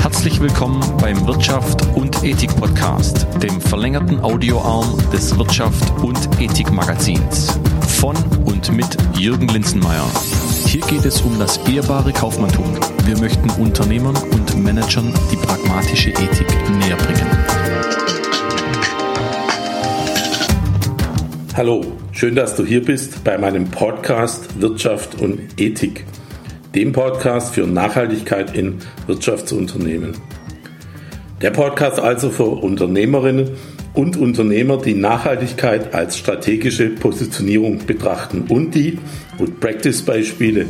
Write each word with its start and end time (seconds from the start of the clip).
Herzlich 0.00 0.40
willkommen 0.40 0.80
beim 1.00 1.26
Wirtschaft 1.26 1.84
und 1.96 2.22
Ethik 2.22 2.54
Podcast, 2.54 3.26
dem 3.42 3.60
verlängerten 3.60 4.20
Audioarm 4.20 4.96
des 5.12 5.36
Wirtschaft 5.36 5.90
und 6.02 6.16
Ethik 6.40 6.70
Magazins. 6.70 7.58
Von 7.88 8.16
und 8.44 8.70
mit 8.72 8.96
Jürgen 9.18 9.48
Linzenmeier. 9.48 10.08
Hier 10.66 10.80
geht 10.82 11.04
es 11.04 11.20
um 11.22 11.40
das 11.40 11.56
ehrbare 11.68 12.12
Kaufmanntum. 12.12 12.66
Wir 13.04 13.18
möchten 13.18 13.50
Unternehmern 13.60 14.16
und 14.30 14.56
Managern 14.62 15.12
die 15.32 15.36
pragmatische 15.36 16.10
Ethik 16.10 16.70
näher 16.78 16.96
bringen. 16.96 17.26
Hallo, 21.56 21.84
schön, 22.12 22.36
dass 22.36 22.54
du 22.54 22.64
hier 22.64 22.84
bist 22.84 23.24
bei 23.24 23.36
meinem 23.36 23.68
Podcast 23.68 24.60
Wirtschaft 24.60 25.20
und 25.20 25.40
Ethik, 25.60 26.04
dem 26.78 26.92
Podcast 26.92 27.56
für 27.56 27.66
Nachhaltigkeit 27.66 28.56
in 28.56 28.78
Wirtschaftsunternehmen. 29.08 30.12
Der 31.42 31.50
Podcast 31.50 31.98
also 31.98 32.30
für 32.30 32.44
Unternehmerinnen 32.44 33.50
und 33.94 34.16
Unternehmer, 34.16 34.76
die 34.80 34.94
Nachhaltigkeit 34.94 35.92
als 35.92 36.16
strategische 36.16 36.90
Positionierung 36.90 37.84
betrachten 37.84 38.44
und 38.48 38.76
die 38.76 38.96
Good 39.38 39.58
Practice 39.58 40.02
Beispiele 40.02 40.66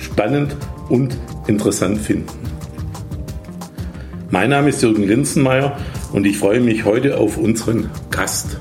spannend 0.00 0.56
und 0.88 1.14
interessant 1.46 1.98
finden. 1.98 2.32
Mein 4.30 4.48
Name 4.48 4.70
ist 4.70 4.80
Jürgen 4.80 5.06
Linzenmeier 5.06 5.76
und 6.14 6.26
ich 6.26 6.38
freue 6.38 6.60
mich 6.60 6.86
heute 6.86 7.18
auf 7.18 7.36
unseren 7.36 7.90
Gast. 8.10 8.56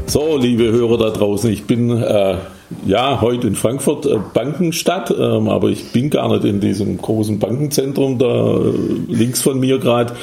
So, 0.09 0.39
liebe 0.39 0.73
Hörer 0.73 0.97
da 0.97 1.11
draußen, 1.11 1.51
ich 1.53 1.65
bin 1.65 1.91
äh, 1.91 2.37
ja 2.87 3.21
heute 3.21 3.47
in 3.47 3.55
Frankfurt 3.55 4.07
äh, 4.07 4.17
Bankenstadt, 4.33 5.11
ähm, 5.11 5.49
aber 5.49 5.69
ich 5.69 5.93
bin 5.93 6.09
gar 6.09 6.33
nicht 6.33 6.45
in 6.47 6.61
diesem 6.61 6.97
großen 6.97 7.39
Bankenzentrum 7.39 8.19
da 8.19 8.57
äh, 8.57 8.73
links 9.07 9.43
von 9.43 9.61
mir 9.61 9.79
gerade, 9.79 10.15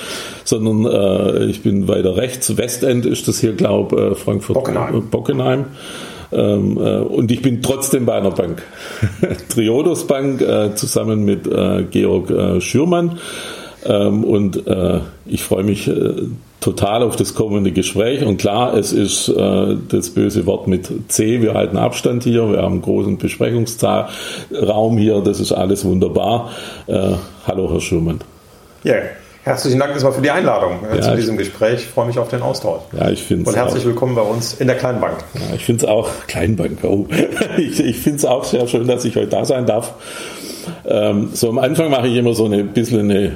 sondern 0.44 0.91
äh, 0.91 1.46
ich 1.46 1.62
bin 1.62 1.88
weiter 1.88 2.18
rechts, 2.18 2.57
Westend 2.57 3.06
ist 3.06 3.28
das 3.28 3.40
hier, 3.40 3.53
glaube 3.53 4.13
äh, 4.13 4.16
Frankfurt 4.16 4.56
Bockenheim. 4.56 4.96
Äh, 4.96 5.01
Bockenheim. 5.01 5.66
Ähm, 6.31 6.78
äh, 6.78 6.97
und 7.02 7.31
ich 7.31 7.44
bin 7.44 7.62
trotzdem 7.62 8.07
bei 8.07 8.16
einer 8.16 8.31
Bank. 8.31 8.63
Triodos 9.50 10.07
Bank 10.07 10.41
äh, 10.41 10.73
zusammen 10.73 11.25
mit 11.25 11.46
äh, 11.46 11.84
Georg 11.84 12.31
äh, 12.31 12.59
Schürmann. 12.59 13.19
Ähm, 13.85 14.23
und 14.23 14.66
äh, 14.66 15.02
ich 15.28 15.44
freue 15.44 15.63
mich 15.63 15.88
äh, 15.88 16.23
total 16.65 17.03
auf 17.03 17.15
das 17.15 17.35
kommende 17.35 17.71
Gespräch. 17.71 18.25
Und 18.25 18.37
klar, 18.37 18.73
es 18.73 18.91
ist 18.91 19.29
äh, 19.29 19.75
das 19.87 20.09
böse 20.09 20.47
Wort 20.47 20.67
mit 20.67 20.89
C. 21.11 21.41
Wir 21.41 21.53
halten 21.53 21.77
Abstand 21.77 22.23
hier. 22.23 22.49
Wir 22.51 22.63
haben 22.63 22.73
einen 22.73 22.81
großen 22.81 23.19
Besprechungsraum 23.19 24.97
hier. 24.97 25.21
Das 25.21 25.39
ist 25.39 25.51
alles 25.51 25.85
wunderbar. 25.85 26.49
Äh, 26.87 27.11
hallo, 27.45 27.71
Herr 27.71 27.81
Schurmann. 27.81 28.19
Ja, 28.83 28.95
herzlichen 29.43 29.77
Dank 29.77 29.91
erstmal 29.91 30.13
für 30.13 30.23
die 30.23 30.31
Einladung 30.31 30.79
äh, 30.91 30.95
ja, 30.95 31.01
zu 31.03 31.15
diesem 31.15 31.37
Gespräch. 31.37 31.81
Ich 31.81 31.87
freue 31.87 32.07
mich 32.07 32.17
auf 32.17 32.29
den 32.29 32.41
Austausch. 32.41 32.81
Ja, 32.99 33.11
ich 33.11 33.21
finde 33.21 33.47
Und 33.47 33.55
herzlich 33.55 33.83
auch. 33.83 33.87
willkommen 33.87 34.15
bei 34.15 34.23
uns 34.23 34.55
in 34.55 34.65
der 34.65 34.75
Kleinbank. 34.75 35.17
Ja, 35.35 35.55
ich 35.55 35.65
finde 35.65 35.85
es 35.85 35.87
auch, 35.87 36.09
Kleinbank, 36.25 36.79
oh. 36.81 37.05
ich, 37.57 37.79
ich 37.79 37.97
finde 37.97 38.17
es 38.17 38.25
auch 38.25 38.43
sehr 38.43 38.65
schön, 38.67 38.87
dass 38.87 39.05
ich 39.05 39.15
heute 39.15 39.27
da 39.27 39.45
sein 39.45 39.67
darf. 39.67 39.93
Ähm, 40.83 41.29
so 41.33 41.49
am 41.49 41.59
Anfang 41.59 41.91
mache 41.91 42.07
ich 42.07 42.15
immer 42.15 42.33
so 42.33 42.45
eine 42.45 42.63
bisschen 42.63 43.11
eine 43.11 43.33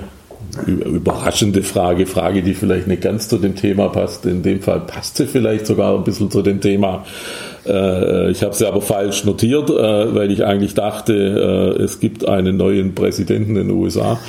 überraschende 0.66 1.64
Frage, 1.64 2.06
Frage, 2.06 2.42
die 2.42 2.54
vielleicht 2.54 2.88
nicht 2.88 3.02
ganz 3.02 3.28
zu 3.30 3.38
dem 3.38 3.56
Thema 3.56 3.90
passt. 3.90 4.26
In 4.26 4.44
dem 4.44 4.62
Fall 4.62 4.82
passt 4.82 5.18
sie 5.18 5.26
vielleicht 5.26 5.66
sogar 5.68 5.96
ein 5.96 6.04
bisschen 6.04 6.32
zu 6.32 6.42
dem 6.42 6.62
Thema. 6.62 7.06
Äh, 7.66 8.32
ich 8.32 8.44
habe 8.44 8.56
sie 8.56 8.68
aber 8.68 8.82
falsch 8.82 9.26
notiert, 9.26 9.70
äh, 9.70 10.16
weil 10.16 10.32
ich 10.32 10.44
eigentlich 10.44 10.74
dachte, 10.74 11.76
äh, 11.78 11.82
es 11.84 12.00
gibt 12.00 12.28
einen 12.28 12.58
neuen 12.58 12.96
Präsidenten 12.96 13.56
in 13.56 13.68
den 13.68 13.78
USA. 13.78 14.20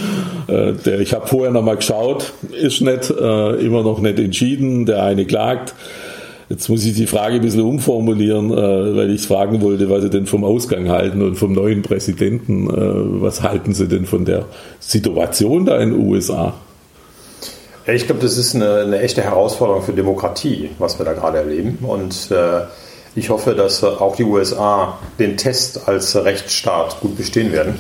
Der, 0.49 1.01
ich 1.01 1.13
habe 1.15 1.29
vorher 1.29 1.53
noch 1.53 1.63
mal 1.63 1.77
geschaut, 1.77 2.33
ist 2.51 2.81
nicht 2.81 3.11
immer 3.11 3.83
noch 3.85 4.01
nicht 4.01 4.19
entschieden. 4.19 4.85
Der 4.85 5.05
eine 5.05 5.25
klagt. 5.25 5.75
Jetzt 6.50 6.69
muss 6.69 6.84
ich 6.84 6.94
die 6.94 7.06
Frage 7.06 7.37
ein 7.37 7.43
bisschen 7.43 7.62
umformulieren, 7.62 8.50
äh, 8.50 8.97
weil 8.97 9.15
ich 9.15 9.25
fragen 9.25 9.62
wollte, 9.62 9.88
was 9.88 10.03
Sie 10.03 10.11
denn 10.11 10.27
vom 10.27 10.43
Ausgang 10.43 10.88
halten 10.88 11.22
und 11.22 11.37
vom 11.37 11.53
neuen 11.53 11.83
Präsidenten. 11.83 12.69
Äh, 12.69 13.22
was 13.22 13.43
halten 13.43 13.72
Sie 13.72 13.87
denn 13.87 14.05
von 14.05 14.25
der 14.25 14.47
Situation 14.81 15.65
da 15.65 15.78
in 15.78 15.93
den 15.93 16.09
USA? 16.09 16.55
Ja, 17.87 17.93
ich 17.93 18.06
glaube, 18.06 18.21
das 18.21 18.37
ist 18.37 18.56
eine, 18.56 18.81
eine, 18.81 18.99
echte 18.99 19.22
Herausforderung 19.22 19.83
für 19.83 19.92
Demokratie, 19.92 20.71
was 20.80 20.98
wir 20.98 21.07
da 21.07 21.13
gerade 21.13 21.39
erleben. 21.39 21.78
Und 21.83 22.33
äh, 22.33 22.63
ich 23.15 23.30
hoffe, 23.30 23.54
dass 23.54 23.84
auch 23.84 24.16
die 24.16 24.25
USA 24.25 24.98
den 25.21 25.36
Test 25.36 25.86
als 25.86 26.16
Rechtsstaat 26.16 27.01
gut 27.01 27.16
bestehen 27.16 27.53
werden. 27.53 27.77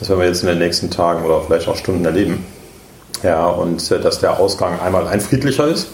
Das 0.00 0.08
werden 0.08 0.20
wir 0.20 0.28
jetzt 0.28 0.40
in 0.40 0.48
den 0.48 0.60
nächsten 0.60 0.88
Tagen 0.88 1.26
oder 1.26 1.42
vielleicht 1.42 1.68
auch 1.68 1.76
Stunden 1.76 2.06
erleben. 2.06 2.46
Ja, 3.22 3.48
und 3.48 3.90
äh, 3.90 4.00
dass 4.00 4.20
der 4.20 4.40
Ausgang 4.40 4.80
einmal 4.80 5.08
ein 5.08 5.20
friedlicher 5.20 5.68
ist 5.68 5.88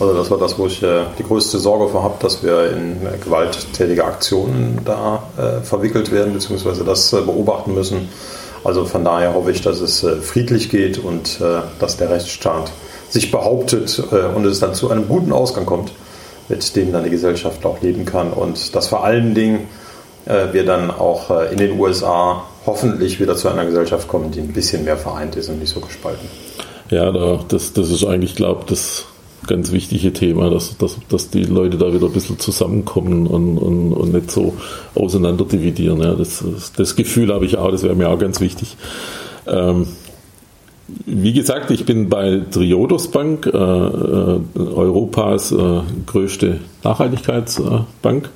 also 0.00 0.14
das 0.14 0.30
war 0.30 0.38
das, 0.38 0.58
wo 0.58 0.66
ich 0.66 0.82
äh, 0.82 1.04
die 1.18 1.22
größte 1.22 1.58
Sorge 1.58 1.88
vor 1.88 2.02
habe, 2.02 2.14
dass 2.20 2.42
wir 2.42 2.72
in 2.72 3.06
äh, 3.06 3.18
gewalttätige 3.22 4.04
Aktionen 4.04 4.80
da 4.84 5.22
äh, 5.36 5.62
verwickelt 5.62 6.10
werden, 6.10 6.32
beziehungsweise 6.32 6.84
das 6.84 7.10
beobachten 7.10 7.74
müssen. 7.74 8.08
Also 8.64 8.84
von 8.86 9.04
daher 9.04 9.34
hoffe 9.34 9.50
ich, 9.50 9.60
dass 9.60 9.80
es 9.80 10.06
friedlich 10.22 10.70
geht 10.70 10.96
und 10.96 11.38
dass 11.80 11.98
der 11.98 12.08
Rechtsstaat 12.08 12.70
sich 13.10 13.30
behauptet 13.30 14.02
und 14.34 14.46
es 14.46 14.58
dann 14.58 14.72
zu 14.72 14.90
einem 14.90 15.06
guten 15.06 15.32
Ausgang 15.32 15.66
kommt, 15.66 15.92
mit 16.48 16.74
dem 16.74 16.90
dann 16.90 17.04
die 17.04 17.10
Gesellschaft 17.10 17.66
auch 17.66 17.82
leben 17.82 18.06
kann 18.06 18.32
und 18.32 18.74
dass 18.74 18.88
vor 18.88 19.04
allen 19.04 19.34
Dingen 19.34 19.68
wir 20.24 20.64
dann 20.64 20.90
auch 20.90 21.28
in 21.50 21.58
den 21.58 21.78
USA 21.78 22.44
hoffentlich 22.64 23.20
wieder 23.20 23.36
zu 23.36 23.50
einer 23.50 23.66
Gesellschaft 23.66 24.08
kommen, 24.08 24.30
die 24.30 24.40
ein 24.40 24.54
bisschen 24.54 24.82
mehr 24.86 24.96
vereint 24.96 25.36
ist 25.36 25.50
und 25.50 25.58
nicht 25.58 25.74
so 25.74 25.80
gespalten. 25.80 26.26
Ja, 26.88 27.12
da, 27.12 27.40
das, 27.46 27.74
das 27.74 27.90
ist 27.90 28.06
eigentlich, 28.06 28.34
glaube 28.34 28.62
ich, 28.62 28.70
das 28.70 29.04
ganz 29.46 29.72
wichtige 29.72 30.12
Thema, 30.12 30.50
dass, 30.50 30.76
dass, 30.78 30.98
dass 31.08 31.30
die 31.30 31.44
Leute 31.44 31.78
da 31.78 31.92
wieder 31.92 32.06
ein 32.06 32.12
bisschen 32.12 32.38
zusammenkommen 32.38 33.26
und, 33.26 33.58
und, 33.58 33.92
und 33.92 34.12
nicht 34.12 34.30
so 34.30 34.54
auseinander 34.94 35.44
dividieren. 35.44 36.00
Ja, 36.00 36.14
das, 36.14 36.44
das 36.76 36.96
Gefühl 36.96 37.32
habe 37.32 37.46
ich 37.46 37.56
auch, 37.56 37.70
das 37.70 37.82
wäre 37.82 37.94
mir 37.94 38.08
auch 38.08 38.18
ganz 38.18 38.40
wichtig. 38.40 38.76
Ähm, 39.46 39.86
wie 41.06 41.32
gesagt, 41.32 41.70
ich 41.70 41.86
bin 41.86 42.08
bei 42.08 42.42
Triodos 42.50 43.08
Bank, 43.08 43.46
äh, 43.46 43.50
äh, 43.56 44.40
Europas 44.54 45.52
äh, 45.52 45.80
größte 46.06 46.60
Nachhaltigkeitsbank. 46.82 47.86
Ähm, 48.02 48.30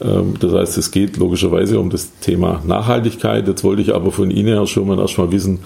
das 0.00 0.52
heißt, 0.52 0.78
es 0.78 0.90
geht 0.90 1.18
logischerweise 1.18 1.78
um 1.78 1.90
das 1.90 2.10
Thema 2.20 2.62
Nachhaltigkeit. 2.64 3.46
Jetzt 3.46 3.62
wollte 3.64 3.82
ich 3.82 3.94
aber 3.94 4.10
von 4.12 4.30
Ihnen, 4.30 4.54
Herr 4.54 4.66
Schurmann, 4.66 4.98
erstmal 4.98 5.30
wissen, 5.30 5.60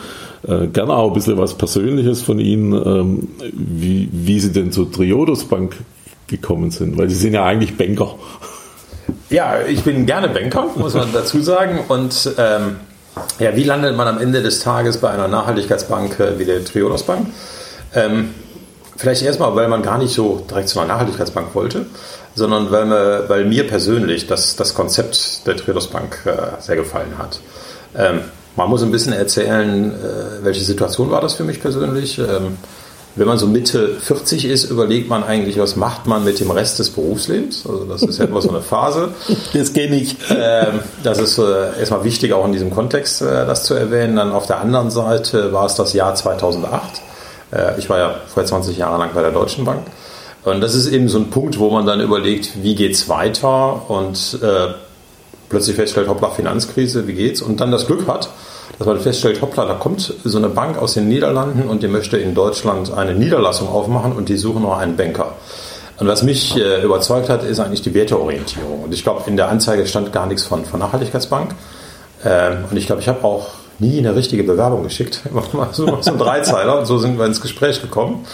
äh, 0.47 0.67
gerne 0.67 0.93
auch 0.93 1.09
ein 1.09 1.15
bisschen 1.15 1.39
was 1.39 1.55
Persönliches 1.55 2.23
von 2.23 2.41
Ihnen, 2.41 2.73
ähm, 2.73 3.29
wie, 3.53 4.09
wie 4.11 4.41
Sie 4.41 4.51
denn 4.51 4.73
zur 4.73 4.91
Triodos 4.91 5.45
Bank 5.45 5.77
gekommen 6.27 6.73
sind, 6.73 6.99
weil 6.99 7.09
Sie 7.09 7.17
sind 7.17 7.35
ja 7.35 7.45
eigentlich 7.45 7.77
Banker. 7.77 8.17
Ja, 9.31 9.59
ich 9.67 9.83
bin 9.83 10.05
gerne 10.05 10.29
Banker, 10.29 10.67
muss 10.77 10.95
man 10.95 11.13
dazu 11.13 11.41
sagen. 11.41 11.81
Und 11.87 12.35
ähm, 12.37 12.77
ja, 13.39 13.55
wie 13.55 13.65
landet 13.65 13.97
man 13.97 14.09
am 14.09 14.19
Ende 14.19 14.43
des 14.43 14.61
Tages 14.61 14.99
bei 14.99 15.11
einer 15.11 15.29
Nachhaltigkeitsbank 15.29 16.19
äh, 16.19 16.39
wie 16.39 16.45
der 16.45 16.65
Triodos 16.65 17.05
Bank? 17.05 17.29
Ähm, 17.95 18.31
vielleicht 18.97 19.23
erstmal, 19.23 19.55
weil 19.55 19.69
man 19.69 19.83
gar 19.83 19.99
nicht 19.99 20.13
so 20.13 20.45
direkt 20.51 20.69
zu 20.69 20.81
einer 20.81 20.89
Nachhaltigkeitsbank 20.89 21.55
wollte, 21.55 21.87
sondern 22.35 22.71
weil, 22.71 22.87
mir, 22.87 23.25
weil 23.29 23.45
mir 23.45 23.67
persönlich 23.67 24.27
das, 24.27 24.57
das 24.57 24.75
Konzept 24.75 25.47
der 25.47 25.57
Triodos 25.57 25.89
Bank 25.89 26.19
äh, 26.25 26.61
sehr 26.61 26.77
gefallen 26.77 27.17
hat. 27.19 27.41
Ähm, 27.97 28.21
man 28.57 28.69
muss 28.69 28.83
ein 28.83 28.91
bisschen 28.91 29.13
erzählen, 29.13 29.93
äh, 29.93 30.45
welche 30.45 30.65
Situation 30.65 31.11
war 31.11 31.21
das 31.21 31.35
für 31.35 31.45
mich 31.45 31.61
persönlich. 31.61 32.19
Ähm, 32.19 32.59
wenn 33.17 33.29
man 33.29 33.39
so 33.39 33.47
Mitte 33.47 33.97
40 34.01 34.45
ist, 34.45 34.65
überlegt 34.65 35.09
man 35.09 35.23
eigentlich, 35.23 35.59
was 35.59 35.77
macht 35.77 36.07
man 36.07 36.25
mit 36.25 36.41
dem 36.41 36.51
Rest 36.51 36.81
des 36.81 36.91
Berufslebens. 36.91 37.65
Also 37.65 37.85
das 37.85 38.03
ist 38.03 38.19
ja 38.19 38.25
immer 38.25 38.43
so 38.43 38.49
eine 38.49 38.61
Phase. 38.61 39.11
Das 39.53 39.73
kenne 39.73 39.97
ich. 39.97 40.17
Ähm, 40.31 40.81
das 41.05 41.19
ist 41.19 41.39
äh, 41.39 41.79
erstmal 41.79 42.03
wichtig, 42.03 42.33
auch 42.33 42.45
in 42.45 42.53
diesem 42.53 42.71
Kontext 42.71 43.23
äh, 43.23 43.47
das 43.47 43.65
zu 43.65 43.75
erwähnen. 43.75 44.17
Dann 44.17 44.33
auf 44.33 44.47
der 44.47 44.61
anderen 44.61 44.91
Seite 44.91 45.53
war 45.53 45.67
es 45.67 45.77
das 45.77 45.93
Jahr 45.93 46.15
2008. 46.15 47.03
Ich 47.79 47.89
war 47.89 47.99
ja 47.99 48.15
vorher 48.27 48.49
20 48.49 48.77
Jahre 48.77 48.99
lang 48.99 49.11
bei 49.15 49.23
der 49.23 49.31
Deutschen 49.31 49.65
Bank. 49.65 49.83
Und 50.45 50.61
das 50.61 50.75
ist 50.75 50.89
eben 50.89 51.09
so 51.09 51.19
ein 51.19 51.31
Punkt, 51.31 51.59
wo 51.59 51.71
man 51.71 51.87
dann 51.87 52.01
überlegt, 52.01 52.63
wie 52.63 52.75
geht 52.75 52.93
es 52.93 53.09
weiter 53.09 53.89
und 53.89 54.39
plötzlich 55.49 55.77
feststellt, 55.77 56.09
hoppla, 56.09 56.31
Finanzkrise, 56.31 57.07
wie 57.07 57.15
geht's? 57.15 57.41
Und 57.41 57.61
dann 57.61 57.71
das 57.71 57.87
Glück 57.87 58.07
hat, 58.07 58.29
dass 58.79 58.87
man 58.87 58.99
feststellt, 58.99 59.41
hoppla, 59.41 59.67
da 59.67 59.75
kommt 59.75 60.13
so 60.25 60.39
eine 60.39 60.49
Bank 60.49 60.79
aus 60.79 60.95
den 60.95 61.09
Niederlanden 61.09 61.69
und 61.69 61.83
die 61.83 61.89
möchte 61.89 62.17
in 62.17 62.35
Deutschland 62.35 62.93
eine 62.93 63.15
Niederlassung 63.15 63.69
aufmachen 63.69 64.13
und 64.13 64.29
die 64.29 64.37
suchen 64.37 64.63
noch 64.63 64.79
einen 64.79 64.97
Banker. 64.97 65.33
Und 65.99 66.09
was 66.09 66.25
mich 66.25 66.57
äh, 66.57 66.83
überzeugt 66.83 67.29
hat, 67.29 67.45
ist 67.45 67.61
eigentlich 67.61 67.83
die 67.83 67.95
Werteorientierung. 67.95 68.83
Und 68.83 68.93
ich 68.93 69.05
glaube, 69.05 69.23
in 69.27 69.37
der 69.37 69.49
Anzeige 69.49 69.87
stand 69.87 70.13
gar 70.13 70.27
nichts 70.27 70.43
von, 70.43 70.65
von 70.65 70.81
Nachhaltigkeitsbank. 70.81 71.55
Ähm, 72.25 72.65
und 72.69 72.77
ich 72.77 72.87
glaube, 72.87 73.01
ich 73.01 73.07
habe 73.07 73.23
auch 73.23 73.47
nie 73.79 73.99
eine 73.99 74.17
richtige 74.17 74.43
Bewerbung 74.43 74.83
geschickt. 74.83 75.21
Immer 75.31 75.69
so, 75.71 75.99
so 76.01 76.11
ein 76.11 76.19
Dreizeiler. 76.19 76.81
Und 76.81 76.87
so 76.87 76.99
sind 76.99 77.17
wir 77.17 77.27
ins 77.27 77.41
Gespräch 77.41 77.81
gekommen. 77.81 78.27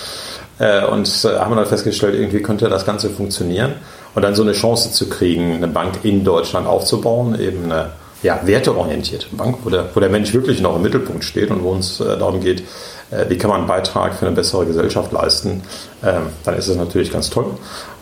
Äh, 0.60 0.84
und 0.84 1.24
äh, 1.24 1.38
haben 1.38 1.56
dann 1.56 1.66
festgestellt, 1.66 2.14
irgendwie 2.14 2.42
könnte 2.42 2.68
das 2.68 2.86
Ganze 2.86 3.10
funktionieren. 3.10 3.72
Und 4.14 4.22
dann 4.22 4.34
so 4.34 4.42
eine 4.42 4.52
Chance 4.52 4.92
zu 4.92 5.08
kriegen, 5.08 5.54
eine 5.54 5.68
Bank 5.68 6.00
in 6.04 6.22
Deutschland 6.22 6.66
aufzubauen, 6.66 7.40
eben 7.40 7.64
eine 7.64 7.90
ja, 8.22 8.40
werteorientierte 8.44 9.26
Bank, 9.32 9.58
wo 9.64 9.70
der, 9.70 9.86
wo 9.94 10.00
der 10.00 10.10
Mensch 10.10 10.34
wirklich 10.34 10.60
noch 10.60 10.76
im 10.76 10.82
Mittelpunkt 10.82 11.24
steht 11.24 11.50
und 11.50 11.62
wo 11.62 11.70
uns 11.70 12.00
äh, 12.00 12.18
darum 12.18 12.40
geht, 12.40 12.62
äh, 13.10 13.24
wie 13.28 13.38
kann 13.38 13.48
man 13.48 13.60
einen 13.60 13.68
Beitrag 13.68 14.14
für 14.14 14.26
eine 14.26 14.34
bessere 14.34 14.66
Gesellschaft 14.66 15.12
leisten, 15.12 15.62
ähm, 16.04 16.26
dann 16.44 16.56
ist 16.56 16.68
es 16.68 16.76
natürlich 16.76 17.10
ganz 17.10 17.30
toll. 17.30 17.46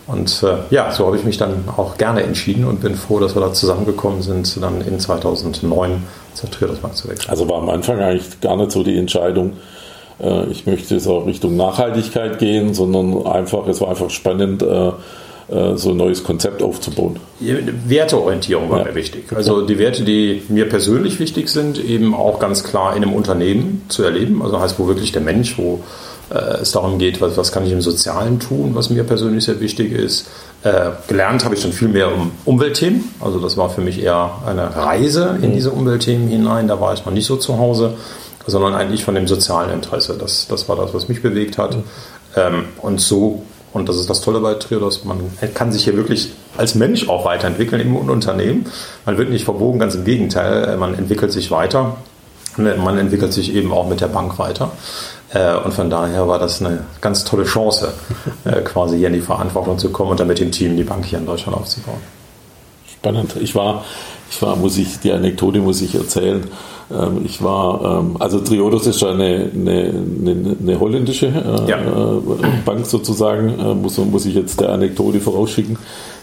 Und 0.07 0.43
äh, 0.43 0.57
ja, 0.71 0.91
so 0.91 1.05
habe 1.05 1.15
ich 1.15 1.23
mich 1.23 1.37
dann 1.37 1.65
auch 1.77 1.97
gerne 1.97 2.23
entschieden 2.23 2.65
und 2.65 2.81
bin 2.81 2.95
froh, 2.95 3.19
dass 3.19 3.35
wir 3.35 3.41
da 3.41 3.53
zusammengekommen 3.53 4.21
sind, 4.21 4.61
dann 4.61 4.81
in 4.81 4.99
2009 4.99 6.03
zur 6.33 6.51
Triodos 6.51 6.79
Bank 6.79 6.97
zu 6.97 7.07
wechseln. 7.07 7.29
Also 7.29 7.47
war 7.47 7.61
am 7.61 7.69
Anfang 7.69 7.99
eigentlich 7.99 8.41
gar 8.41 8.57
nicht 8.57 8.71
so 8.71 8.83
die 8.83 8.97
Entscheidung, 8.97 9.53
ich 10.51 10.65
möchte 10.65 10.95
jetzt 10.95 11.07
auch 11.07 11.25
Richtung 11.25 11.55
Nachhaltigkeit 11.55 12.39
gehen, 12.39 12.73
sondern 12.73 13.25
einfach, 13.25 13.67
es 13.67 13.79
war 13.79 13.89
einfach 13.89 14.09
spannend, 14.09 14.61
äh, 14.61 14.91
äh, 15.49 15.77
so 15.77 15.91
ein 15.91 15.97
neues 15.97 16.23
Konzept 16.23 16.61
aufzubauen. 16.61 17.19
Werteorientierung 17.39 18.69
war 18.69 18.79
ja. 18.79 18.85
mir 18.85 18.95
wichtig. 18.95 19.23
Also 19.33 19.61
die 19.65 19.79
Werte, 19.79 20.03
die 20.03 20.43
mir 20.47 20.69
persönlich 20.69 21.19
wichtig 21.19 21.49
sind, 21.49 21.83
eben 21.83 22.13
auch 22.13 22.39
ganz 22.39 22.63
klar 22.63 22.95
in 22.95 23.03
einem 23.03 23.13
Unternehmen 23.13 23.83
zu 23.89 24.03
erleben. 24.03 24.43
Also 24.43 24.59
heißt, 24.59 24.77
wo 24.77 24.87
wirklich 24.87 25.11
der 25.11 25.21
Mensch, 25.21 25.57
wo 25.57 25.79
äh, 26.29 26.61
es 26.61 26.71
darum 26.71 26.99
geht, 26.99 27.19
was, 27.19 27.35
was 27.35 27.51
kann 27.51 27.65
ich 27.65 27.71
im 27.71 27.81
Sozialen 27.81 28.39
tun, 28.39 28.71
was 28.75 28.91
mir 28.91 29.03
persönlich 29.03 29.45
sehr 29.45 29.59
wichtig 29.59 29.91
ist. 29.91 30.27
Äh, 30.63 30.91
gelernt 31.07 31.45
habe 31.45 31.55
ich 31.55 31.61
schon 31.61 31.73
viel 31.73 31.87
mehr 31.87 32.13
um 32.13 32.31
Umweltthemen. 32.45 33.05
Also 33.19 33.39
das 33.39 33.57
war 33.57 33.71
für 33.71 33.81
mich 33.81 34.03
eher 34.03 34.31
eine 34.45 34.75
Reise 34.75 35.39
in 35.41 35.49
mhm. 35.49 35.55
diese 35.55 35.71
Umweltthemen 35.71 36.27
hinein. 36.27 36.67
Da 36.67 36.79
war 36.79 36.93
ich 36.93 37.05
noch 37.05 37.13
nicht 37.13 37.25
so 37.25 37.37
zu 37.37 37.57
Hause, 37.57 37.95
sondern 38.49 38.75
eigentlich 38.75 39.03
von 39.03 39.15
dem 39.15 39.27
sozialen 39.27 39.71
Interesse. 39.71 40.17
Das, 40.17 40.47
das 40.47 40.67
war 40.67 40.75
das, 40.75 40.93
was 40.93 41.07
mich 41.07 41.21
bewegt 41.21 41.57
hat. 41.57 41.75
Mhm. 41.75 41.83
Ähm, 42.35 42.65
und 42.81 43.01
so 43.01 43.43
und 43.71 43.87
das 43.87 43.97
ist 43.97 44.09
das 44.09 44.21
Tolle 44.21 44.39
bei 44.39 44.55
Triodos. 44.55 45.03
Man 45.05 45.31
kann 45.53 45.71
sich 45.71 45.83
hier 45.83 45.95
wirklich 45.95 46.31
als 46.57 46.75
Mensch 46.75 47.07
auch 47.07 47.25
weiterentwickeln 47.25 47.81
im 47.81 47.95
Unternehmen. 47.95 48.65
Man 49.05 49.17
wird 49.17 49.29
nicht 49.29 49.45
verbogen, 49.45 49.79
ganz 49.79 49.95
im 49.95 50.05
Gegenteil. 50.05 50.75
Man 50.77 50.95
entwickelt 50.95 51.31
sich 51.31 51.51
weiter. 51.51 51.97
Man 52.57 52.97
entwickelt 52.97 53.31
sich 53.31 53.53
eben 53.53 53.71
auch 53.71 53.87
mit 53.87 54.01
der 54.01 54.07
Bank 54.07 54.39
weiter. 54.39 54.71
Äh, 55.31 55.55
und 55.55 55.73
von 55.73 55.89
daher 55.89 56.27
war 56.27 56.39
das 56.39 56.61
eine 56.61 56.83
ganz 56.99 57.23
tolle 57.23 57.43
Chance, 57.43 57.93
äh, 58.45 58.61
quasi 58.61 58.97
hier 58.97 59.07
in 59.07 59.13
die 59.13 59.21
Verantwortung 59.21 59.77
zu 59.77 59.91
kommen 59.91 60.11
und 60.11 60.19
dann 60.19 60.27
mit 60.27 60.39
dem 60.39 60.51
Team 60.51 60.75
die 60.75 60.83
Bank 60.83 61.05
hier 61.05 61.19
in 61.19 61.27
Deutschland 61.27 61.55
aufzubauen. 61.55 61.99
Spannend. 62.91 63.35
Ich 63.39 63.53
war, 63.53 63.85
ich 64.31 64.41
war, 64.41 64.55
muss 64.55 64.77
ich, 64.77 64.99
die 64.99 65.11
Anekdote 65.11 65.59
muss 65.59 65.81
ich 65.81 65.93
erzählen. 65.93 66.47
Ähm, 66.91 67.21
ich 67.23 67.43
war, 67.43 67.99
ähm, 67.99 68.15
also 68.19 68.39
Triodos 68.39 68.87
ist 68.87 69.01
ja 69.01 69.11
eine, 69.11 69.49
eine, 69.53 69.93
eine, 70.21 70.55
eine 70.59 70.79
holländische 70.79 71.27
äh, 71.27 71.69
ja. 71.69 71.77
Bank 72.65 72.85
sozusagen, 72.85 73.59
äh, 73.59 73.75
muss, 73.75 73.97
muss 73.97 74.25
ich 74.25 74.35
jetzt 74.35 74.59
der 74.59 74.69
Anekdote 74.71 75.19
vorausschicken. 75.19 75.77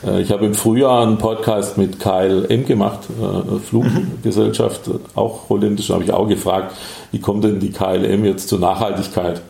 Äh, 0.04 0.22
ich 0.22 0.32
habe 0.32 0.44
im 0.46 0.54
Frühjahr 0.54 1.02
einen 1.02 1.18
Podcast 1.18 1.78
mit 1.78 2.00
KLM 2.00 2.66
gemacht, 2.66 3.00
Fluggesellschaft, 3.68 4.90
auch 5.14 5.48
holländisch, 5.48 5.90
habe 5.90 6.04
ich 6.04 6.12
auch 6.12 6.26
gefragt, 6.26 6.74
wie 7.12 7.20
kommt 7.20 7.44
denn 7.44 7.60
die 7.60 7.70
KLM 7.70 8.24
jetzt 8.24 8.48
zur 8.48 8.58
Nachhaltigkeit? 8.58 9.42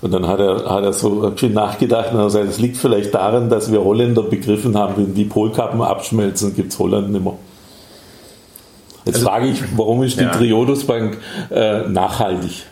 Und 0.00 0.14
dann 0.14 0.26
hat 0.26 0.40
er, 0.40 0.64
hat 0.70 0.82
er 0.82 0.94
so 0.94 1.24
ein 1.24 1.32
bisschen 1.32 1.52
nachgedacht 1.52 2.12
und 2.12 2.18
hat 2.18 2.26
gesagt, 2.26 2.48
es 2.48 2.58
liegt 2.58 2.78
vielleicht 2.78 3.12
daran, 3.12 3.50
dass 3.50 3.70
wir 3.70 3.84
Holländer 3.84 4.22
begriffen 4.22 4.76
haben, 4.78 4.94
wenn 4.96 5.14
die 5.14 5.24
Polkappen 5.24 5.82
abschmelzen, 5.82 6.56
gibt 6.56 6.72
es 6.72 6.78
Holland 6.78 7.12
nicht 7.12 7.22
mehr. 7.22 7.34
Jetzt 9.10 9.16
also, 9.16 9.28
frage 9.28 9.48
ich, 9.48 9.62
warum 9.76 10.02
ist 10.02 10.18
die 10.18 10.24
ja. 10.24 10.30
Triodos 10.30 10.84
Bank 10.84 11.18
äh, 11.50 11.88
nachhaltig? 11.88 12.64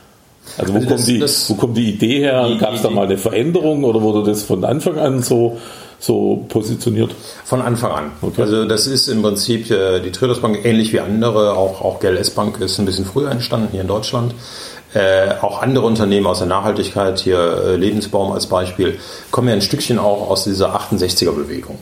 Also 0.57 0.73
wo, 0.73 0.79
also 0.79 0.89
kommt 0.89 1.07
die, 1.07 1.19
das, 1.19 1.51
wo 1.51 1.55
kommt 1.55 1.77
die 1.77 1.91
Idee 1.91 2.21
her? 2.21 2.49
Gab 2.61 2.75
es 2.75 2.83
da 2.83 2.91
mal 2.91 3.07
eine 3.07 3.19
Veränderung 3.19 3.85
oder 3.85 4.01
wurde 4.03 4.29
das 4.31 4.45
von 4.45 4.65
Anfang 4.65 4.99
an 4.99 5.23
so, 5.23 5.59
so 5.99 6.47
positioniert? 6.49 7.15
Von 7.45 7.61
Anfang 7.61 7.91
an. 7.91 8.13
Okay. 8.23 8.43
Also 8.43 8.65
das 8.65 8.87
ist 8.87 9.09
im 9.09 9.23
Prinzip 9.23 9.71
äh, 9.71 10.01
die 10.01 10.13
Triodos 10.13 10.41
Bank 10.41 10.65
ähnlich 10.65 10.93
wie 10.93 11.01
andere, 11.01 11.55
auch, 11.55 11.83
auch 11.83 11.99
GLS 12.01 12.31
Bank 12.31 12.61
ist 12.61 12.79
ein 12.79 12.87
bisschen 12.87 13.05
früher 13.05 13.31
entstanden 13.31 13.69
hier 13.73 13.83
in 13.83 13.89
Deutschland. 13.89 14.35
Äh, 14.95 15.35
auch 15.43 15.61
andere 15.61 15.85
Unternehmen 15.85 16.27
aus 16.27 16.39
der 16.39 16.47
Nachhaltigkeit, 16.47 17.19
hier 17.19 17.39
äh, 17.39 17.77
Lebensbaum 17.77 18.33
als 18.33 18.47
Beispiel, 18.47 18.99
kommen 19.31 19.49
ja 19.49 19.55
ein 19.55 19.61
Stückchen 19.61 19.99
auch 19.99 20.31
aus 20.31 20.45
dieser 20.45 20.75
68er-Bewegung. 20.75 21.79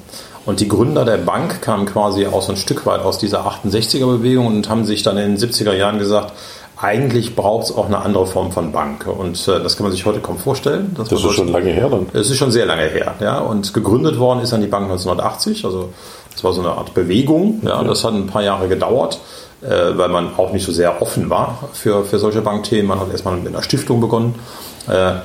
Und 0.46 0.60
die 0.60 0.68
Gründer 0.68 1.04
der 1.04 1.18
Bank 1.18 1.60
kamen 1.60 1.86
quasi 1.86 2.26
auch 2.26 2.40
so 2.40 2.52
ein 2.52 2.56
Stück 2.56 2.86
weit 2.86 3.00
aus 3.00 3.18
dieser 3.18 3.46
68er-Bewegung 3.46 4.46
und 4.46 4.68
haben 4.68 4.84
sich 4.84 5.02
dann 5.02 5.18
in 5.18 5.36
den 5.36 5.38
70er 5.38 5.72
Jahren 5.72 5.98
gesagt, 5.98 6.32
eigentlich 6.76 7.34
braucht 7.34 7.64
es 7.64 7.74
auch 7.74 7.86
eine 7.86 7.98
andere 7.98 8.26
Form 8.26 8.52
von 8.52 8.70
Bank. 8.70 9.06
Und 9.06 9.48
äh, 9.48 9.60
das 9.62 9.76
kann 9.76 9.84
man 9.84 9.92
sich 9.92 10.06
heute 10.06 10.20
kaum 10.20 10.38
vorstellen. 10.38 10.94
Das, 10.96 11.08
das 11.08 11.24
ist 11.24 11.32
schon 11.32 11.48
lange 11.48 11.70
her 11.70 11.88
dann. 11.88 12.06
Das 12.12 12.30
ist 12.30 12.36
schon 12.36 12.52
sehr 12.52 12.66
lange 12.66 12.84
her. 12.84 13.14
Ja. 13.20 13.38
Und 13.38 13.74
gegründet 13.74 14.18
worden 14.18 14.40
ist 14.40 14.52
dann 14.52 14.60
die 14.60 14.66
Bank 14.66 14.84
1980. 14.84 15.64
Also 15.64 15.88
das 16.32 16.44
war 16.44 16.52
so 16.52 16.60
eine 16.60 16.70
Art 16.70 16.94
Bewegung. 16.94 17.62
Ja. 17.64 17.82
Das 17.82 18.04
hat 18.04 18.12
ein 18.12 18.26
paar 18.26 18.42
Jahre 18.42 18.68
gedauert, 18.68 19.20
äh, 19.62 19.96
weil 19.96 20.10
man 20.10 20.36
auch 20.36 20.52
nicht 20.52 20.66
so 20.66 20.72
sehr 20.72 21.00
offen 21.00 21.30
war 21.30 21.70
für, 21.72 22.04
für 22.04 22.18
solche 22.18 22.42
Bankthemen. 22.42 22.86
Man 22.86 23.00
hat 23.00 23.10
erstmal 23.10 23.36
mit 23.38 23.48
einer 23.48 23.62
Stiftung 23.62 24.00
begonnen 24.00 24.34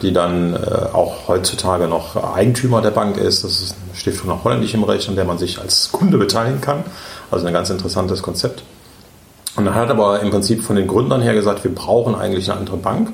die 0.02 0.12
dann 0.12 0.54
äh, 0.54 0.58
auch 0.94 1.28
heutzutage 1.28 1.88
noch 1.88 2.16
Eigentümer 2.36 2.82
der 2.82 2.92
Bank 2.92 3.18
ist. 3.18 3.44
Das 3.44 3.62
ist 3.62 3.76
eine 3.86 3.96
Stiftung 3.96 4.30
nach 4.30 4.44
holländischem 4.44 4.84
Recht, 4.84 5.08
an 5.08 5.16
der 5.16 5.26
man 5.26 5.38
sich 5.38 5.60
als 5.60 5.92
Kunde 5.92 6.18
beteiligen 6.18 6.62
kann. 6.62 6.84
Also 7.30 7.46
ein 7.46 7.54
ganz 7.54 7.70
interessantes 7.70 8.22
Konzept. 8.22 8.64
Und 9.56 9.66
dann 9.66 9.76
hat 9.76 9.90
aber 9.90 10.22
im 10.22 10.30
Prinzip 10.32 10.64
von 10.64 10.76
den 10.76 10.88
Gründern 10.88 11.22
her 11.22 11.34
gesagt, 11.34 11.64
wir 11.64 11.74
brauchen 11.74 12.16
eigentlich 12.16 12.50
eine 12.50 12.60
andere 12.60 12.78
Bank 12.78 13.12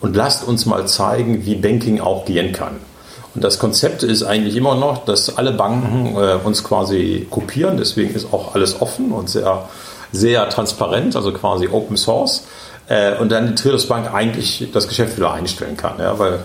und 0.00 0.16
lasst 0.16 0.46
uns 0.46 0.66
mal 0.66 0.86
zeigen, 0.86 1.44
wie 1.44 1.56
Banking 1.56 2.00
auch 2.00 2.24
gehen 2.24 2.52
kann. 2.52 2.76
Und 3.34 3.44
das 3.44 3.58
Konzept 3.58 4.02
ist 4.02 4.22
eigentlich 4.22 4.56
immer 4.56 4.74
noch, 4.74 5.04
dass 5.04 5.36
alle 5.36 5.52
Banken 5.52 6.16
äh, 6.16 6.36
uns 6.42 6.64
quasi 6.64 7.26
kopieren. 7.30 7.76
Deswegen 7.76 8.14
ist 8.14 8.32
auch 8.32 8.54
alles 8.54 8.80
offen 8.80 9.12
und 9.12 9.28
sehr, 9.28 9.68
sehr 10.12 10.48
transparent, 10.48 11.14
also 11.14 11.32
quasi 11.32 11.68
Open 11.68 11.96
Source. 11.96 12.44
Äh, 12.90 13.16
und 13.18 13.30
dann 13.30 13.46
die 13.46 13.54
Triodos 13.54 13.86
Bank 13.86 14.12
eigentlich 14.12 14.68
das 14.72 14.88
Geschäft 14.88 15.16
wieder 15.16 15.32
einstellen 15.32 15.76
kann, 15.76 15.94
ja, 15.98 16.18
weil 16.18 16.40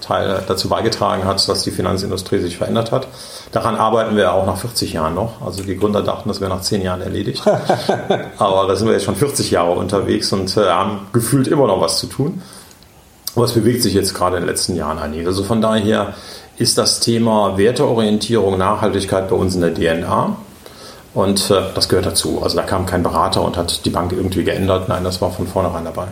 Teil 0.00 0.42
dazu 0.46 0.68
beigetragen 0.68 1.24
hat, 1.24 1.46
dass 1.46 1.62
die 1.62 1.70
Finanzindustrie 1.70 2.38
sich 2.38 2.56
verändert 2.56 2.90
hat. 2.90 3.06
Daran 3.52 3.76
arbeiten 3.76 4.16
wir 4.16 4.32
auch 4.32 4.46
nach 4.46 4.56
40 4.56 4.94
Jahren 4.94 5.14
noch. 5.14 5.42
Also 5.44 5.62
die 5.62 5.76
Gründer 5.76 6.02
dachten, 6.02 6.28
das 6.28 6.40
wäre 6.40 6.50
nach 6.50 6.62
10 6.62 6.80
Jahren 6.80 7.02
erledigt. 7.02 7.42
Aber 8.38 8.66
da 8.66 8.76
sind 8.76 8.86
wir 8.86 8.94
jetzt 8.94 9.04
schon 9.04 9.16
40 9.16 9.50
Jahre 9.50 9.72
unterwegs 9.72 10.32
und 10.32 10.56
äh, 10.56 10.68
haben 10.70 11.06
gefühlt 11.12 11.48
immer 11.48 11.66
noch 11.66 11.80
was 11.80 11.98
zu 11.98 12.06
tun. 12.06 12.40
Aber 13.36 13.44
es 13.44 13.52
bewegt 13.52 13.82
sich 13.82 13.94
jetzt 13.94 14.14
gerade 14.14 14.36
in 14.36 14.42
den 14.42 14.48
letzten 14.48 14.76
Jahren 14.76 14.98
einiges. 14.98 15.26
Also 15.26 15.44
von 15.44 15.60
daher 15.60 16.14
ist 16.56 16.78
das 16.78 17.00
Thema 17.00 17.58
Werteorientierung, 17.58 18.56
Nachhaltigkeit 18.56 19.28
bei 19.28 19.36
uns 19.36 19.54
in 19.54 19.60
der 19.60 19.74
DNA. 19.74 20.36
Und 21.14 21.50
äh, 21.50 21.62
das 21.74 21.88
gehört 21.88 22.06
dazu. 22.06 22.40
Also 22.42 22.56
da 22.56 22.64
kam 22.64 22.86
kein 22.86 23.02
Berater 23.02 23.42
und 23.42 23.56
hat 23.56 23.84
die 23.84 23.90
Bank 23.90 24.12
irgendwie 24.12 24.44
geändert. 24.44 24.88
Nein, 24.88 25.04
das 25.04 25.20
war 25.20 25.30
von 25.30 25.46
vornherein 25.46 25.84
dabei. 25.84 26.08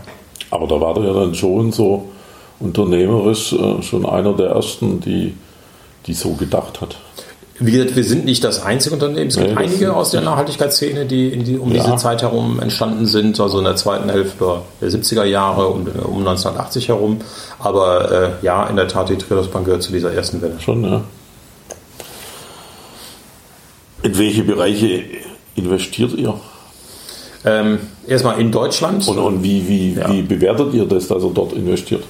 Aber 0.50 0.66
da 0.66 0.80
war 0.80 0.94
der 0.94 1.04
ja 1.04 1.12
dann 1.12 1.34
schon 1.34 1.72
so 1.72 2.08
unternehmerisch 2.60 3.52
äh, 3.52 3.82
schon 3.82 4.06
einer 4.06 4.32
der 4.34 4.50
ersten, 4.50 5.00
die, 5.00 5.34
die 6.06 6.14
so 6.14 6.32
gedacht 6.34 6.80
hat. 6.80 6.96
Wie 7.58 7.72
gesagt, 7.72 7.94
wir 7.96 8.04
sind 8.04 8.24
nicht 8.24 8.42
das 8.44 8.62
einzige 8.62 8.94
Unternehmen. 8.94 9.28
Es 9.28 9.36
gibt 9.36 9.50
nee, 9.50 9.56
einige 9.56 9.94
aus 9.94 10.10
der 10.10 10.20
Nachhaltigkeitsszene, 10.22 11.06
die, 11.06 11.36
die 11.38 11.58
um 11.58 11.72
ja. 11.72 11.82
diese 11.82 11.96
Zeit 11.96 12.22
herum 12.22 12.60
entstanden 12.60 13.06
sind, 13.06 13.38
also 13.38 13.58
in 13.58 13.64
der 13.64 13.76
zweiten 13.76 14.08
Hälfte 14.08 14.62
der 14.80 14.88
70er 14.88 15.24
Jahre, 15.24 15.68
um, 15.68 15.86
um 15.86 16.18
1980 16.18 16.88
herum. 16.88 17.18
Aber 17.58 18.10
äh, 18.10 18.44
ja, 18.44 18.66
in 18.66 18.76
der 18.76 18.88
Tat, 18.88 19.10
die 19.10 19.16
Triodos 19.16 19.48
Bank 19.48 19.66
gehört 19.66 19.82
zu 19.82 19.92
dieser 19.92 20.12
ersten 20.12 20.42
Welle. 20.42 20.58
Schon, 20.60 20.84
ja. 20.84 21.02
In 24.02 24.18
welche 24.18 24.42
Bereiche 24.42 25.04
investiert 25.54 26.14
ihr? 26.14 26.34
Ähm, 27.44 27.78
erstmal 28.06 28.40
in 28.40 28.50
Deutschland. 28.50 29.06
Und, 29.06 29.18
und 29.18 29.42
wie, 29.42 29.68
wie, 29.68 29.94
ja. 29.94 30.10
wie 30.10 30.22
bewertet 30.22 30.74
ihr 30.74 30.86
das, 30.86 31.08
dass 31.08 31.22
ihr 31.22 31.30
dort 31.32 31.52
investiert? 31.52 32.04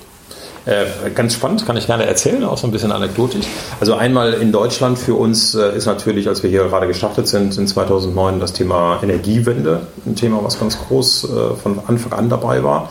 Äh, 0.65 1.11
ganz 1.15 1.35
spannend, 1.35 1.67
kann 1.67 1.77
ich 1.77 1.87
gerne 1.87 2.07
erzählen, 2.07 2.45
auch 2.45 2.57
so 2.57 2.69
ein 2.69 2.71
bisschen 2.71 2.93
anekdotisch. 2.93 3.47
Also 3.81 3.95
einmal 3.95 4.35
in 4.35 4.53
Deutschland 4.53 4.97
für 4.97 5.15
uns 5.15 5.55
äh, 5.55 5.77
ist 5.77 5.87
natürlich, 5.87 6.29
als 6.29 6.43
wir 6.45 6.51
hier 6.51 6.65
gerade 6.65 6.87
gestartet 6.87 7.27
sind, 7.27 7.59
in 7.59 7.67
2009 7.67 8.39
das 8.39 8.53
Thema 8.53 9.01
Energiewende 9.03 9.81
ein 10.07 10.15
Thema, 10.15 10.43
was 10.45 10.61
ganz 10.61 10.79
groß 10.79 11.25
äh, 11.25 11.57
von 11.57 11.81
Anfang 11.89 12.13
an 12.13 12.29
dabei 12.29 12.63
war, 12.63 12.91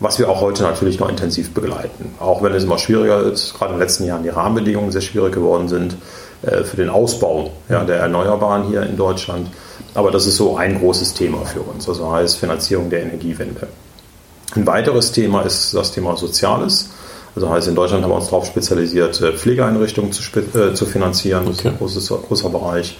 was 0.00 0.18
wir 0.18 0.28
auch 0.28 0.40
heute 0.40 0.64
natürlich 0.64 0.98
noch 0.98 1.08
intensiv 1.08 1.54
begleiten. 1.54 2.14
Auch 2.18 2.42
wenn 2.42 2.52
es 2.52 2.64
immer 2.64 2.78
schwieriger 2.78 3.22
ist, 3.22 3.54
gerade 3.54 3.72
in 3.72 3.78
den 3.78 3.86
letzten 3.86 4.06
Jahren 4.06 4.24
die 4.24 4.30
Rahmenbedingungen 4.30 4.90
sehr 4.90 5.00
schwierig 5.00 5.32
geworden 5.32 5.68
sind 5.68 5.96
für 6.64 6.76
den 6.76 6.90
Ausbau 6.90 7.50
ja, 7.68 7.84
der 7.84 7.96
Erneuerbaren 7.98 8.68
hier 8.68 8.82
in 8.82 8.96
Deutschland. 8.96 9.48
Aber 9.94 10.10
das 10.10 10.26
ist 10.26 10.36
so 10.36 10.56
ein 10.56 10.78
großes 10.78 11.14
Thema 11.14 11.44
für 11.44 11.60
uns, 11.60 11.88
also 11.88 12.10
heißt 12.10 12.38
Finanzierung 12.38 12.90
der 12.90 13.02
Energiewende. 13.02 13.68
Ein 14.54 14.66
weiteres 14.66 15.12
Thema 15.12 15.42
ist 15.42 15.74
das 15.74 15.92
Thema 15.92 16.16
Soziales. 16.16 16.90
Also 17.34 17.50
heißt, 17.50 17.66
in 17.66 17.74
Deutschland 17.74 18.04
haben 18.04 18.10
wir 18.10 18.16
uns 18.16 18.26
darauf 18.26 18.46
spezialisiert, 18.46 19.20
äh, 19.20 19.32
Pflegeeinrichtungen 19.32 20.12
zu, 20.12 20.22
äh, 20.40 20.74
zu 20.74 20.86
finanzieren. 20.86 21.46
Das 21.46 21.56
ist 21.56 21.66
ein 21.66 21.76
großes, 21.76 22.08
großer 22.08 22.48
Bereich. 22.50 22.96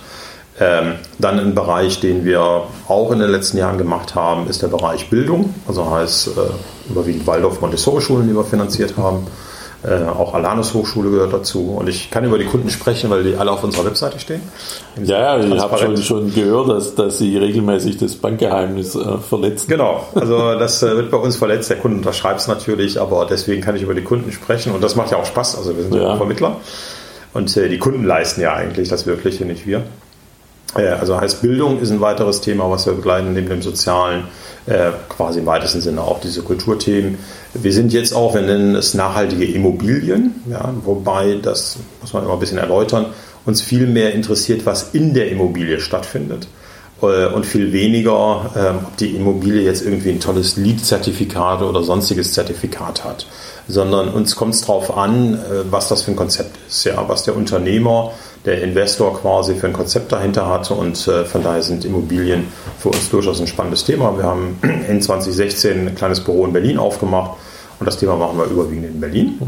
Ähm, 0.58 0.94
dann 1.18 1.38
ein 1.38 1.54
Bereich, 1.54 2.00
den 2.00 2.24
wir 2.24 2.64
auch 2.88 3.10
in 3.12 3.18
den 3.20 3.30
letzten 3.30 3.58
Jahren 3.58 3.78
gemacht 3.78 4.14
haben, 4.14 4.48
ist 4.48 4.62
der 4.62 4.68
Bereich 4.68 5.10
Bildung. 5.10 5.54
Also 5.68 5.88
heißt 5.88 6.28
äh, 6.28 6.90
überwiegend 6.90 7.26
Waldorf-Montessori-Schulen, 7.26 8.28
die 8.28 8.34
wir 8.34 8.44
finanziert 8.44 8.96
haben. 8.96 9.26
Äh, 9.86 10.04
auch 10.04 10.32
Alanus 10.32 10.72
Hochschule 10.72 11.10
gehört 11.10 11.32
dazu. 11.32 11.76
Und 11.78 11.88
ich 11.88 12.10
kann 12.10 12.24
über 12.24 12.38
die 12.38 12.46
Kunden 12.46 12.70
sprechen, 12.70 13.10
weil 13.10 13.22
die 13.22 13.36
alle 13.36 13.50
auf 13.50 13.62
unserer 13.62 13.84
Webseite 13.84 14.18
stehen. 14.18 14.40
Ja, 15.02 15.36
ja 15.36 15.44
ich 15.44 15.60
habe 15.60 15.76
schon, 15.76 15.96
schon 15.98 16.34
gehört, 16.34 16.70
dass, 16.70 16.94
dass 16.94 17.18
sie 17.18 17.36
regelmäßig 17.36 17.98
das 17.98 18.14
Bankgeheimnis 18.14 18.94
äh, 18.94 19.18
verletzen. 19.18 19.68
Genau, 19.68 20.06
also 20.14 20.58
das 20.58 20.82
äh, 20.82 20.96
wird 20.96 21.10
bei 21.10 21.18
uns 21.18 21.36
verletzt. 21.36 21.68
Der 21.68 21.76
Kunde 21.76 21.98
unterschreibt 21.98 22.40
es 22.40 22.48
natürlich, 22.48 22.98
aber 22.98 23.26
deswegen 23.28 23.60
kann 23.60 23.76
ich 23.76 23.82
über 23.82 23.94
die 23.94 24.04
Kunden 24.04 24.32
sprechen. 24.32 24.72
Und 24.72 24.82
das 24.82 24.96
macht 24.96 25.10
ja 25.10 25.18
auch 25.18 25.26
Spaß. 25.26 25.58
Also 25.58 25.76
wir 25.76 25.82
sind 25.82 25.94
ja 25.94 26.16
Vermittler. 26.16 26.56
Und 27.34 27.54
äh, 27.56 27.68
die 27.68 27.78
Kunden 27.78 28.04
leisten 28.04 28.40
ja 28.40 28.54
eigentlich 28.54 28.88
das 28.88 29.06
Wirkliche, 29.06 29.44
nicht 29.44 29.66
wir. 29.66 29.82
Äh, 30.76 30.88
also 30.88 31.20
heißt 31.20 31.42
Bildung 31.42 31.80
ist 31.80 31.90
ein 31.90 32.00
weiteres 32.00 32.40
Thema, 32.40 32.70
was 32.70 32.86
wir 32.86 32.94
begleiten, 32.94 33.34
neben 33.34 33.48
dem 33.48 33.60
Sozialen, 33.60 34.24
äh, 34.66 34.92
quasi 35.10 35.40
im 35.40 35.46
weitesten 35.46 35.80
Sinne 35.80 36.00
auch 36.00 36.20
diese 36.20 36.42
Kulturthemen. 36.42 37.18
Wir 37.52 37.72
sind 37.72 37.92
jetzt 37.92 38.14
auch, 38.14 38.34
wir 38.34 38.40
nennen 38.40 38.74
es 38.74 38.94
nachhaltige 38.94 39.44
Immobilien, 39.44 40.42
ja, 40.50 40.72
wobei, 40.84 41.38
das 41.42 41.76
muss 42.00 42.12
man 42.14 42.24
immer 42.24 42.32
ein 42.32 42.38
bisschen 42.38 42.58
erläutern, 42.58 43.06
uns 43.44 43.60
viel 43.60 43.86
mehr 43.86 44.14
interessiert, 44.14 44.64
was 44.64 44.94
in 44.94 45.12
der 45.12 45.30
Immobilie 45.30 45.80
stattfindet 45.80 46.48
äh, 47.02 47.26
und 47.26 47.44
viel 47.44 47.74
weniger, 47.74 48.50
ähm, 48.56 48.78
ob 48.86 48.96
die 48.96 49.14
Immobilie 49.14 49.62
jetzt 49.62 49.84
irgendwie 49.84 50.10
ein 50.10 50.20
tolles 50.20 50.56
LEED-Zertifikat 50.56 51.60
oder 51.60 51.82
sonstiges 51.82 52.32
Zertifikat 52.32 53.04
hat, 53.04 53.26
sondern 53.68 54.08
uns 54.08 54.34
kommt 54.34 54.54
es 54.54 54.62
darauf 54.62 54.96
an, 54.96 55.38
was 55.70 55.88
das 55.88 56.02
für 56.02 56.12
ein 56.12 56.16
Konzept 56.16 56.56
ist, 56.68 56.84
ja, 56.84 57.06
was 57.06 57.24
der 57.24 57.36
Unternehmer 57.36 58.12
der 58.44 58.62
Investor 58.62 59.18
quasi 59.18 59.54
für 59.54 59.66
ein 59.66 59.72
Konzept 59.72 60.12
dahinter 60.12 60.48
hat. 60.48 60.70
Und 60.70 61.08
äh, 61.08 61.24
von 61.24 61.42
daher 61.42 61.62
sind 61.62 61.84
Immobilien 61.84 62.48
für 62.78 62.90
uns 62.90 63.08
durchaus 63.10 63.40
ein 63.40 63.46
spannendes 63.46 63.84
Thema. 63.84 64.16
Wir 64.16 64.24
haben 64.24 64.58
in 64.88 65.00
2016 65.00 65.88
ein 65.88 65.94
kleines 65.94 66.20
Büro 66.20 66.44
in 66.44 66.52
Berlin 66.52 66.78
aufgemacht 66.78 67.38
und 67.80 67.86
das 67.86 67.96
Thema 67.96 68.16
machen 68.16 68.38
wir 68.38 68.44
überwiegend 68.44 68.86
in 68.86 69.00
Berlin. 69.00 69.38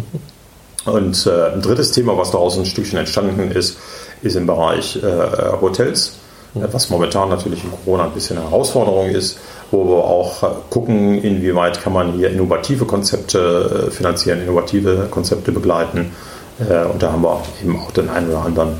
Und 0.86 1.26
äh, 1.26 1.52
ein 1.52 1.62
drittes 1.62 1.92
Thema, 1.92 2.16
was 2.16 2.30
daraus 2.30 2.56
ein 2.58 2.64
Stückchen 2.64 2.98
entstanden 2.98 3.50
ist, 3.50 3.76
ist 4.22 4.36
im 4.36 4.46
Bereich 4.46 4.96
äh, 5.02 5.60
Hotels, 5.60 6.16
was 6.54 6.88
momentan 6.88 7.28
natürlich 7.28 7.64
in 7.64 7.70
Corona 7.70 8.04
ein 8.04 8.12
bisschen 8.12 8.38
eine 8.38 8.48
Herausforderung 8.48 9.10
ist, 9.10 9.38
wo 9.70 9.84
wir 9.84 10.04
auch 10.04 10.70
gucken, 10.70 11.20
inwieweit 11.20 11.82
kann 11.82 11.92
man 11.92 12.12
hier 12.12 12.30
innovative 12.30 12.86
Konzepte 12.86 13.90
finanzieren, 13.90 14.40
innovative 14.40 15.08
Konzepte 15.10 15.52
begleiten 15.52 16.12
und 16.58 17.02
da 17.02 17.12
haben 17.12 17.22
wir 17.22 17.42
eben 17.62 17.78
auch 17.78 17.90
den 17.90 18.08
einen 18.08 18.28
oder 18.28 18.44
anderen 18.44 18.70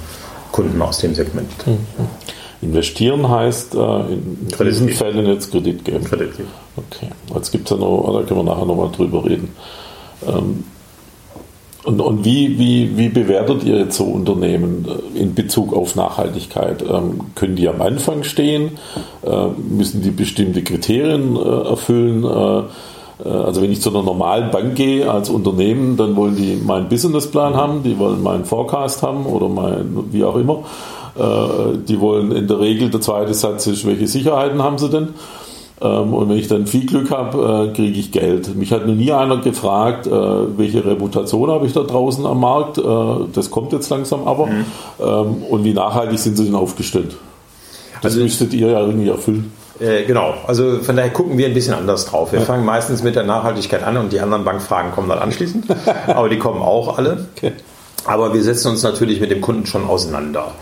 Kunden 0.53 0.81
aus 0.81 0.99
dem 0.99 1.15
Segment. 1.15 1.51
Mhm. 1.67 1.79
Investieren 2.63 3.29
heißt 3.29 3.75
äh, 3.75 3.79
in 3.79 4.49
Kredit 4.51 4.73
diesen 4.73 4.87
geben. 4.87 4.99
Fällen 4.99 5.27
jetzt 5.27 5.51
Kredit 5.51 5.85
geben. 5.85 6.05
Kredit 6.05 6.37
geben. 6.37 6.49
Okay. 6.77 7.09
Jetzt 7.35 7.53
gibt 7.53 7.71
es 7.71 7.77
ja 7.77 7.77
noch, 7.77 8.11
da 8.13 8.27
können 8.27 8.41
wir 8.41 8.45
nachher 8.55 8.65
nochmal 8.65 8.91
drüber 8.91 9.25
reden. 9.25 9.55
Ähm, 10.27 10.65
und, 11.85 12.01
und 12.01 12.25
wie, 12.25 12.59
wie, 12.59 12.97
wie 12.97 13.09
bewertet 13.09 13.63
ihr 13.63 13.79
jetzt 13.79 13.97
so 13.97 14.05
Unternehmen 14.05 14.87
äh, 14.89 15.19
in 15.21 15.35
Bezug 15.35 15.73
auf 15.73 15.95
Nachhaltigkeit? 15.95 16.83
Ähm, 16.83 17.21
können 17.35 17.57
die 17.57 17.69
am 17.69 17.81
Anfang 17.83 18.25
stehen? 18.25 18.73
Äh, 19.23 19.49
müssen 19.69 20.03
die 20.03 20.11
bestimmte 20.11 20.65
Kriterien 20.65 21.37
äh, 21.37 21.69
erfüllen? 21.69 22.25
Äh, 22.25 22.59
äh, 22.59 22.63
also 23.25 23.63
wenn 23.63 23.73
ich 23.73 23.81
zu 23.81 23.91
einer 23.91 24.03
normalen 24.03 24.51
Bank 24.51 24.75
gehe 24.75 25.11
als 25.11 25.31
Unternehmen, 25.31 25.97
dann 25.97 26.17
wollen 26.17 26.37
die 26.37 26.57
meinen 26.57 26.89
Businessplan 26.89 27.55
haben, 27.55 27.83
die 27.83 27.99
wollen 27.99 28.23
meinen 28.23 28.45
Forecast 28.45 29.03
haben 29.03 29.25
oder 29.25 29.49
mein, 29.49 30.13
wie 30.13 30.23
auch 30.23 30.37
immer. 30.37 30.65
Äh, 31.19 31.79
die 31.89 32.01
wollen 32.01 32.33
in 32.33 32.47
der 32.47 32.61
Regel, 32.61 32.91
der 32.91 33.01
zweite 33.01 33.33
Satz 33.33 33.67
ist, 33.67 33.87
welche 33.87 34.07
Sicherheiten 34.07 34.63
haben 34.63 34.77
sie 34.77 34.91
denn? 34.91 35.09
Ähm, 35.81 36.13
und 36.13 36.29
wenn 36.29 36.37
ich 36.37 36.49
dann 36.49 36.67
viel 36.67 36.85
Glück 36.85 37.11
habe, 37.11 37.69
äh, 37.71 37.75
kriege 37.75 37.99
ich 37.99 38.13
Geld. 38.13 38.55
Mich 38.55 38.71
hat 38.73 38.87
noch 38.87 38.95
nie 38.95 39.13
einer 39.13 39.39
gefragt, 39.39 40.09
welche 40.11 40.85
Reputation 40.85 41.51
habe 41.51 41.67
ich 41.67 41.73
da 41.73 41.83
draußen 41.83 42.25
am 42.27 42.41
Markt. 42.41 42.81
Das 43.33 43.51
kommt 43.51 43.73
jetzt 43.73 43.89
langsam 43.89 44.27
aber. 44.27 44.47
Mhm. 44.47 44.65
Ähm, 45.01 45.37
und 45.49 45.65
wie 45.65 45.73
nachhaltig 45.73 46.19
sind 46.19 46.37
sie 46.37 46.45
denn 46.45 46.55
aufgestellt? 46.55 47.17
Das 48.03 48.13
also 48.13 48.23
müsstet 48.23 48.53
ihr 48.53 48.71
ja 48.71 48.81
irgendwie 48.81 49.09
erfüllen. 49.09 49.53
Äh, 49.81 50.05
genau, 50.05 50.35
also 50.47 50.81
von 50.81 50.97
daher 50.97 51.11
gucken 51.11 51.37
wir 51.37 51.47
ein 51.47 51.55
bisschen 51.55 51.75
anders 51.75 52.07
drauf. 52.07 52.33
Wir 52.33 52.41
fangen 52.41 52.65
meistens 52.65 53.03
mit 53.03 53.15
der 53.15 53.25
Nachhaltigkeit 53.25 53.83
an 53.83 53.97
und 53.97 54.13
die 54.13 54.21
anderen 54.21 54.45
Bankfragen 54.45 54.93
kommen 54.93 55.09
dann 55.09 55.19
anschließend. 55.19 55.67
Aber 56.07 56.29
die 56.29 56.39
kommen 56.39 56.63
auch 56.63 56.97
alle. 56.97 57.27
Okay. 57.37 57.53
Aber 58.05 58.33
wir 58.33 58.43
setzen 58.43 58.69
uns 58.69 58.83
natürlich 58.83 59.21
mit 59.21 59.31
dem 59.31 59.41
Kunden 59.41 59.67
schon 59.67 59.87
auseinander. 59.87 60.53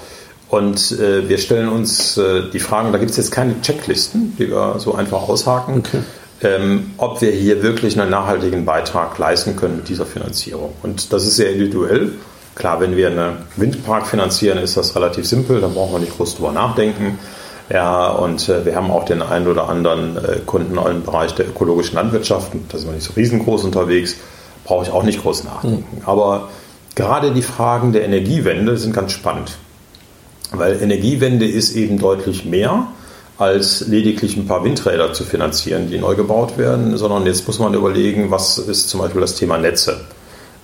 Und 0.48 0.92
äh, 0.92 1.28
wir 1.28 1.38
stellen 1.38 1.68
uns 1.68 2.16
äh, 2.16 2.50
die 2.52 2.60
Fragen, 2.60 2.92
da 2.92 2.98
gibt 2.98 3.10
es 3.10 3.16
jetzt 3.16 3.30
keine 3.30 3.60
Checklisten, 3.60 4.36
die 4.38 4.50
wir 4.50 4.76
so 4.78 4.94
einfach 4.94 5.28
aushaken, 5.28 5.82
okay. 5.86 6.02
ähm, 6.42 6.92
ob 6.96 7.20
wir 7.20 7.32
hier 7.32 7.62
wirklich 7.62 7.98
einen 8.00 8.10
nachhaltigen 8.10 8.64
Beitrag 8.64 9.18
leisten 9.18 9.56
können 9.56 9.76
mit 9.76 9.88
dieser 9.88 10.06
Finanzierung. 10.06 10.72
Und 10.82 11.12
das 11.12 11.26
ist 11.26 11.36
sehr 11.36 11.50
individuell. 11.52 12.12
Klar, 12.54 12.80
wenn 12.80 12.96
wir 12.96 13.08
einen 13.08 13.38
Windpark 13.56 14.06
finanzieren, 14.06 14.58
ist 14.58 14.76
das 14.76 14.94
relativ 14.94 15.26
simpel, 15.26 15.60
da 15.60 15.66
brauchen 15.66 15.94
wir 15.94 15.98
nicht 15.98 16.16
groß 16.16 16.36
drüber 16.36 16.52
nachdenken. 16.52 17.18
Ja, 17.70 18.08
und 18.08 18.48
äh, 18.48 18.64
wir 18.64 18.76
haben 18.76 18.90
auch 18.90 19.04
den 19.04 19.22
einen 19.22 19.46
oder 19.46 19.68
anderen 19.68 20.16
äh, 20.16 20.40
Kunden 20.44 20.76
im 20.76 21.02
Bereich 21.02 21.34
der 21.34 21.48
ökologischen 21.48 21.96
Landwirtschaft. 21.96 22.52
Da 22.68 22.78
sind 22.78 22.88
wir 22.88 22.94
nicht 22.94 23.06
so 23.06 23.14
riesengroß 23.14 23.64
unterwegs, 23.64 24.16
brauche 24.64 24.84
ich 24.84 24.90
auch 24.90 25.02
nicht 25.02 25.22
groß 25.22 25.44
nachdenken. 25.44 25.96
Mhm. 25.96 26.02
Aber 26.04 26.48
gerade 26.94 27.32
die 27.32 27.42
Fragen 27.42 27.92
der 27.92 28.04
Energiewende 28.04 28.76
sind 28.76 28.94
ganz 28.94 29.12
spannend. 29.12 29.56
Weil 30.52 30.80
Energiewende 30.82 31.46
ist 31.46 31.74
eben 31.74 31.98
deutlich 31.98 32.44
mehr 32.44 32.86
als 33.38 33.80
lediglich 33.88 34.36
ein 34.36 34.46
paar 34.46 34.62
Windräder 34.62 35.12
zu 35.12 35.24
finanzieren, 35.24 35.90
die 35.90 35.98
neu 35.98 36.14
gebaut 36.14 36.56
werden, 36.56 36.96
sondern 36.96 37.26
jetzt 37.26 37.46
muss 37.46 37.58
man 37.58 37.74
überlegen, 37.74 38.30
was 38.30 38.58
ist 38.58 38.88
zum 38.88 39.00
Beispiel 39.00 39.20
das 39.20 39.34
Thema 39.34 39.58
Netze. 39.58 40.02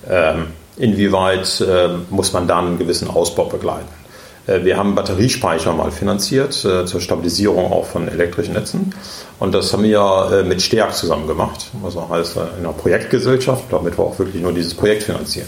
Ähm, 0.09 0.47
inwieweit 0.77 1.59
äh, 1.61 1.89
muss 2.09 2.31
man 2.31 2.47
da 2.47 2.59
einen 2.59 2.77
gewissen 2.77 3.09
Ausbau 3.09 3.45
begleiten? 3.45 3.89
Äh, 4.47 4.63
wir 4.63 4.77
haben 4.77 4.95
Batteriespeicher 4.95 5.73
mal 5.73 5.91
finanziert 5.91 6.65
äh, 6.65 6.85
zur 6.85 7.01
Stabilisierung 7.01 7.71
auch 7.71 7.85
von 7.85 8.07
elektrischen 8.07 8.53
Netzen. 8.53 8.93
Und 9.39 9.53
das 9.53 9.73
haben 9.73 9.83
wir 9.83 10.29
äh, 10.31 10.43
mit 10.43 10.61
Stärk 10.61 10.95
zusammen 10.95 11.27
gemacht. 11.27 11.69
Also 11.83 12.07
heißt 12.09 12.37
in 12.37 12.65
einer 12.65 12.73
Projektgesellschaft, 12.73 13.65
damit 13.71 13.97
wir 13.97 14.05
auch 14.05 14.19
wirklich 14.19 14.41
nur 14.41 14.53
dieses 14.53 14.73
Projekt 14.73 15.03
finanzieren. 15.03 15.47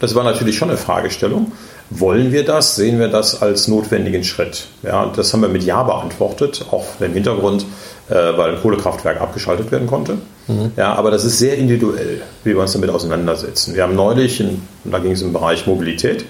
Das 0.00 0.14
war 0.14 0.24
natürlich 0.24 0.56
schon 0.56 0.70
eine 0.70 0.78
Fragestellung. 0.78 1.52
Wollen 1.90 2.32
wir 2.32 2.44
das? 2.44 2.76
Sehen 2.76 2.98
wir 2.98 3.08
das 3.08 3.40
als 3.42 3.68
notwendigen 3.68 4.24
Schritt? 4.24 4.66
Ja, 4.82 5.10
das 5.14 5.32
haben 5.32 5.42
wir 5.42 5.48
mit 5.48 5.62
Ja 5.62 5.82
beantwortet, 5.82 6.64
auch 6.70 6.84
im 6.98 7.12
Hintergrund, 7.12 7.64
weil 8.08 8.54
ein 8.56 8.60
Kohlekraftwerk 8.60 9.20
abgeschaltet 9.20 9.70
werden 9.70 9.86
konnte. 9.86 10.18
Mhm. 10.48 10.72
Ja, 10.76 10.94
aber 10.94 11.10
das 11.10 11.24
ist 11.24 11.38
sehr 11.38 11.56
individuell, 11.56 12.22
wie 12.42 12.50
wir 12.50 12.60
uns 12.60 12.72
damit 12.72 12.90
auseinandersetzen. 12.90 13.74
Wir 13.74 13.84
haben 13.84 13.94
neulich, 13.94 14.42
da 14.84 14.98
ging 14.98 15.12
es 15.12 15.22
im 15.22 15.32
Bereich 15.32 15.66
Mobilität, 15.66 16.24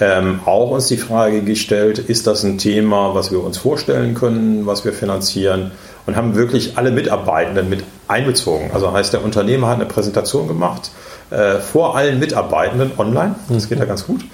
ähm, 0.00 0.40
auch 0.44 0.70
uns 0.70 0.88
die 0.88 0.96
Frage 0.96 1.42
gestellt, 1.42 1.98
ist 1.98 2.26
das 2.26 2.44
ein 2.44 2.58
Thema, 2.58 3.14
was 3.14 3.30
wir 3.30 3.42
uns 3.42 3.58
vorstellen 3.58 4.14
können, 4.14 4.66
was 4.66 4.84
wir 4.84 4.92
finanzieren 4.92 5.72
und 6.06 6.16
haben 6.16 6.34
wirklich 6.34 6.76
alle 6.76 6.90
Mitarbeitenden 6.90 7.68
mit 7.68 7.84
einbezogen. 8.08 8.70
Also 8.72 8.92
heißt, 8.92 9.12
der 9.12 9.24
Unternehmer 9.24 9.68
hat 9.68 9.76
eine 9.76 9.86
Präsentation 9.86 10.46
gemacht 10.48 10.90
äh, 11.30 11.58
vor 11.58 11.96
allen 11.96 12.18
Mitarbeitenden 12.18 12.92
online, 12.98 13.34
das 13.48 13.68
geht 13.68 13.78
ja 13.78 13.84
ganz 13.84 14.06
gut, 14.06 14.24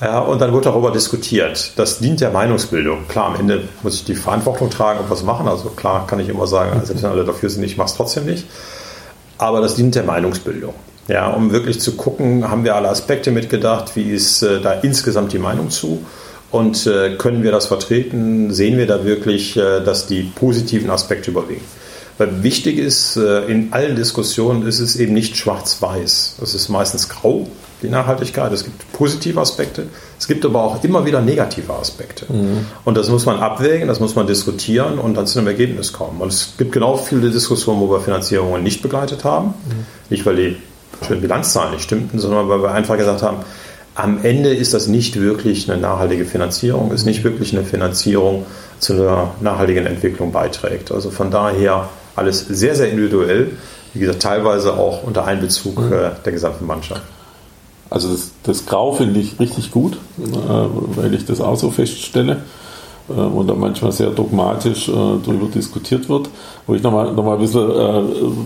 äh, 0.00 0.18
und 0.18 0.40
dann 0.40 0.52
wird 0.52 0.66
darüber 0.66 0.90
diskutiert. 0.90 1.72
Das 1.76 1.98
dient 1.98 2.20
der 2.20 2.30
Meinungsbildung. 2.30 3.08
Klar, 3.08 3.26
am 3.28 3.40
Ende 3.40 3.68
muss 3.82 3.94
ich 3.94 4.04
die 4.04 4.14
Verantwortung 4.14 4.68
tragen 4.68 5.00
und 5.00 5.10
was 5.10 5.22
machen, 5.22 5.48
also 5.48 5.70
klar 5.70 6.06
kann 6.06 6.20
ich 6.20 6.28
immer 6.28 6.46
sagen, 6.46 6.78
also 6.78 6.94
wenn 6.94 7.04
alle 7.10 7.24
dafür 7.24 7.48
sind, 7.48 7.62
ich 7.62 7.76
mache 7.76 7.88
es 7.88 7.94
trotzdem 7.94 8.26
nicht, 8.26 8.46
aber 9.38 9.60
das 9.60 9.76
dient 9.76 9.94
der 9.94 10.04
Meinungsbildung. 10.04 10.74
Ja, 11.08 11.30
um 11.30 11.52
wirklich 11.52 11.80
zu 11.80 11.96
gucken, 11.96 12.48
haben 12.48 12.64
wir 12.64 12.76
alle 12.76 12.88
Aspekte 12.88 13.32
mitgedacht, 13.32 13.96
wie 13.96 14.10
ist 14.10 14.42
äh, 14.42 14.60
da 14.60 14.72
insgesamt 14.72 15.32
die 15.32 15.38
Meinung 15.38 15.70
zu 15.70 16.04
und 16.50 16.86
äh, 16.86 17.16
können 17.16 17.42
wir 17.42 17.50
das 17.50 17.66
vertreten, 17.66 18.52
sehen 18.52 18.78
wir 18.78 18.86
da 18.86 19.04
wirklich, 19.04 19.56
äh, 19.56 19.80
dass 19.80 20.06
die 20.06 20.22
positiven 20.22 20.90
Aspekte 20.90 21.30
überwiegen. 21.30 21.64
Weil 22.18 22.42
wichtig 22.42 22.78
ist, 22.78 23.16
in 23.16 23.72
allen 23.72 23.96
Diskussionen 23.96 24.66
ist 24.66 24.80
es 24.80 24.96
eben 24.96 25.14
nicht 25.14 25.34
schwarz-weiß. 25.38 26.36
Es 26.42 26.54
ist 26.54 26.68
meistens 26.68 27.08
grau, 27.08 27.48
die 27.82 27.88
Nachhaltigkeit. 27.88 28.52
Es 28.52 28.64
gibt 28.64 28.92
positive 28.92 29.40
Aspekte, 29.40 29.86
es 30.18 30.28
gibt 30.28 30.44
aber 30.44 30.62
auch 30.62 30.84
immer 30.84 31.06
wieder 31.06 31.22
negative 31.22 31.72
Aspekte. 31.72 32.26
Mhm. 32.30 32.66
Und 32.84 32.98
das 32.98 33.08
muss 33.08 33.24
man 33.24 33.40
abwägen, 33.40 33.88
das 33.88 33.98
muss 33.98 34.14
man 34.14 34.26
diskutieren 34.26 34.98
und 34.98 35.14
dann 35.16 35.26
zu 35.26 35.38
einem 35.38 35.48
Ergebnis 35.48 35.94
kommen. 35.94 36.20
Und 36.20 36.28
es 36.28 36.52
gibt 36.58 36.72
genau 36.72 36.98
viele 36.98 37.30
Diskussionen, 37.30 37.80
wo 37.80 37.90
wir 37.90 38.00
Finanzierungen 38.00 38.62
nicht 38.62 38.82
begleitet 38.82 39.24
haben. 39.24 39.48
Mhm. 39.48 39.86
Nicht, 40.10 40.26
weil 40.26 40.36
die 40.36 40.56
schönen 41.06 41.20
Bilanzzahlen 41.20 41.72
nicht 41.72 41.84
stimmten, 41.84 42.18
sondern 42.18 42.48
weil 42.48 42.62
wir 42.62 42.72
einfach 42.72 42.96
gesagt 42.96 43.22
haben, 43.22 43.38
am 43.94 44.24
Ende 44.24 44.54
ist 44.54 44.72
das 44.72 44.86
nicht 44.86 45.20
wirklich 45.20 45.70
eine 45.70 45.80
nachhaltige 45.80 46.24
Finanzierung, 46.24 46.92
ist 46.92 47.04
nicht 47.04 47.24
wirklich 47.24 47.52
eine 47.52 47.64
Finanzierung 47.64 48.46
zu 48.78 48.94
einer 48.94 49.32
nachhaltigen 49.40 49.86
Entwicklung 49.86 50.32
beiträgt. 50.32 50.90
Also 50.92 51.10
von 51.10 51.30
daher 51.30 51.88
alles 52.16 52.40
sehr, 52.40 52.74
sehr 52.74 52.90
individuell, 52.90 53.50
wie 53.92 54.00
gesagt, 54.00 54.22
teilweise 54.22 54.74
auch 54.74 55.02
unter 55.02 55.26
Einbezug 55.26 55.78
mhm. 55.78 55.92
Äh, 55.92 56.10
der 56.24 56.32
gesamten 56.32 56.66
Mannschaft. 56.66 57.02
Also 57.90 58.10
das, 58.10 58.30
das 58.44 58.64
Grau 58.64 58.92
finde 58.92 59.20
ich 59.20 59.38
richtig 59.38 59.70
gut, 59.70 59.98
äh, 60.18 60.26
weil 60.26 61.12
ich 61.12 61.26
das 61.26 61.42
auch 61.42 61.56
so 61.56 61.70
feststelle 61.70 62.42
äh, 63.08 63.20
und 63.20 63.48
da 63.48 63.54
manchmal 63.54 63.92
sehr 63.92 64.10
dogmatisch 64.10 64.86
darüber 64.86 65.46
diskutiert 65.46 66.08
wird. 66.08 66.28
Wo 66.66 66.74
ich 66.74 66.82
nochmal 66.82 67.12
noch 67.12 67.24
mal 67.24 67.34
ein 67.34 67.40
bisschen 67.40 67.70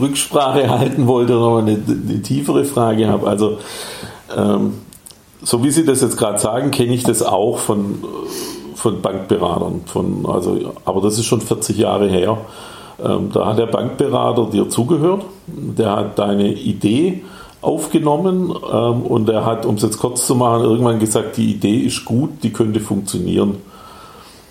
Rücksprache 0.01 0.69
halten 0.79 1.07
wollte, 1.07 1.35
nochmal 1.35 1.63
eine, 1.63 1.79
eine 1.87 2.23
tiefere 2.23 2.65
Frage 2.65 3.09
habe. 3.09 3.27
Also 3.27 3.59
ähm, 4.37 4.75
so 5.43 5.63
wie 5.63 5.71
Sie 5.71 5.85
das 5.85 6.01
jetzt 6.01 6.17
gerade 6.17 6.39
sagen, 6.39 6.71
kenne 6.71 6.95
ich 6.95 7.03
das 7.03 7.23
auch 7.23 7.59
von, 7.59 8.03
von 8.75 9.01
Bankberatern. 9.01 9.83
Von, 9.87 10.27
also, 10.27 10.73
aber 10.85 11.01
das 11.01 11.19
ist 11.19 11.27
schon 11.27 11.41
40 11.41 11.77
Jahre 11.77 12.09
her. 12.09 12.39
Ähm, 13.05 13.31
da 13.33 13.47
hat 13.47 13.59
der 13.59 13.67
Bankberater 13.67 14.47
dir 14.47 14.69
zugehört, 14.69 15.25
der 15.47 15.97
hat 15.97 16.19
deine 16.19 16.53
Idee 16.53 17.23
aufgenommen 17.61 18.55
ähm, 18.73 19.03
und 19.03 19.29
er 19.29 19.45
hat, 19.45 19.67
um 19.67 19.75
es 19.75 19.83
jetzt 19.83 19.99
kurz 19.99 20.27
zu 20.27 20.35
machen, 20.35 20.65
irgendwann 20.65 20.99
gesagt, 20.99 21.37
die 21.37 21.53
Idee 21.53 21.79
ist 21.79 22.05
gut, 22.05 22.43
die 22.43 22.53
könnte 22.53 22.81
funktionieren. 22.81 23.57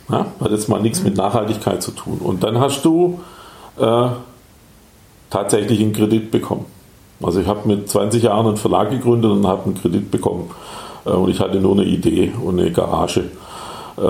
Ja, 0.10 0.28
hat 0.40 0.52
jetzt 0.52 0.70
mal 0.70 0.82
nichts 0.82 1.04
mit 1.04 1.18
Nachhaltigkeit 1.18 1.82
zu 1.82 1.92
tun. 1.92 2.20
Und 2.24 2.44
dann 2.44 2.60
hast 2.60 2.86
du 2.86 3.20
äh, 3.78 4.08
tatsächlich 5.30 5.82
einen 5.82 5.94
Kredit 5.94 6.32
bekommen. 6.32 6.66
Also 7.24 7.40
ich 7.40 7.48
habe 7.48 7.68
mit 7.68 7.90
20 7.90 8.24
Jahren 8.24 8.46
einen 8.46 8.58
Verlag 8.58 8.92
gegründet 8.92 9.32
und 9.32 9.48
habe 9.48 9.66
einen 9.66 9.76
Kredit 9.76 10.12
bekommen. 10.12 10.52
Äh, 11.06 11.10
und 11.10 11.30
ich 11.30 11.40
hatte 11.40 11.60
nur 11.60 11.74
eine 11.74 11.86
Idee 11.86 12.32
und 12.44 12.60
eine 12.60 12.72
Garage. 12.72 13.26
Äh, 13.98 14.02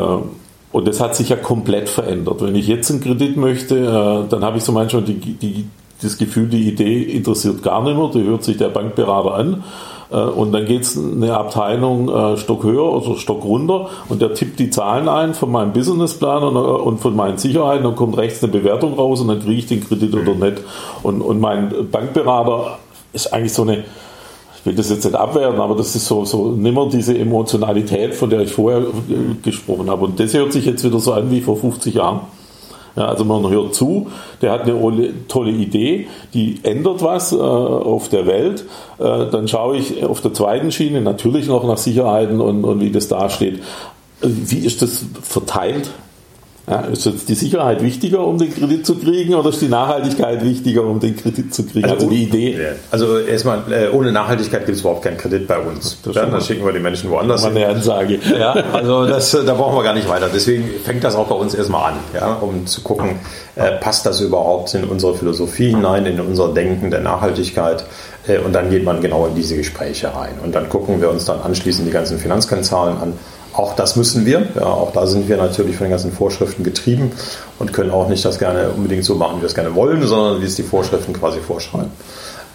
und 0.71 0.87
das 0.87 0.99
hat 0.99 1.15
sich 1.15 1.29
ja 1.29 1.37
komplett 1.37 1.87
verändert. 1.87 2.41
Wenn 2.41 2.55
ich 2.55 2.67
jetzt 2.67 2.91
einen 2.91 2.99
Kredit 2.99 3.37
möchte, 3.37 3.77
äh, 3.77 4.29
dann 4.29 4.43
habe 4.43 4.57
ich 4.57 4.63
so 4.63 4.73
manchmal 4.73 5.03
die, 5.03 5.15
die, 5.15 5.67
das 6.01 6.17
Gefühl, 6.17 6.49
die 6.49 6.67
Idee 6.67 7.03
interessiert 7.03 7.63
gar 7.63 7.81
nicht 7.83 7.95
mehr, 7.95 8.09
die 8.13 8.23
hört 8.23 8.43
sich 8.43 8.57
der 8.57 8.69
Bankberater 8.69 9.35
an. 9.35 9.63
Und 10.15 10.53
dann 10.53 10.65
geht 10.65 10.83
es 10.83 10.97
eine 10.97 11.35
Abteilung 11.37 12.37
Stock 12.37 12.63
höher 12.63 12.91
oder 12.93 13.17
Stock 13.17 13.43
runter 13.43 13.89
und 14.07 14.21
der 14.21 14.33
tippt 14.33 14.59
die 14.59 14.69
Zahlen 14.69 15.09
ein 15.09 15.33
von 15.33 15.51
meinem 15.51 15.73
Businessplan 15.73 16.43
und, 16.43 16.55
und 16.55 16.99
von 16.99 17.15
meinen 17.15 17.37
Sicherheiten, 17.37 17.83
dann 17.83 17.95
kommt 17.95 18.17
rechts 18.17 18.41
eine 18.43 18.51
Bewertung 18.51 18.93
raus 18.93 19.21
und 19.21 19.27
dann 19.27 19.41
kriege 19.41 19.59
ich 19.59 19.65
den 19.65 19.85
Kredit 19.85 20.13
oder 20.15 20.35
nicht. 20.35 20.61
Und, 21.03 21.21
und 21.21 21.39
mein 21.39 21.89
Bankberater 21.91 22.77
ist 23.13 23.33
eigentlich 23.33 23.53
so 23.53 23.63
eine, 23.63 23.79
ich 23.79 24.65
will 24.65 24.75
das 24.75 24.89
jetzt 24.89 25.05
nicht 25.05 25.15
abwerten, 25.15 25.59
aber 25.59 25.75
das 25.75 25.95
ist 25.95 26.05
so, 26.05 26.25
so 26.25 26.51
nimmer 26.51 26.87
diese 26.89 27.17
Emotionalität, 27.17 28.13
von 28.13 28.29
der 28.29 28.41
ich 28.41 28.51
vorher 28.51 28.83
gesprochen 29.43 29.89
habe. 29.89 30.05
Und 30.05 30.19
das 30.19 30.33
hört 30.33 30.53
sich 30.53 30.65
jetzt 30.65 30.83
wieder 30.83 30.99
so 30.99 31.13
an 31.13 31.29
wie 31.31 31.41
vor 31.41 31.57
50 31.57 31.93
Jahren. 31.93 32.21
Ja, 32.95 33.09
also 33.09 33.25
man 33.25 33.49
hört 33.49 33.75
zu, 33.75 34.07
der 34.41 34.51
hat 34.51 34.63
eine 34.63 35.27
tolle 35.27 35.51
Idee, 35.51 36.07
die 36.33 36.59
ändert 36.63 37.01
was 37.01 37.33
äh, 37.33 37.35
auf 37.35 38.07
der 38.07 38.25
Welt. 38.25 38.65
Äh, 38.99 39.29
dann 39.31 39.47
schaue 39.47 39.77
ich 39.77 40.05
auf 40.05 40.21
der 40.21 40.33
zweiten 40.33 40.71
Schiene 40.71 41.01
natürlich 41.01 41.47
noch 41.47 41.65
nach 41.65 41.77
Sicherheiten 41.77 42.39
und, 42.39 42.63
und 42.63 42.79
wie 42.79 42.91
das 42.91 43.09
dasteht. 43.09 43.61
Wie 44.21 44.59
ist 44.59 44.81
das 44.81 45.05
verteilt? 45.21 45.91
Ja, 46.67 46.79
ist 46.79 47.05
jetzt 47.05 47.29
die 47.29 47.35
Sicherheit 47.35 47.83
wichtiger, 47.83 48.25
um 48.25 48.39
den 48.39 48.51
Kredit 48.51 48.87
zu 48.87 48.95
kriegen, 48.95 49.35
oder 49.35 49.49
ist 49.49 49.61
die 49.61 49.67
Nachhaltigkeit 49.67 50.43
wichtiger, 50.43 50.83
um 50.83 50.99
den 50.99 51.15
Kredit 51.15 51.53
zu 51.53 51.63
kriegen? 51.63 51.85
Also, 51.85 51.95
also 51.95 52.09
die 52.09 52.23
Idee. 52.23 52.59
Also 52.89 53.19
erstmal, 53.19 53.61
äh, 53.71 53.89
ohne 53.89 54.11
Nachhaltigkeit 54.11 54.65
gibt 54.65 54.75
es 54.75 54.81
überhaupt 54.81 55.03
keinen 55.03 55.17
Kredit 55.17 55.45
bei 55.47 55.59
uns. 55.59 55.99
Das 56.03 56.15
dann, 56.15 56.31
dann 56.31 56.41
schicken 56.41 56.65
wir 56.65 56.73
die 56.73 56.79
Menschen 56.79 57.11
woanders 57.11 57.45
hin. 57.45 57.55
Eine 57.55 57.67
Ansage. 57.67 58.19
Ja, 58.35 58.53
also 58.73 59.05
das, 59.05 59.29
da 59.31 59.53
brauchen 59.53 59.75
wir 59.75 59.83
gar 59.83 59.93
nicht 59.93 60.09
weiter. 60.09 60.27
Deswegen 60.33 60.67
fängt 60.83 61.03
das 61.03 61.15
auch 61.15 61.27
bei 61.27 61.35
uns 61.35 61.53
erstmal 61.53 61.91
an, 61.91 61.99
ja, 62.15 62.33
um 62.33 62.65
zu 62.65 62.81
gucken, 62.81 63.19
äh, 63.55 63.73
passt 63.73 64.07
das 64.07 64.19
überhaupt 64.21 64.73
in 64.73 64.85
unsere 64.85 65.13
Philosophie 65.13 65.69
hinein, 65.69 66.07
in 66.07 66.19
unser 66.19 66.51
Denken 66.51 66.89
der 66.89 67.01
Nachhaltigkeit. 67.01 67.85
Äh, 68.27 68.39
und 68.39 68.53
dann 68.53 68.71
geht 68.71 68.83
man 68.83 69.01
genau 69.01 69.27
in 69.27 69.35
diese 69.35 69.55
Gespräche 69.55 70.15
rein. 70.15 70.33
Und 70.43 70.55
dann 70.55 70.67
gucken 70.67 70.99
wir 70.99 71.11
uns 71.11 71.25
dann 71.25 71.41
anschließend 71.41 71.87
die 71.87 71.91
ganzen 71.91 72.17
Finanzkennzahlen 72.17 72.97
an 72.97 73.13
auch 73.57 73.75
das 73.75 73.95
müssen 73.95 74.25
wir. 74.25 74.47
Ja, 74.55 74.65
auch 74.65 74.91
da 74.91 75.07
sind 75.07 75.29
wir 75.29 75.37
natürlich 75.37 75.75
von 75.75 75.85
den 75.85 75.91
ganzen 75.91 76.11
Vorschriften 76.11 76.63
getrieben 76.63 77.11
und 77.59 77.73
können 77.73 77.91
auch 77.91 78.09
nicht 78.09 78.25
das 78.25 78.39
gerne 78.39 78.69
unbedingt 78.69 79.05
so 79.05 79.15
machen, 79.15 79.37
wie 79.37 79.41
wir 79.41 79.47
es 79.47 79.55
gerne 79.55 79.75
wollen, 79.75 80.05
sondern 80.05 80.41
wie 80.41 80.45
es 80.45 80.55
die 80.55 80.63
Vorschriften 80.63 81.13
quasi 81.13 81.39
vorschreiben. 81.39 81.91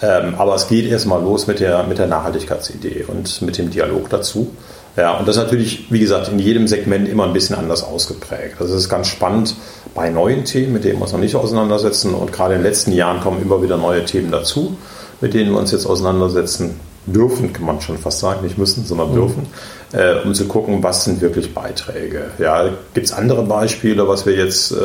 Ähm, 0.03 0.35
aber 0.39 0.55
es 0.55 0.69
geht 0.69 0.87
erstmal 0.87 1.23
los 1.23 1.47
mit 1.47 1.61
der, 1.61 1.83
mit 1.85 1.99
der 1.99 2.07
Nachhaltigkeitsidee 2.07 3.05
und 3.07 3.43
mit 3.43 3.59
dem 3.59 3.71
Dialog 3.71 4.09
dazu. 4.09 4.51
Ja, 4.97 5.19
und 5.19 5.29
das 5.29 5.37
ist 5.37 5.43
natürlich, 5.43 5.91
wie 5.91 6.01
gesagt, 6.01 6.29
in 6.29 6.39
jedem 6.39 6.67
Segment 6.67 7.09
immer 7.09 7.25
ein 7.25 7.33
bisschen 7.33 7.57
anders 7.57 7.85
ausgeprägt. 7.85 8.57
Also 8.61 8.75
es 8.75 8.83
ist 8.83 8.89
ganz 8.89 9.09
spannend 9.09 9.55
bei 9.95 10.11
neuen 10.11 10.45
Themen, 10.45 10.73
mit 10.73 10.85
denen 10.85 10.99
wir 10.99 11.03
uns 11.03 11.13
noch 11.13 11.21
nicht 11.21 11.37
auseinandersetzen. 11.37 12.15
Und 12.15 12.33
gerade 12.33 12.55
in 12.55 12.61
den 12.61 12.67
letzten 12.67 12.93
Jahren 12.93 13.21
kommen 13.21 13.41
immer 13.41 13.63
wieder 13.63 13.77
neue 13.77 14.05
Themen 14.05 14.33
dazu, 14.33 14.77
mit 15.21 15.35
denen 15.35 15.53
wir 15.53 15.59
uns 15.59 15.71
jetzt 15.71 15.87
auseinandersetzen 15.87 16.81
dürfen, 17.07 17.53
kann 17.53 17.65
man 17.65 17.81
schon 17.81 17.99
fast 17.99 18.19
sagen, 18.19 18.43
nicht 18.45 18.59
müssen, 18.59 18.85
sondern 18.85 19.15
mhm. 19.15 19.47
Äh, 19.93 20.21
um 20.25 20.35
zu 20.35 20.47
gucken, 20.47 20.83
was 20.83 21.05
sind 21.05 21.21
wirklich 21.21 21.55
Beiträge. 21.55 22.31
Ja, 22.39 22.69
gibt 22.95 23.07
es 23.07 23.13
andere 23.13 23.43
Beispiele, 23.43 24.07
was 24.07 24.27
wir 24.27 24.35
jetzt 24.35 24.73
äh, 24.73 24.77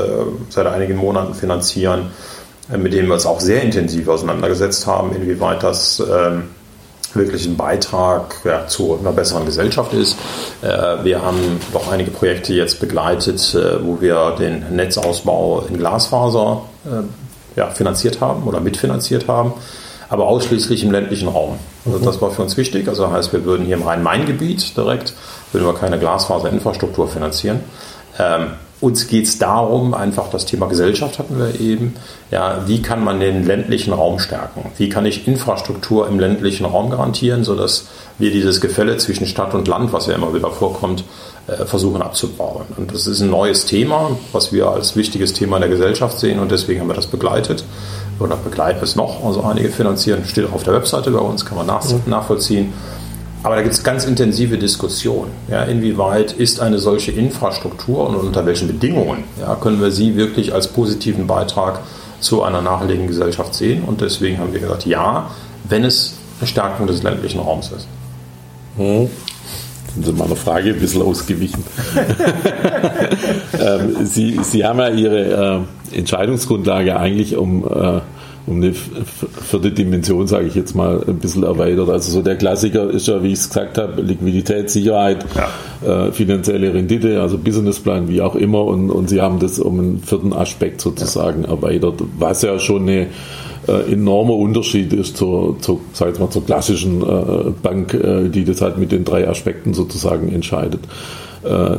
seit 0.50 0.68
einigen 0.68 0.98
Monaten 0.98 1.34
finanzieren, 1.34 2.12
äh, 2.72 2.78
mit 2.78 2.94
denen 2.94 3.08
wir 3.08 3.16
uns 3.16 3.26
auch 3.26 3.40
sehr 3.40 3.62
intensiv 3.62 4.08
auseinandergesetzt 4.08 4.88
haben, 4.88 5.16
inwieweit 5.16 5.64
das 5.64 6.00
ähm, 6.00 6.46
wirklich 7.14 7.46
ein 7.46 7.56
Beitrag 7.56 8.36
ja, 8.44 8.68
zu 8.68 8.98
einer 9.00 9.12
besseren 9.12 9.46
Gesellschaft 9.46 9.94
ist. 9.94 10.18
Äh, 10.62 11.04
wir 11.04 11.22
haben 11.22 11.60
doch 11.72 11.92
einige 11.92 12.12
Projekte 12.12 12.54
jetzt 12.54 12.80
begleitet, 12.80 13.56
äh, 13.56 13.86
wo 13.86 14.02
wir 14.02 14.36
den 14.38 14.76
Netzausbau 14.76 15.66
in 15.70 15.78
Glasfaser 15.78 16.64
äh, 16.86 17.60
ja, 17.60 17.70
finanziert 17.70 18.22
haben 18.22 18.44
oder 18.44 18.60
mitfinanziert 18.60 19.28
haben 19.28 19.54
aber 20.10 20.28
ausschließlich 20.28 20.84
im 20.84 20.92
ländlichen 20.92 21.28
Raum. 21.28 21.58
Also 21.86 22.00
das 22.00 22.22
war 22.22 22.32
für 22.32 22.42
uns 22.42 22.58
wichtig. 22.58 22.88
Also 22.88 23.12
heißt, 23.12 23.34
wir 23.34 23.46
würden 23.46 23.66
hier 23.66 23.78
im 23.78 23.84
Rhein-Main-Gebiet 23.84 24.76
direkt, 24.78 25.14
würden 25.52 25.66
wir 25.66 25.74
keine 25.74 26.00
Glasfaserinfrastruktur 26.00 27.08
finanzieren. 27.08 27.62
Ähm, 28.20 28.52
Uns 28.82 29.08
geht 29.08 29.26
es 29.26 29.40
darum, 29.40 29.94
einfach 29.94 30.30
das 30.30 30.46
Thema 30.46 30.68
Gesellschaft 30.68 31.18
hatten 31.18 31.40
wir 31.40 31.60
eben. 31.60 31.96
Ja, 32.30 32.68
wie 32.68 32.82
kann 32.82 33.04
man 33.04 33.20
den 33.20 33.46
ländlichen 33.46 33.94
Raum 33.94 34.20
stärken? 34.20 34.72
Wie 34.78 34.90
kann 34.90 35.06
ich 35.06 35.28
Infrastruktur 35.28 36.08
im 36.08 36.20
ländlichen 36.20 36.66
Raum 36.66 36.90
garantieren, 36.90 37.44
sodass 37.44 37.88
wir 38.20 38.32
dieses 38.32 38.60
Gefälle 38.60 38.98
zwischen 38.98 39.28
Stadt 39.28 39.54
und 39.54 39.68
Land, 39.68 39.94
was 39.94 40.08
ja 40.08 40.14
immer 40.14 40.34
wieder 40.34 40.52
vorkommt, 40.52 41.04
äh, 41.48 41.66
versuchen 41.66 42.02
abzubauen. 42.02 42.66
Und 42.76 42.94
das 42.94 43.08
ist 43.08 43.22
ein 43.22 43.30
neues 43.30 43.66
Thema, 43.66 44.12
was 44.34 44.52
wir 44.52 44.68
als 44.68 44.96
wichtiges 44.96 45.34
Thema 45.34 45.58
in 45.58 45.62
der 45.62 45.70
Gesellschaft 45.70 46.20
sehen 46.20 46.40
und 46.40 46.52
deswegen 46.52 46.82
haben 46.82 46.90
wir 46.90 46.96
das 46.96 47.08
begleitet 47.08 47.64
oder 48.20 48.36
begleiten 48.36 48.80
es 48.84 48.96
noch. 48.96 49.24
Also 49.26 49.44
einige 49.44 49.70
finanzieren, 49.70 50.24
steht 50.26 50.48
auch 50.48 50.54
auf 50.54 50.64
der 50.64 50.74
Webseite 50.74 51.12
bei 51.12 51.20
uns, 51.20 51.46
kann 51.46 51.58
man 51.58 51.68
nach, 51.68 51.84
nachvollziehen. 52.06 52.74
Aber 53.44 53.56
da 53.56 53.62
gibt 53.62 53.76
es 53.76 53.84
ganz 53.84 54.06
intensive 54.06 54.58
Diskussionen. 54.58 55.32
Ja, 55.48 55.64
inwieweit 55.64 56.32
ist 56.32 56.60
eine 56.62 56.80
solche 56.80 57.12
Infrastruktur 57.12 58.10
und 58.10 58.16
unter 58.16 58.46
welchen 58.46 58.68
Bedingungen 58.68 59.24
ja, 59.40 59.54
können 59.56 59.80
wir 59.80 59.92
sie 59.92 60.16
wirklich 60.16 60.54
als 60.54 60.68
positiven 60.68 61.28
Beitrag 61.28 61.82
zu 62.20 62.42
einer 62.42 62.62
nachhaltigen 62.64 63.06
Gesellschaft 63.06 63.54
sehen? 63.54 63.84
Und 63.84 64.02
deswegen 64.02 64.40
haben 64.40 64.52
wir 64.52 64.60
gesagt, 64.60 64.88
ja, 64.88 65.30
wenn 65.70 65.84
es 65.84 66.16
eine 66.40 66.48
Stärkung 66.48 66.88
des 66.88 67.04
ländlichen 67.04 67.40
Raums 67.40 67.72
ist. 67.72 67.88
Hm. 68.78 69.10
Sie 70.04 70.12
meiner 70.12 70.36
Frage 70.36 70.72
ein 70.72 70.80
bisschen 70.80 71.02
ausgewichen. 71.02 71.64
ähm, 73.60 74.06
Sie, 74.06 74.40
Sie 74.42 74.66
haben 74.66 74.80
ja 74.80 74.90
Ihre 74.90 75.66
äh, 75.92 75.98
Entscheidungsgrundlage 75.98 77.00
eigentlich 77.00 77.38
um 77.38 77.64
äh, 77.66 78.02
um 78.48 78.58
eine 78.58 78.74
vierte 78.74 79.72
Dimension, 79.72 80.28
sage 80.28 80.46
ich 80.46 80.56
jetzt 80.56 80.76
mal, 80.76 81.04
ein 81.08 81.18
bisschen 81.18 81.44
erweitert. 81.44 81.90
Also 81.90 82.12
so 82.12 82.22
der 82.22 82.36
Klassiker 82.36 82.90
ist 82.92 83.08
ja, 83.08 83.24
wie 83.24 83.30
ich 83.30 83.40
es 83.40 83.50
gesagt 83.50 83.78
habe, 83.78 84.02
Liquidität, 84.02 84.70
Sicherheit, 84.70 85.26
ja. 85.36 86.08
äh, 86.08 86.12
finanzielle 86.12 86.74
Rendite, 86.74 87.22
also 87.22 87.40
Businessplan, 87.40 88.08
wie 88.08 88.22
auch 88.22 88.36
immer. 88.36 88.64
Und, 88.66 88.92
und 88.92 89.10
Sie 89.10 89.20
haben 89.20 89.40
das 89.40 89.58
um 89.58 89.80
einen 89.80 90.04
vierten 90.04 90.32
Aspekt 90.32 90.82
sozusagen 90.82 91.44
ja. 91.44 91.50
erweitert, 91.50 92.04
was 92.20 92.44
ja 92.44 92.60
schon 92.60 92.84
eine 92.84 93.08
äh, 93.68 93.94
enormer 93.94 94.36
Unterschied 94.36 94.94
ist 94.94 95.18
zur, 95.18 95.60
zur, 95.60 95.80
sag 95.94 96.14
ich 96.14 96.20
mal, 96.20 96.30
zur 96.30 96.46
klassischen 96.46 97.02
äh, 97.02 97.52
Bank, 97.62 97.94
äh, 97.94 98.30
die 98.30 98.46
das 98.46 98.62
halt 98.62 98.78
mit 98.78 98.92
den 98.92 99.06
drei 99.06 99.28
Aspekten 99.28 99.74
sozusagen 99.74 100.32
entscheidet. 100.32 100.82
Äh, 101.44 101.78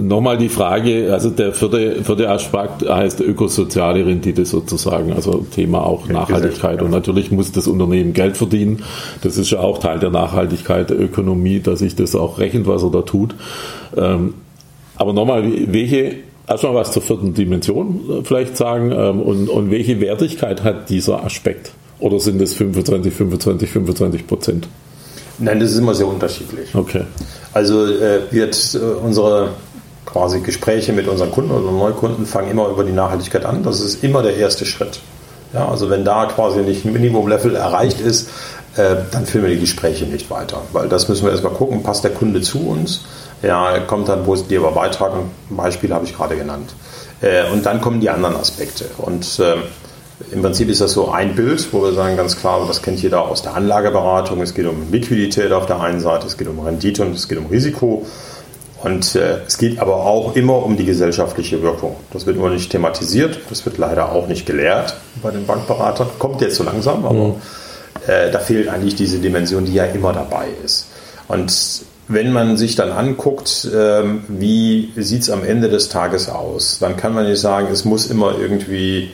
nochmal 0.00 0.36
die 0.36 0.48
Frage, 0.48 1.12
also 1.12 1.30
der 1.30 1.52
vierte, 1.52 2.02
vierte 2.02 2.28
Aspekt 2.28 2.88
heißt 2.88 3.20
ökosoziale 3.20 4.04
Rendite 4.04 4.44
sozusagen, 4.44 5.12
also 5.12 5.46
Thema 5.54 5.86
auch 5.86 6.08
Nachhaltigkeit. 6.08 6.82
Und 6.82 6.90
natürlich 6.90 7.30
muss 7.30 7.52
das 7.52 7.68
Unternehmen 7.68 8.12
Geld 8.12 8.36
verdienen. 8.36 8.82
Das 9.22 9.36
ist 9.36 9.50
ja 9.50 9.60
auch 9.60 9.78
Teil 9.78 10.00
der 10.00 10.10
Nachhaltigkeit 10.10 10.90
der 10.90 11.00
Ökonomie, 11.00 11.60
dass 11.60 11.78
sich 11.78 11.94
das 11.94 12.16
auch 12.16 12.38
rechnet, 12.38 12.66
was 12.66 12.82
er 12.82 12.90
da 12.90 13.02
tut. 13.02 13.36
Ähm, 13.96 14.34
aber 14.96 15.12
nochmal, 15.12 15.44
welche, 15.66 16.16
erstmal 16.48 16.74
was 16.74 16.92
zur 16.92 17.02
vierten 17.02 17.34
Dimension 17.34 18.00
äh, 18.10 18.24
vielleicht 18.24 18.56
sagen 18.56 18.92
ähm, 18.92 19.20
und, 19.20 19.48
und 19.48 19.70
welche 19.70 20.00
Wertigkeit 20.00 20.64
hat 20.64 20.88
dieser 20.90 21.24
Aspekt? 21.24 21.72
Oder 22.00 22.20
sind 22.20 22.40
es 22.40 22.54
25, 22.54 23.12
25, 23.12 23.70
25 23.70 24.26
Prozent? 24.26 24.68
Nein, 25.38 25.60
das 25.60 25.72
ist 25.72 25.78
immer 25.78 25.94
sehr 25.94 26.06
unterschiedlich. 26.06 26.74
Okay. 26.74 27.02
Also 27.52 27.86
äh, 27.86 28.20
wird 28.30 28.74
äh, 28.74 28.78
unsere 28.78 29.50
quasi 30.04 30.40
Gespräche 30.40 30.92
mit 30.92 31.06
unseren 31.06 31.30
Kunden 31.30 31.50
oder 31.50 31.70
Neukunden 31.70 32.26
fangen 32.26 32.50
immer 32.50 32.68
über 32.68 32.84
die 32.84 32.92
Nachhaltigkeit 32.92 33.44
an. 33.44 33.62
Das 33.62 33.80
ist 33.80 34.02
immer 34.02 34.22
der 34.22 34.36
erste 34.36 34.64
Schritt. 34.64 35.00
Ja, 35.52 35.68
also 35.68 35.90
wenn 35.90 36.04
da 36.04 36.26
quasi 36.26 36.60
nicht 36.60 36.84
ein 36.84 36.92
Minimum-Level 36.92 37.56
erreicht 37.56 38.00
ist, 38.00 38.28
äh, 38.76 38.96
dann 39.10 39.26
führen 39.26 39.44
wir 39.44 39.50
die 39.50 39.60
Gespräche 39.60 40.06
nicht 40.06 40.30
weiter. 40.30 40.62
Weil 40.72 40.88
das 40.88 41.08
müssen 41.08 41.24
wir 41.24 41.32
erstmal 41.32 41.52
gucken, 41.52 41.82
passt 41.82 42.04
der 42.04 42.12
Kunde 42.12 42.40
zu 42.40 42.66
uns? 42.66 43.02
Ja, 43.42 43.78
kommt 43.80 44.08
dann 44.08 44.24
positiver 44.24 44.72
Beitrag, 44.72 45.12
ein 45.14 45.30
Beispiel 45.56 45.92
habe 45.92 46.04
ich 46.04 46.16
gerade 46.16 46.36
genannt. 46.36 46.74
Äh, 47.20 47.50
und 47.52 47.66
dann 47.66 47.80
kommen 47.80 48.00
die 48.00 48.10
anderen 48.10 48.36
Aspekte. 48.36 48.86
Und 48.98 49.38
äh, 49.38 49.56
im 50.32 50.42
Prinzip 50.42 50.68
ist 50.68 50.80
das 50.80 50.92
so 50.92 51.10
ein 51.10 51.34
Bild, 51.36 51.72
wo 51.72 51.82
wir 51.82 51.92
sagen 51.92 52.16
ganz 52.16 52.36
klar, 52.36 52.64
das 52.66 52.82
kennt 52.82 53.00
jeder 53.00 53.22
aus 53.22 53.42
der 53.42 53.54
Anlageberatung. 53.54 54.40
Es 54.42 54.54
geht 54.54 54.66
um 54.66 54.90
Liquidität 54.90 55.52
auf 55.52 55.66
der 55.66 55.80
einen 55.80 56.00
Seite, 56.00 56.26
es 56.26 56.36
geht 56.36 56.48
um 56.48 56.58
Rendite 56.58 57.02
und 57.02 57.14
es 57.14 57.28
geht 57.28 57.38
um 57.38 57.46
Risiko. 57.46 58.04
Und 58.82 59.14
äh, 59.16 59.38
es 59.46 59.58
geht 59.58 59.80
aber 59.80 59.96
auch 59.96 60.36
immer 60.36 60.64
um 60.64 60.76
die 60.76 60.84
gesellschaftliche 60.84 61.62
Wirkung. 61.62 61.96
Das 62.12 62.26
wird 62.26 62.36
nur 62.36 62.50
nicht 62.50 62.70
thematisiert, 62.70 63.40
das 63.50 63.64
wird 63.64 63.78
leider 63.78 64.12
auch 64.12 64.28
nicht 64.28 64.46
gelehrt 64.46 64.96
bei 65.22 65.30
den 65.30 65.46
Bankberatern. 65.46 66.08
Kommt 66.18 66.40
jetzt 66.40 66.56
so 66.56 66.64
langsam, 66.64 67.04
aber 67.04 67.28
mhm. 67.28 67.34
äh, 68.06 68.30
da 68.30 68.38
fehlt 68.38 68.68
eigentlich 68.68 68.94
diese 68.94 69.18
Dimension, 69.18 69.64
die 69.64 69.74
ja 69.74 69.84
immer 69.84 70.12
dabei 70.12 70.46
ist. 70.64 70.86
Und 71.26 71.52
wenn 72.08 72.32
man 72.32 72.56
sich 72.56 72.74
dann 72.74 72.90
anguckt, 72.90 73.68
ähm, 73.74 74.24
wie 74.28 74.92
sieht 74.96 75.22
es 75.22 75.30
am 75.30 75.44
Ende 75.44 75.68
des 75.68 75.90
Tages 75.90 76.28
aus, 76.28 76.78
dann 76.80 76.96
kann 76.96 77.14
man 77.14 77.28
nicht 77.28 77.40
sagen, 77.40 77.68
es 77.70 77.84
muss 77.84 78.06
immer 78.06 78.38
irgendwie 78.38 79.10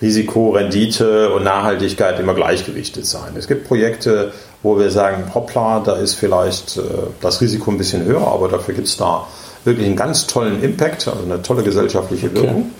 Risiko, 0.00 0.50
Rendite 0.50 1.32
und 1.32 1.44
Nachhaltigkeit 1.44 2.18
immer 2.18 2.34
gleichgewichtet 2.34 3.06
sein. 3.06 3.34
Es 3.38 3.46
gibt 3.46 3.68
Projekte, 3.68 4.32
wo 4.64 4.76
wir 4.76 4.90
sagen, 4.90 5.32
hoppla, 5.32 5.80
da 5.80 5.94
ist 5.94 6.14
vielleicht 6.14 6.76
äh, 6.76 6.82
das 7.20 7.40
Risiko 7.40 7.70
ein 7.70 7.78
bisschen 7.78 8.04
höher, 8.04 8.26
aber 8.26 8.48
dafür 8.48 8.74
gibt 8.74 8.88
es 8.88 8.96
da 8.96 9.26
wirklich 9.64 9.86
einen 9.86 9.96
ganz 9.96 10.26
tollen 10.26 10.60
Impact, 10.62 11.06
also 11.06 11.22
eine 11.24 11.40
tolle 11.42 11.62
gesellschaftliche 11.62 12.34
Wirkung. 12.34 12.72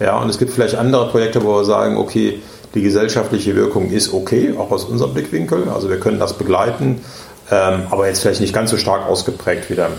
Okay. 0.00 0.06
Ja, 0.06 0.18
und 0.18 0.28
es 0.28 0.38
gibt 0.38 0.52
vielleicht 0.52 0.74
andere 0.74 1.08
Projekte, 1.08 1.44
wo 1.44 1.54
wir 1.54 1.64
sagen, 1.64 1.96
okay, 1.96 2.40
die 2.74 2.82
gesellschaftliche 2.82 3.54
Wirkung 3.54 3.90
ist 3.90 4.12
okay, 4.12 4.52
auch 4.58 4.72
aus 4.72 4.84
unserem 4.84 5.14
Blickwinkel. 5.14 5.68
Also 5.72 5.88
wir 5.88 6.00
können 6.00 6.18
das 6.18 6.32
begleiten, 6.32 7.00
ähm, 7.50 7.86
aber 7.90 8.08
jetzt 8.08 8.20
vielleicht 8.20 8.40
nicht 8.40 8.54
ganz 8.54 8.70
so 8.70 8.76
stark 8.76 9.06
ausgeprägt 9.06 9.70
wie 9.70 9.74
der 9.74 9.90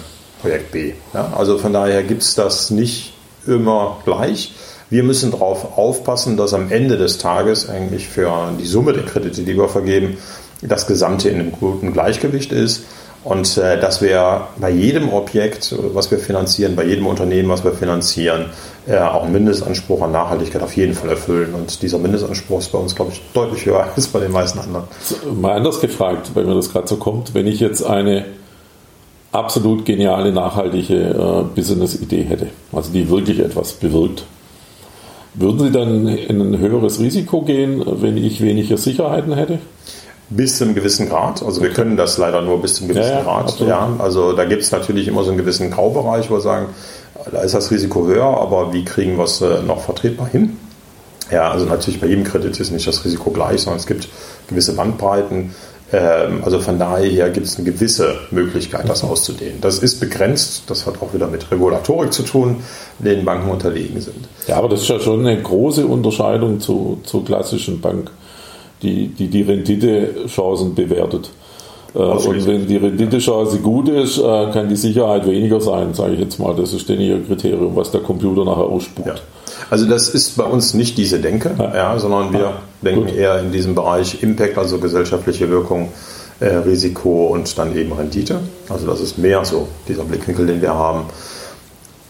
Projekt 0.41 0.71
B. 0.71 0.93
Ja, 1.13 1.33
also 1.35 1.57
von 1.57 1.73
daher 1.73 2.03
gibt 2.03 2.21
es 2.21 2.35
das 2.35 2.71
nicht 2.71 3.13
immer 3.47 3.97
gleich. 4.05 4.53
Wir 4.89 5.03
müssen 5.03 5.31
darauf 5.31 5.77
aufpassen, 5.77 6.37
dass 6.37 6.53
am 6.53 6.71
Ende 6.71 6.97
des 6.97 7.17
Tages 7.17 7.69
eigentlich 7.69 8.07
für 8.07 8.51
die 8.59 8.65
Summe 8.65 8.93
der 8.93 9.03
Kredite, 9.03 9.41
die 9.41 9.57
wir 9.57 9.67
vergeben, 9.67 10.17
das 10.61 10.87
Gesamte 10.87 11.29
in 11.29 11.39
einem 11.39 11.51
guten 11.51 11.93
Gleichgewicht 11.93 12.51
ist 12.51 12.83
und 13.25 13.57
äh, 13.57 13.79
dass 13.79 14.03
wir 14.03 14.47
bei 14.57 14.69
jedem 14.69 15.11
Objekt, 15.11 15.75
was 15.93 16.11
wir 16.11 16.19
finanzieren, 16.19 16.75
bei 16.75 16.85
jedem 16.85 17.07
Unternehmen, 17.07 17.49
was 17.49 17.63
wir 17.63 17.71
finanzieren, 17.73 18.51
äh, 18.87 18.99
auch 18.99 19.23
einen 19.23 19.33
Mindestanspruch 19.33 20.03
an 20.03 20.11
Nachhaltigkeit 20.11 20.61
auf 20.61 20.77
jeden 20.77 20.93
Fall 20.93 21.09
erfüllen. 21.09 21.55
Und 21.55 21.81
dieser 21.81 21.97
Mindestanspruch 21.97 22.59
ist 22.59 22.71
bei 22.71 22.77
uns, 22.77 22.95
glaube 22.95 23.13
ich, 23.13 23.21
deutlich 23.33 23.65
höher 23.65 23.87
als 23.95 24.07
bei 24.07 24.19
den 24.19 24.31
meisten 24.31 24.59
anderen. 24.59 24.85
Mal 25.41 25.53
anders 25.53 25.81
gefragt, 25.81 26.31
weil 26.35 26.45
mir 26.45 26.53
das 26.53 26.71
gerade 26.71 26.87
so 26.87 26.97
kommt, 26.97 27.33
wenn 27.33 27.47
ich 27.47 27.59
jetzt 27.59 27.81
eine 27.81 28.25
absolut 29.31 29.85
geniale, 29.85 30.31
nachhaltige 30.31 30.95
äh, 30.95 31.43
Business-Idee 31.55 32.25
hätte, 32.25 32.47
also 32.71 32.91
die 32.91 33.09
wirklich 33.09 33.39
etwas 33.39 33.73
bewirkt, 33.73 34.23
würden 35.33 35.59
Sie 35.59 35.71
dann 35.71 36.07
in 36.07 36.41
ein 36.41 36.59
höheres 36.59 36.99
Risiko 36.99 37.41
gehen, 37.41 37.83
wenn 37.85 38.17
ich 38.17 38.39
weniger 38.39 38.77
Sicherheiten 38.77 39.33
hätte? 39.33 39.57
Bis 40.29 40.57
zu 40.57 40.63
einem 40.63 40.73
gewissen 40.73 41.07
Grad. 41.07 41.43
Also 41.43 41.61
wir 41.61 41.69
können 41.69 41.97
das 41.97 42.17
leider 42.17 42.41
nur 42.41 42.61
bis 42.61 42.75
zu 42.75 42.83
einem 42.83 42.93
gewissen 42.93 43.11
ja, 43.11 43.21
Grad. 43.21 43.59
Ja, 43.59 43.89
also 43.99 44.33
da 44.33 44.45
gibt 44.45 44.63
es 44.63 44.71
natürlich 44.71 45.07
immer 45.07 45.23
so 45.23 45.29
einen 45.29 45.37
gewissen 45.37 45.69
Graubereich, 45.69 46.29
wo 46.29 46.35
wir 46.35 46.41
sagen, 46.41 46.67
da 47.31 47.41
ist 47.41 47.53
das 47.53 47.71
Risiko 47.71 48.07
höher, 48.07 48.25
aber 48.25 48.73
wie 48.73 48.83
kriegen 48.83 49.17
wir 49.17 49.25
es 49.25 49.41
äh, 49.41 49.61
noch 49.61 49.81
vertretbar 49.81 50.27
hin? 50.27 50.57
Ja, 51.31 51.51
also 51.51 51.65
natürlich 51.65 51.99
bei 51.99 52.07
jedem 52.07 52.23
Kredit 52.23 52.59
ist 52.59 52.71
nicht 52.71 52.87
das 52.87 53.03
Risiko 53.03 53.31
gleich, 53.31 53.61
sondern 53.61 53.79
es 53.79 53.87
gibt 53.87 54.09
gewisse 54.47 54.73
Bandbreiten. 54.73 55.55
Ähm, 55.91 56.43
also 56.43 56.59
von 56.59 56.77
daher 56.77 57.29
gibt 57.29 57.47
es 57.47 57.57
eine 57.57 57.65
gewisse 57.65 58.15
Möglichkeit, 58.31 58.87
das 58.89 59.03
auszudehnen. 59.03 59.61
Das 59.61 59.79
ist 59.79 59.99
begrenzt, 59.99 60.63
das 60.67 60.85
hat 60.85 61.01
auch 61.01 61.13
wieder 61.13 61.27
mit 61.27 61.51
Regulatorik 61.51 62.13
zu 62.13 62.23
tun, 62.23 62.57
denen 62.99 63.25
Banken 63.25 63.49
unterlegen 63.49 64.01
sind. 64.01 64.27
Ja, 64.47 64.57
aber 64.57 64.69
das 64.69 64.81
ist 64.81 64.87
ja 64.87 64.99
schon 64.99 65.25
eine 65.25 65.41
große 65.41 65.85
Unterscheidung 65.85 66.59
zu, 66.59 66.99
zur 67.03 67.25
klassischen 67.25 67.81
Bank, 67.81 68.11
die 68.85 69.07
die, 69.07 69.27
die 69.27 69.41
Renditechancen 69.41 70.75
bewertet. 70.75 71.31
Äh, 71.95 71.99
und 71.99 72.47
wenn 72.47 72.67
die 72.67 72.77
Renditechance 72.77 73.59
gut 73.59 73.89
ist, 73.89 74.17
äh, 74.17 74.51
kann 74.51 74.67
die 74.69 74.75
Sicherheit 74.75 75.25
weniger 75.25 75.61
sein, 75.61 75.93
sage 75.93 76.13
ich 76.13 76.19
jetzt 76.19 76.39
mal. 76.39 76.55
Das 76.55 76.73
ist 76.73 76.89
denn 76.89 76.99
ihr 76.99 77.23
Kriterium, 77.23 77.75
was 77.75 77.91
der 77.91 78.01
Computer 78.01 78.43
nachher 78.43 78.65
ausspuckt. 78.65 79.07
Ja. 79.07 79.15
Also 79.69 79.85
das 79.85 80.09
ist 80.09 80.37
bei 80.37 80.43
uns 80.43 80.73
nicht 80.73 80.97
diese 80.97 81.19
Denke, 81.19 81.55
ja. 81.57 81.75
Ja, 81.75 81.99
sondern 81.99 82.33
wir 82.33 82.53
denken 82.81 83.05
gut. 83.05 83.15
eher 83.15 83.39
in 83.39 83.51
diesem 83.51 83.73
Bereich 83.73 84.21
Impact, 84.21 84.57
also 84.57 84.77
gesellschaftliche 84.77 85.49
Wirkung, 85.49 85.89
äh, 86.39 86.47
Risiko 86.47 87.27
und 87.27 87.57
dann 87.57 87.75
eben 87.75 87.93
Rendite. 87.93 88.39
Also 88.69 88.85
das 88.85 88.99
ist 88.99 89.17
mehr 89.17 89.45
so 89.45 89.67
dieser 89.87 90.03
Blickwinkel, 90.03 90.45
den 90.45 90.61
wir 90.61 90.73
haben. 90.73 91.05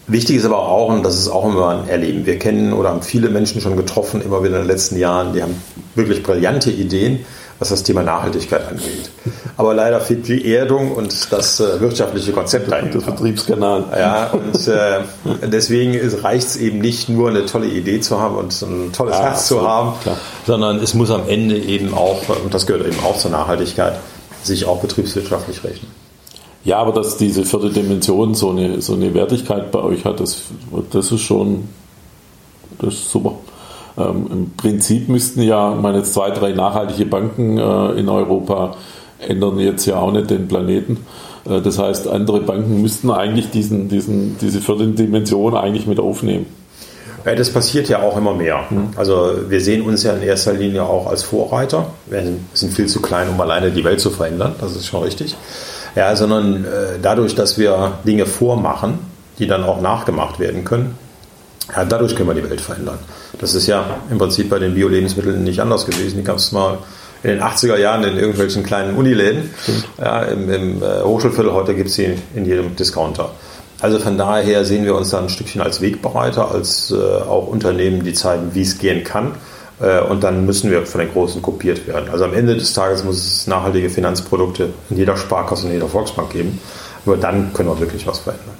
Wichtig 0.08 0.36
ist 0.36 0.44
aber 0.44 0.68
auch, 0.68 0.88
und 0.88 1.02
das 1.02 1.18
ist 1.18 1.28
auch 1.28 1.44
immer 1.44 1.68
ein 1.70 1.88
Erleben, 1.88 2.26
wir 2.26 2.38
kennen 2.38 2.72
oder 2.72 2.90
haben 2.90 3.02
viele 3.02 3.28
Menschen 3.28 3.60
schon 3.60 3.76
getroffen, 3.76 4.20
immer 4.20 4.42
wieder 4.44 4.54
in 4.56 4.62
den 4.62 4.68
letzten 4.68 4.98
Jahren, 4.98 5.32
die 5.32 5.42
haben 5.42 5.60
wirklich 5.96 6.22
brillante 6.22 6.70
Ideen, 6.70 7.24
was 7.58 7.70
das 7.70 7.82
Thema 7.82 8.02
Nachhaltigkeit 8.02 8.68
angeht. 8.68 9.10
Aber 9.56 9.74
leider 9.74 10.00
fehlt 10.00 10.28
die 10.28 10.54
Erdung 10.54 10.92
und 10.92 11.32
das 11.32 11.58
äh, 11.58 11.80
wirtschaftliche 11.80 12.32
Konzept 12.32 12.70
dahinter. 12.70 12.98
Das 12.98 13.04
Vertriebskanal. 13.04 13.84
Ja, 13.98 14.30
und 14.30 14.68
äh, 14.68 15.00
deswegen 15.48 15.98
reicht 16.22 16.48
es 16.48 16.56
eben 16.56 16.78
nicht 16.78 17.08
nur 17.08 17.30
eine 17.30 17.46
tolle 17.46 17.66
Idee 17.66 18.00
zu 18.00 18.20
haben 18.20 18.36
und 18.36 18.60
ein 18.62 18.92
tolles 18.92 19.16
ja, 19.16 19.22
Herz 19.22 19.48
zu 19.48 19.66
haben, 19.66 19.98
klar. 20.02 20.18
sondern 20.46 20.78
es 20.78 20.94
muss 20.94 21.10
am 21.10 21.28
Ende 21.28 21.56
eben 21.56 21.94
auch, 21.94 22.22
und 22.44 22.52
das 22.52 22.66
gehört 22.66 22.86
eben 22.86 22.98
auch 23.00 23.16
zur 23.16 23.30
Nachhaltigkeit, 23.30 23.94
sich 24.42 24.66
auch 24.66 24.80
betriebswirtschaftlich 24.80 25.64
rechnen. 25.64 26.05
Ja, 26.66 26.78
aber 26.78 26.92
dass 26.92 27.16
diese 27.16 27.44
vierte 27.44 27.70
Dimension 27.70 28.34
so 28.34 28.50
eine, 28.50 28.82
so 28.82 28.94
eine 28.94 29.14
Wertigkeit 29.14 29.70
bei 29.70 29.80
euch 29.80 30.04
hat, 30.04 30.20
das, 30.20 30.42
das 30.90 31.12
ist 31.12 31.22
schon 31.22 31.68
das 32.78 32.94
ist 32.94 33.10
super. 33.10 33.36
Ähm, 33.96 34.26
Im 34.30 34.50
Prinzip 34.56 35.08
müssten 35.08 35.42
ja, 35.42 35.70
meine 35.70 36.02
zwei, 36.02 36.30
drei 36.30 36.52
nachhaltige 36.52 37.06
Banken 37.06 37.58
äh, 37.58 37.92
in 37.92 38.08
Europa 38.08 38.76
ändern 39.18 39.58
jetzt 39.58 39.86
ja 39.86 39.96
auch 39.96 40.12
nicht 40.12 40.28
den 40.28 40.48
Planeten. 40.48 40.98
Äh, 41.48 41.60
das 41.60 41.78
heißt, 41.78 42.08
andere 42.08 42.40
Banken 42.40 42.82
müssten 42.82 43.10
eigentlich 43.10 43.50
diesen, 43.50 43.88
diesen, 43.88 44.36
diese 44.38 44.60
vierte 44.60 44.88
Dimension 44.88 45.56
eigentlich 45.56 45.86
mit 45.86 45.98
aufnehmen. 45.98 46.46
Das 47.24 47.50
passiert 47.50 47.88
ja 47.88 48.02
auch 48.02 48.16
immer 48.16 48.34
mehr. 48.34 48.64
Also 48.94 49.32
wir 49.48 49.60
sehen 49.60 49.82
uns 49.82 50.04
ja 50.04 50.12
in 50.12 50.22
erster 50.22 50.52
Linie 50.52 50.84
auch 50.84 51.08
als 51.08 51.24
Vorreiter. 51.24 51.90
Wir 52.06 52.22
sind 52.54 52.72
viel 52.72 52.86
zu 52.86 53.02
klein, 53.02 53.28
um 53.28 53.40
alleine 53.40 53.72
die 53.72 53.82
Welt 53.82 53.98
zu 53.98 54.10
verändern. 54.10 54.54
Das 54.60 54.76
ist 54.76 54.86
schon 54.86 55.02
richtig. 55.02 55.36
Ja, 55.96 56.14
sondern 56.14 56.64
äh, 56.64 56.98
dadurch, 57.00 57.34
dass 57.34 57.58
wir 57.58 57.98
Dinge 58.06 58.26
vormachen, 58.26 58.98
die 59.38 59.46
dann 59.46 59.64
auch 59.64 59.80
nachgemacht 59.80 60.38
werden 60.38 60.64
können, 60.64 60.96
ja, 61.74 61.84
dadurch 61.84 62.14
können 62.14 62.28
wir 62.28 62.34
die 62.34 62.48
Welt 62.48 62.60
verändern. 62.60 62.98
Das 63.40 63.54
ist 63.54 63.66
ja 63.66 63.98
im 64.10 64.18
Prinzip 64.18 64.50
bei 64.50 64.58
den 64.58 64.74
Bio-Lebensmitteln 64.74 65.42
nicht 65.42 65.60
anders 65.60 65.86
gewesen. 65.86 66.18
Die 66.18 66.22
gab 66.22 66.36
es 66.36 66.52
mal 66.52 66.78
in 67.22 67.30
den 67.30 67.42
80er 67.42 67.76
Jahren 67.76 68.04
in 68.04 68.16
irgendwelchen 68.16 68.62
kleinen 68.62 68.96
Uniläden, 68.96 69.50
ja, 69.98 70.22
im, 70.22 70.50
im 70.50 70.82
äh, 70.82 71.02
Hochschulviertel. 71.02 71.52
Heute 71.52 71.74
gibt 71.74 71.88
es 71.88 71.96
sie 71.96 72.16
in 72.34 72.44
jedem 72.44 72.76
Discounter. 72.76 73.30
Also 73.80 73.98
von 73.98 74.16
daher 74.16 74.64
sehen 74.64 74.84
wir 74.84 74.94
uns 74.94 75.10
da 75.10 75.18
ein 75.18 75.28
Stückchen 75.28 75.60
als 75.60 75.80
Wegbereiter, 75.80 76.50
als 76.50 76.90
äh, 76.90 76.94
auch 76.94 77.46
Unternehmen, 77.46 78.04
die 78.04 78.12
zeigen, 78.12 78.50
wie 78.54 78.62
es 78.62 78.78
gehen 78.78 79.02
kann. 79.02 79.32
Äh, 79.80 80.00
und 80.00 80.22
dann 80.22 80.46
müssen 80.46 80.70
wir 80.70 80.86
von 80.86 81.00
den 81.00 81.12
Großen 81.12 81.42
kopiert 81.42 81.86
werden. 81.86 82.08
Also 82.10 82.24
am 82.24 82.34
Ende 82.34 82.54
des 82.54 82.72
Tages 82.72 83.04
muss 83.04 83.16
es 83.16 83.46
nachhaltige 83.46 83.90
Finanzprodukte 83.90 84.70
in 84.90 84.96
jeder 84.96 85.16
Sparkasse, 85.16 85.66
in 85.66 85.74
jeder 85.74 85.88
Volksbank 85.88 86.30
geben. 86.30 86.60
Nur 87.04 87.16
dann 87.16 87.52
können 87.52 87.68
wir 87.68 87.78
wirklich 87.78 88.06
was 88.06 88.18
verändern. 88.18 88.56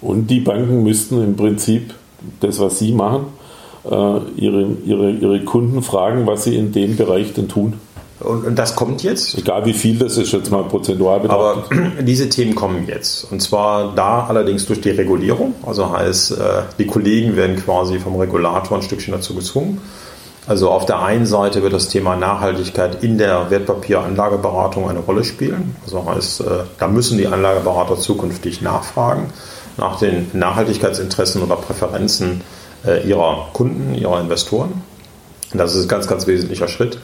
Und 0.00 0.28
die 0.28 0.40
Banken 0.40 0.82
müssten 0.84 1.22
im 1.22 1.36
Prinzip 1.36 1.94
das, 2.40 2.60
was 2.60 2.78
sie 2.78 2.92
machen, 2.92 3.26
äh, 3.84 4.18
ihre, 4.36 4.68
ihre, 4.84 5.10
ihre 5.10 5.44
Kunden 5.44 5.82
fragen, 5.82 6.26
was 6.26 6.44
sie 6.44 6.56
in 6.56 6.72
dem 6.72 6.96
Bereich 6.96 7.32
denn 7.34 7.48
tun. 7.48 7.74
Und, 8.20 8.44
und, 8.44 8.56
das 8.56 8.74
kommt 8.74 9.02
jetzt. 9.02 9.38
Egal 9.38 9.64
wie 9.64 9.72
viel 9.72 9.98
das 9.98 10.16
ist, 10.16 10.32
jetzt 10.32 10.50
mal 10.50 10.64
prozentual 10.64 11.20
betrachtet. 11.20 11.78
Aber 11.78 12.02
diese 12.02 12.28
Themen 12.28 12.54
kommen 12.54 12.86
jetzt. 12.88 13.30
Und 13.30 13.40
zwar 13.40 13.94
da 13.94 14.26
allerdings 14.26 14.66
durch 14.66 14.80
die 14.80 14.90
Regulierung. 14.90 15.54
Also 15.64 15.90
heißt, 15.90 16.32
äh, 16.32 16.62
die 16.78 16.86
Kollegen 16.86 17.36
werden 17.36 17.56
quasi 17.56 17.98
vom 17.98 18.16
Regulator 18.16 18.78
ein 18.78 18.82
Stückchen 18.82 19.12
dazu 19.12 19.34
gezwungen. 19.34 19.80
Also 20.48 20.70
auf 20.70 20.86
der 20.86 21.02
einen 21.02 21.26
Seite 21.26 21.62
wird 21.62 21.74
das 21.74 21.88
Thema 21.88 22.16
Nachhaltigkeit 22.16 23.04
in 23.04 23.18
der 23.18 23.50
Wertpapieranlageberatung 23.50 24.88
eine 24.88 25.00
Rolle 25.00 25.22
spielen. 25.22 25.76
Also 25.84 26.06
heißt, 26.06 26.40
äh, 26.40 26.44
da 26.78 26.88
müssen 26.88 27.18
die 27.18 27.26
Anlageberater 27.26 27.98
zukünftig 27.98 28.62
nachfragen 28.62 29.26
nach 29.76 29.98
den 29.98 30.30
Nachhaltigkeitsinteressen 30.32 31.42
oder 31.42 31.56
Präferenzen 31.56 32.40
äh, 32.86 33.06
ihrer 33.06 33.48
Kunden, 33.52 33.94
ihrer 33.94 34.20
Investoren. 34.20 34.82
Das 35.52 35.74
ist 35.74 35.84
ein 35.84 35.88
ganz, 35.88 36.06
ganz 36.08 36.26
wesentlicher 36.26 36.68
Schritt. 36.68 36.98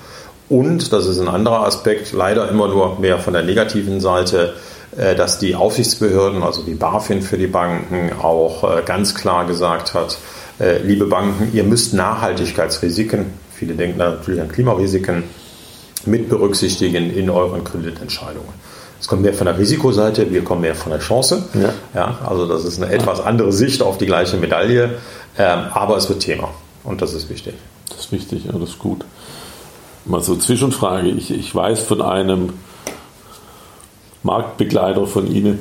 Und, 0.49 0.93
das 0.93 1.07
ist 1.07 1.19
ein 1.19 1.29
anderer 1.29 1.67
Aspekt, 1.67 2.13
leider 2.13 2.49
immer 2.49 2.69
nur 2.69 2.99
mehr 3.01 3.19
von 3.19 3.33
der 3.33 3.43
negativen 3.43 4.01
Seite, 4.01 4.55
äh, 4.97 5.15
dass 5.15 5.39
die 5.39 5.55
Aufsichtsbehörden, 5.55 6.43
also 6.43 6.63
die 6.63 6.75
BaFin 6.75 7.23
für 7.23 7.39
die 7.39 7.47
Banken, 7.47 8.13
auch 8.23 8.65
äh, 8.65 8.83
ganz 8.85 9.15
klar 9.15 9.47
gesagt 9.47 9.95
hat, 9.95 10.19
äh, 10.61 10.79
liebe 10.79 11.07
Banken, 11.07 11.51
ihr 11.53 11.65
müsst 11.65 11.95
Nachhaltigkeitsrisiken, 11.95 13.27
viele 13.55 13.75
denken 13.75 13.99
natürlich 13.99 14.41
an 14.41 14.49
Klimarisiken, 14.49 15.25
mit 16.07 16.29
berücksichtigen 16.29 17.11
in 17.15 17.31
euren 17.31 17.65
Kreditentscheidungen. 17.65 18.53
Es 19.01 19.09
kommt 19.09 19.23
mehr 19.23 19.33
von 19.33 19.47
der 19.47 19.59
Risikoseite, 19.59 20.31
wir 20.31 20.45
kommen 20.45 20.61
mehr 20.61 20.75
von 20.75 20.93
der 20.93 21.01
Chance. 21.01 21.49
Ja. 21.55 21.73
ja 21.95 22.19
also 22.27 22.47
das 22.47 22.65
ist 22.65 22.83
eine 22.83 22.93
etwas 22.93 23.21
andere 23.21 23.53
Sicht 23.53 23.83
auf 23.83 23.97
die 23.97 24.07
gleiche 24.07 24.37
Medaille, 24.37 24.99
ähm, 25.39 25.59
aber 25.73 25.97
es 25.97 26.09
wird 26.11 26.21
Thema 26.21 26.51
und 26.85 27.01
das 27.01 27.15
ist 27.15 27.31
wichtig. 27.31 27.55
Das 27.89 28.01
ist 28.01 28.13
wichtig, 28.13 28.45
ja, 28.45 28.53
das 28.53 28.71
ist 28.71 28.79
gut 28.79 29.05
mal 30.05 30.23
so 30.23 30.37
Zwischenfrage. 30.37 31.09
Ich, 31.09 31.31
ich 31.31 31.55
weiß 31.55 31.85
von 31.85 32.03
einem 32.03 32.53
Marktbegleiter 34.23 35.07
von 35.07 35.31
Ihnen, 35.31 35.61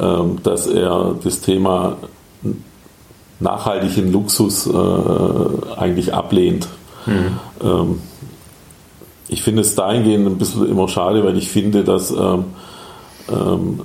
ähm, 0.00 0.38
dass 0.42 0.66
er 0.66 1.16
das 1.22 1.40
Thema 1.40 1.96
nachhaltigen 3.40 4.12
Luxus 4.12 4.66
äh, 4.66 5.76
eigentlich 5.76 6.14
ablehnt. 6.14 6.68
Mhm. 7.06 7.38
Ähm, 7.62 8.00
ich 9.28 9.42
finde 9.42 9.62
es 9.62 9.74
dahingehend 9.74 10.26
ein 10.26 10.38
bisschen 10.38 10.68
immer 10.68 10.88
schade, 10.88 11.24
weil 11.24 11.36
ich 11.36 11.48
finde, 11.48 11.84
dass 11.84 12.10
ähm, 12.10 12.44
ähm 13.28 13.80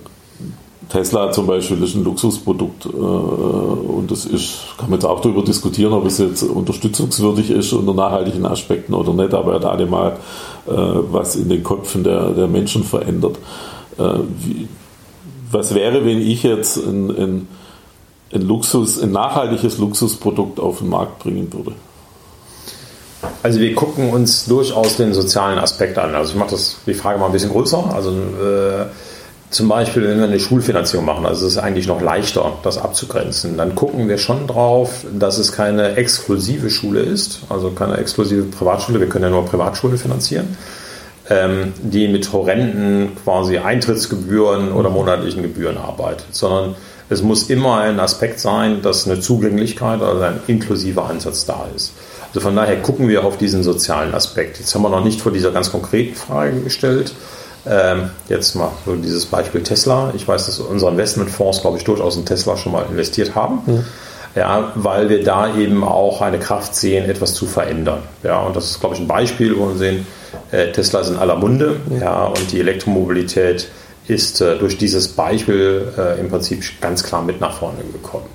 Tesla 0.90 1.32
zum 1.32 1.48
Beispiel 1.48 1.82
ist 1.84 1.96
ein 1.96 2.04
Luxusprodukt 2.04 2.86
äh, 2.86 2.90
und 2.90 4.10
das 4.10 4.26
ist, 4.26 4.60
kann 4.78 4.90
man 4.90 5.00
jetzt 5.00 5.06
auch 5.06 5.22
darüber 5.22 5.44
diskutieren, 5.44 5.94
ob 5.94 6.06
es 6.06 6.18
jetzt 6.18 6.44
unterstützungswürdig 6.44 7.50
ist 7.52 7.74
unter 7.74 7.94
nachhaltigen 7.94 8.46
Aspekten 8.46 8.94
oder 8.94 9.14
nicht, 9.14 9.34
aber 9.34 9.54
er 9.54 9.56
hat 9.56 9.66
allemal 9.66 10.12
äh, 10.68 10.72
was 10.72 11.36
in 11.36 11.50
den 11.50 11.64
Köpfen 11.64 12.04
der, 12.04 12.30
der 12.32 12.48
Menschen 12.48 12.84
verändert. 12.84 13.38
Äh, 13.98 14.20
wie, 14.40 14.68
was 15.52 15.74
wäre, 15.74 16.06
wenn 16.06 16.20
ich 16.20 16.44
jetzt 16.44 16.78
ein, 16.78 17.10
ein, 17.12 17.48
ein, 18.34 18.42
Luxus, 18.42 19.02
ein 19.02 19.12
nachhaltiges 19.12 19.78
Luxusprodukt 19.78 20.60
auf 20.60 20.80
den 20.80 20.90
Markt 20.90 21.20
bringen 21.20 21.52
würde? 21.54 21.74
Also 23.42 23.60
wir 23.60 23.74
gucken 23.76 24.10
uns 24.10 24.46
durchaus 24.46 24.98
den 24.98 25.14
sozialen 25.14 25.60
Aspekt 25.60 25.98
an. 25.98 26.16
Also 26.16 26.34
ich 26.34 26.40
mache 26.40 26.52
das 26.52 26.78
die 26.86 26.94
Frage 26.94 27.20
mal 27.20 27.28
ein 27.28 27.32
bisschen 27.32 27.52
größer. 27.52 27.94
Also 27.94 28.10
äh, 28.10 28.86
zum 29.54 29.68
Beispiel, 29.68 30.08
wenn 30.08 30.18
wir 30.18 30.26
eine 30.26 30.40
Schulfinanzierung 30.40 31.06
machen, 31.06 31.28
also 31.28 31.46
es 31.46 31.54
ist 31.54 31.58
eigentlich 31.60 31.88
noch 31.88 32.02
leichter, 32.02 32.54
das 32.64 32.80
abzugrenzen, 32.80 33.56
dann 33.56 33.76
gucken 33.76 34.10
wir 34.10 34.18
schon 34.18 34.48
drauf, 34.48 35.06
dass 35.14 35.38
es 35.38 35.52
keine 35.52 35.96
exklusive 35.96 36.72
Schule 36.72 37.02
ist, 37.02 37.42
also 37.50 37.70
keine 37.70 37.98
exklusive 37.98 38.44
Privatschule, 38.44 39.00
wir 39.00 39.08
können 39.08 39.26
ja 39.26 39.30
nur 39.30 39.46
Privatschulen 39.46 40.00
finanzieren, 40.00 40.58
ähm, 41.30 41.74
die 41.84 42.08
mit 42.08 42.34
horrenden 42.34 43.12
quasi 43.24 43.60
Eintrittsgebühren 43.60 44.72
oder 44.72 44.90
monatlichen 44.90 45.44
Gebühren 45.44 45.78
arbeitet, 45.78 46.26
sondern 46.32 46.76
es 47.10 47.22
muss 47.22 47.44
immer 47.52 47.82
ein 47.82 48.00
Aspekt 48.00 48.40
sein, 48.40 48.82
dass 48.82 49.06
eine 49.06 49.20
Zugänglichkeit, 49.20 50.02
also 50.02 50.22
ein 50.22 50.40
inklusiver 50.48 51.08
Ansatz 51.08 51.46
da 51.46 51.68
ist. 51.76 51.94
Also 52.30 52.40
von 52.40 52.56
daher 52.56 52.78
gucken 52.78 53.08
wir 53.08 53.24
auf 53.24 53.38
diesen 53.38 53.62
sozialen 53.62 54.16
Aspekt. 54.16 54.58
Jetzt 54.58 54.74
haben 54.74 54.82
wir 54.82 54.90
noch 54.90 55.04
nicht 55.04 55.22
vor 55.22 55.32
dieser 55.32 55.52
ganz 55.52 55.72
konkreten 55.72 56.16
Frage 56.16 56.60
gestellt, 56.62 57.14
ähm, 57.66 58.10
jetzt 58.30 58.56
mal 58.56 58.72
so 58.86 58.96
dieses 58.96 59.26
Beispiel 59.26 59.64
Tesla. 59.64 60.12
Ich 60.16 60.28
weiß, 60.28 60.46
dass 60.46 60.60
unsere 60.60 60.92
Investmentfonds, 60.92 61.62
glaube 61.62 61.78
ich, 61.78 61.84
durchaus 61.84 62.18
in 62.18 62.26
Tesla 62.26 62.58
schon 62.58 62.72
mal 62.72 62.86
investiert 62.90 63.36
haben. 63.36 63.62
Mhm. 63.66 63.86
Ja, 64.36 64.72
weil 64.76 65.10
wir 65.10 65.24
da 65.24 65.56
eben 65.56 65.84
auch 65.84 66.22
eine 66.22 66.40
Kraft 66.40 66.74
sehen, 66.76 67.08
etwas 67.08 67.36
zu 67.36 67.46
verändern. 67.46 68.00
Ja, 68.24 68.42
und 68.42 68.56
das 68.56 68.72
ist, 68.72 68.80
glaube 68.80 68.96
ich, 68.96 69.02
ein 69.02 69.08
Beispiel, 69.08 69.56
wo 69.58 69.68
wir 69.68 69.76
sehen, 69.76 70.08
äh, 70.52 70.72
Tesla 70.72 71.02
ist 71.02 71.10
in 71.10 71.18
aller 71.18 71.36
Munde, 71.36 71.76
mhm. 71.88 72.02
ja, 72.02 72.26
und 72.26 72.52
die 72.52 72.60
Elektromobilität 72.60 73.68
ist 74.08 74.42
äh, 74.42 74.58
durch 74.58 74.78
dieses 74.78 75.10
Beispiel 75.10 75.94
äh, 75.98 76.20
im 76.20 76.30
Prinzip 76.30 76.64
ganz 76.82 77.04
klar 77.04 77.22
mit 77.22 77.40
nach 77.40 77.54
vorne 77.54 77.84
gekommen. 77.92 78.26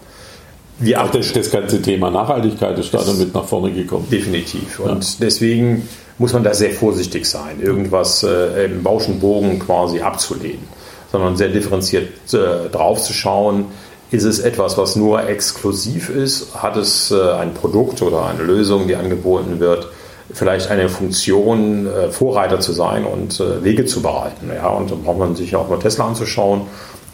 Wie 0.78 0.96
auch 0.96 1.10
das, 1.10 1.32
das 1.32 1.50
ganze 1.50 1.82
Thema 1.82 2.10
Nachhaltigkeit 2.10 2.78
ist 2.78 2.94
da 2.94 3.02
mit 3.18 3.34
nach 3.34 3.44
vorne 3.44 3.72
gekommen. 3.72 4.06
Definitiv. 4.10 4.78
Und 4.78 5.04
ja. 5.04 5.16
deswegen 5.20 5.88
muss 6.18 6.33
man 6.33 6.42
da 6.42 6.52
sehr 6.52 6.72
vorsichtig 6.72 7.26
sein, 7.26 7.61
irgendwas 7.61 8.22
äh, 8.22 8.64
im 8.66 8.83
Bauschen 8.83 9.20
Bogen 9.20 9.59
quasi 9.59 10.00
abzulehnen, 10.00 10.66
sondern 11.12 11.37
sehr 11.37 11.48
differenziert 11.48 12.09
äh, 12.33 12.68
drauf 12.70 13.02
zu 13.02 13.12
schauen, 13.12 13.66
ist 14.11 14.24
es 14.24 14.38
etwas, 14.38 14.78
was 14.78 14.96
nur 14.96 15.28
exklusiv 15.28 16.09
ist? 16.09 16.54
Hat 16.54 16.76
es 16.76 17.11
äh, 17.11 17.33
ein 17.33 17.52
Produkt 17.52 18.00
oder 18.00 18.26
eine 18.26 18.42
Lösung, 18.42 18.88
die 18.88 18.96
angeboten 18.96 19.61
wird, 19.61 19.88
vielleicht 20.33 20.70
eine 20.70 20.88
Funktion, 20.88 21.87
äh, 21.87 22.11
Vorreiter 22.11 22.59
zu 22.61 22.72
sein 22.72 23.04
und 23.04 23.38
äh, 23.38 23.62
Wege 23.62 23.85
zu 23.85 24.00
bereiten? 24.00 24.50
Ja, 24.54 24.68
und 24.68 24.90
dann 24.90 25.02
braucht 25.02 25.18
man 25.18 25.37
sich 25.37 25.54
auch 25.54 25.68
mal 25.68 25.78
Tesla 25.78 26.07
anzuschauen. 26.07 26.62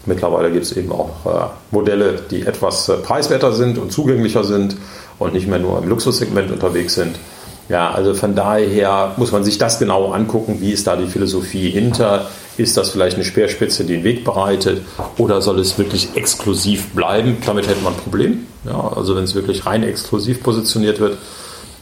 Mittlerweile 0.06 0.52
gibt 0.52 0.66
es 0.66 0.76
eben 0.76 0.92
auch 0.92 1.26
äh, 1.26 1.46
Modelle, 1.72 2.20
die 2.30 2.46
etwas 2.46 2.88
äh, 2.88 2.94
preiswerter 2.94 3.52
sind 3.52 3.76
und 3.78 3.90
zugänglicher 3.90 4.44
sind 4.44 4.76
und 5.18 5.34
nicht 5.34 5.48
mehr 5.48 5.58
nur 5.58 5.82
im 5.82 5.88
Luxussegment 5.88 6.52
unterwegs 6.52 6.94
sind. 6.94 7.16
Ja, 7.68 7.90
also 7.90 8.14
von 8.14 8.34
daher 8.34 9.12
muss 9.16 9.32
man 9.32 9.44
sich 9.44 9.58
das 9.58 9.78
genau 9.78 10.12
angucken, 10.12 10.58
wie 10.60 10.72
ist 10.72 10.86
da 10.86 10.96
die 10.96 11.06
Philosophie 11.06 11.68
hinter. 11.70 12.26
Ist 12.56 12.76
das 12.76 12.90
vielleicht 12.90 13.16
eine 13.16 13.24
Speerspitze, 13.24 13.84
die 13.84 13.94
den 13.94 14.04
Weg 14.04 14.24
bereitet, 14.24 14.82
oder 15.18 15.42
soll 15.42 15.58
es 15.58 15.76
wirklich 15.76 16.10
exklusiv 16.14 16.90
bleiben? 16.90 17.38
Damit 17.44 17.66
hätte 17.66 17.82
man 17.82 17.94
ein 17.94 17.98
Problem. 17.98 18.46
Ja, 18.64 18.92
also 18.94 19.16
wenn 19.16 19.24
es 19.24 19.34
wirklich 19.34 19.66
rein 19.66 19.82
exklusiv 19.82 20.40
positioniert 20.42 21.00
wird. 21.00 21.18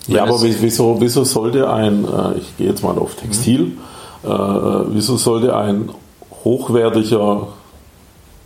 Ja, 0.06 0.22
aber 0.22 0.40
wieso, 0.40 0.98
wieso 1.00 1.24
sollte 1.24 1.68
ein, 1.70 2.04
äh, 2.04 2.38
ich 2.38 2.56
gehe 2.56 2.68
jetzt 2.68 2.82
mal 2.82 2.96
auf 2.98 3.16
Textil, 3.16 3.64
mhm. 3.64 3.78
äh, 4.24 4.28
wieso 4.88 5.16
sollte 5.16 5.56
ein 5.56 5.90
hochwertiger 6.44 7.48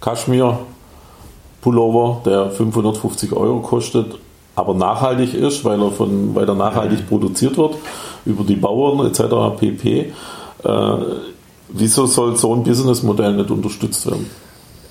Kaschmir-Pullover, 0.00 2.22
der 2.26 2.50
550 2.50 3.32
Euro 3.32 3.60
kostet, 3.60 4.18
aber 4.56 4.74
nachhaltig 4.74 5.34
ist, 5.34 5.64
weil 5.64 5.80
er, 5.80 5.92
von, 5.92 6.34
weil 6.34 6.48
er 6.48 6.54
nachhaltig 6.54 7.08
produziert 7.08 7.56
wird, 7.58 7.76
über 8.24 8.42
die 8.42 8.56
Bauern 8.56 9.06
etc. 9.06 9.58
pp. 9.60 10.12
Äh, 10.64 10.72
wieso 11.68 12.06
soll 12.06 12.36
so 12.36 12.54
ein 12.54 12.64
Businessmodell 12.64 13.34
nicht 13.34 13.50
unterstützt 13.50 14.06
werden? 14.06 14.28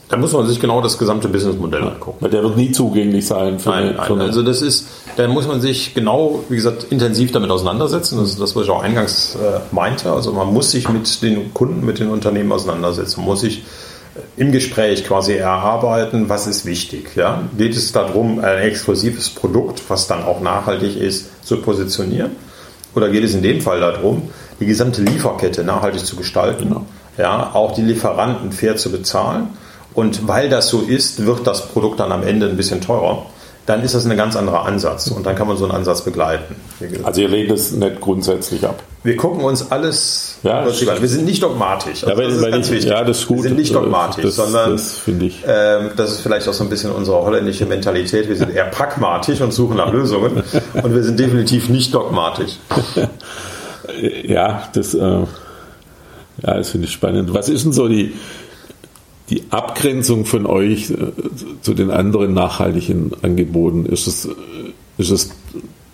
Da 0.08 0.18
muss 0.18 0.34
man 0.34 0.46
sich 0.48 0.60
genau 0.60 0.82
das 0.82 1.00
gesamte 1.00 1.28
Businessmodell 1.28 1.82
angucken. 1.82 2.18
Weil 2.20 2.30
der 2.30 2.44
wird 2.44 2.58
nie 2.58 2.72
zugänglich 2.72 3.26
sein. 3.26 3.58
Für 3.58 3.72
nein, 3.72 3.98
eine, 3.98 4.18
nein. 4.18 4.28
also 4.28 4.44
das 4.44 4.62
ist, 4.62 4.88
da 5.18 5.28
muss 5.28 5.48
man 5.48 5.62
sich 5.62 5.96
genau, 5.96 6.44
wie 6.48 6.56
gesagt, 6.56 6.86
intensiv 6.92 7.32
damit 7.32 7.50
auseinandersetzen. 7.50 8.20
Das 8.20 8.30
ist 8.30 8.40
das, 8.40 8.56
was 8.56 8.66
ich 8.66 8.70
auch 8.70 8.84
eingangs 8.84 9.36
äh, 9.36 9.62
meinte. 9.74 10.12
Also 10.12 10.32
man 10.32 10.54
muss 10.54 10.70
sich 10.70 10.88
mit 10.90 11.24
den 11.24 11.52
Kunden, 11.56 11.84
mit 11.84 11.98
den 11.98 12.10
Unternehmen 12.10 12.52
auseinandersetzen. 12.52 13.22
Man 13.22 13.30
muss 13.30 13.42
sich 13.42 13.64
im 14.38 14.52
Gespräch 14.52 15.06
quasi 15.06 15.34
erarbeiten, 15.34 16.30
was 16.30 16.48
ist 16.48 16.66
wichtig. 16.66 17.16
Ja? 17.16 17.44
Geht 17.58 17.76
es 17.76 17.92
darum, 17.92 18.40
ein 18.40 18.60
exklusives 18.60 19.30
Produkt, 19.30 19.82
was 19.88 20.08
dann 20.08 20.24
auch 20.24 20.42
nachhaltig 20.42 20.98
ist, 20.98 21.46
zu 21.46 21.58
positionieren? 21.62 22.32
Oder 22.96 23.10
geht 23.10 23.24
es 23.24 23.34
in 23.34 23.42
dem 23.42 23.62
Fall 23.62 23.80
darum, 23.80 24.30
die 24.60 24.66
gesamte 24.66 25.02
Lieferkette 25.02 25.64
nachhaltig 25.64 26.06
zu 26.06 26.16
gestalten? 26.16 26.70
Genau. 26.70 26.86
Ja, 27.18 27.52
auch 27.54 27.74
die 27.74 27.82
Lieferanten 27.82 28.52
fair 28.52 28.76
zu 28.78 28.92
bezahlen 28.92 29.50
und 29.94 30.28
weil 30.28 30.50
das 30.50 30.68
so 30.68 30.82
ist, 30.82 31.26
wird 31.26 31.48
das 31.48 31.70
Produkt 31.70 32.02
dann 32.02 32.12
am 32.12 32.24
Ende 32.24 32.48
ein 32.48 32.58
bisschen 32.58 32.82
teurer. 32.82 33.26
Dann 33.66 33.82
ist 33.82 33.96
das 33.96 34.06
ein 34.06 34.16
ganz 34.16 34.36
anderer 34.36 34.66
Ansatz 34.66 35.08
und 35.08 35.26
dann 35.26 35.36
kann 35.36 35.48
man 35.48 35.58
so 35.58 35.66
einen 35.66 35.74
Ansatz 35.74 36.02
begleiten. 36.04 36.56
Also 37.04 37.22
ihr 37.22 37.30
lehnt 37.30 37.52
es 37.52 37.72
nicht 37.72 38.00
grundsätzlich 38.00 38.64
ab. 38.64 38.84
Wir 39.04 39.16
gucken 39.16 39.44
uns 39.44 39.72
alles 39.72 40.38
ja, 40.44 40.62
an. 40.62 40.68
Wir 40.68 41.08
sind 41.08 41.26
nicht 41.26 41.42
dogmatisch. 41.42 42.04
Also 42.04 42.22
ja, 42.22 42.28
das 42.28 42.38
ist 42.38 42.52
ganz 42.52 42.68
ich, 42.68 42.74
wichtig. 42.74 42.92
Ja, 42.92 43.04
das 43.04 43.20
ist 43.20 43.28
gut. 43.28 43.38
Wir 43.38 43.50
sind 43.50 43.58
nicht 43.58 43.74
dogmatisch, 43.74 44.24
das, 44.24 44.36
sondern 44.36 44.72
das, 44.72 45.02
ich. 45.08 45.44
Ähm, 45.48 45.92
das 45.96 46.12
ist 46.12 46.22
vielleicht 46.22 46.48
auch 46.48 46.54
so 46.54 46.64
ein 46.64 46.70
bisschen 46.70 46.92
unsere 46.92 47.22
holländische 47.24 47.66
Mentalität. 47.66 48.30
Wir 48.30 48.36
sind 48.36 48.50
eher 48.56 48.66
pragmatisch 48.66 49.42
und 49.42 49.52
suchen 49.52 49.78
nach 49.78 49.92
Lösungen 49.92 50.44
und 50.82 50.96
wir 50.96 51.04
sind 51.04 51.20
definitiv 51.20 51.70
nicht 51.70 51.94
dogmatisch. 51.94 52.58
ja, 54.24 54.70
das, 54.74 54.94
äh, 54.94 55.00
ja, 55.00 55.26
das 56.42 56.70
finde 56.70 56.88
ich 56.88 56.94
spannend. 56.94 57.34
Was 57.34 57.50
ist 57.50 57.66
denn 57.66 57.74
so 57.74 57.88
die 57.88 58.14
die 59.30 59.44
Abgrenzung 59.50 60.26
von 60.26 60.46
euch 60.46 60.92
äh, 60.92 60.96
zu 61.62 61.74
den 61.74 61.92
anderen 61.92 62.34
nachhaltigen 62.34 63.12
Angeboten? 63.22 63.86
Ist 63.86 64.08
es, 64.08 64.30
ist 64.98 65.12
es 65.12 65.32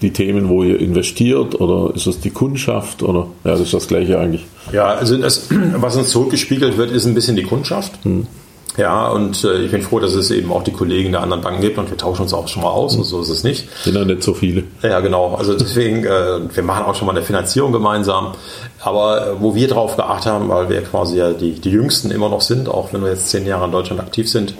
die 0.02 0.12
Themen, 0.12 0.50
wo 0.50 0.64
ihr 0.64 0.80
investiert 0.80 1.60
oder 1.60 1.96
ist 1.96 2.08
es 2.08 2.20
die 2.20 2.32
Kundschaft 2.32 3.04
oder 3.04 3.28
ja, 3.44 3.52
das 3.52 3.62
ist 3.62 3.74
das 3.74 3.88
gleiche 3.88 4.20
eigentlich? 4.20 4.46
Ja, 4.72 4.86
also 4.86 5.18
das, 5.18 5.48
was 5.76 5.96
uns 5.96 6.10
zurückgespiegelt 6.10 6.78
wird, 6.78 6.92
ist 6.92 7.06
ein 7.06 7.14
bisschen 7.14 7.36
die 7.36 7.44
Kundschaft. 7.44 8.04
Hm. 8.04 8.28
Ja, 8.78 9.10
und 9.10 9.44
äh, 9.44 9.64
ich 9.64 9.72
bin 9.72 9.82
froh, 9.82 10.00
dass 10.00 10.14
es 10.14 10.32
eben 10.32 10.52
auch 10.52 10.64
die 10.64 10.72
Kollegen 10.72 11.12
der 11.12 11.22
anderen 11.22 11.42
Banken 11.42 11.62
gibt 11.62 11.78
und 11.78 11.90
wir 11.90 11.98
tauschen 11.98 12.24
uns 12.24 12.34
auch 12.34 12.48
schon 12.48 12.64
mal 12.64 12.70
aus 12.70 12.96
und 12.96 13.04
so 13.04 13.22
ist 13.22 13.30
es 13.30 13.44
nicht. 13.44 13.68
Sind 13.84 13.96
ja 13.96 14.06
nicht 14.06 14.24
so 14.24 14.34
viele. 14.34 14.64
Ja, 14.82 15.02
genau. 15.02 15.36
Also 15.36 15.56
deswegen, 15.56 16.06
äh, 16.06 16.40
wir 16.54 16.64
machen 16.64 16.86
auch 16.86 16.96
schon 16.96 17.06
mal 17.06 17.12
eine 17.12 17.22
Finanzierung 17.22 17.74
gemeinsam. 17.74 18.34
Aber 18.80 19.28
äh, 19.28 19.42
wo 19.42 19.56
wir 19.56 19.68
drauf 19.68 19.98
geachtet 19.98 20.32
haben, 20.32 20.50
weil 20.50 20.70
wir 20.70 20.82
quasi 20.84 21.18
ja 21.18 21.34
die, 21.34 21.54
die 21.60 21.70
Jüngsten 21.72 22.12
immer 22.12 22.30
noch 22.30 22.42
sind, 22.42 22.70
auch 22.70 22.94
wenn 22.94 23.02
wir 23.02 23.10
jetzt 23.10 23.30
zehn 23.30 23.46
Jahre 23.46 23.66
in 23.66 23.72
Deutschland 23.72 24.00
aktiv 24.00 24.30
sind, 24.30 24.54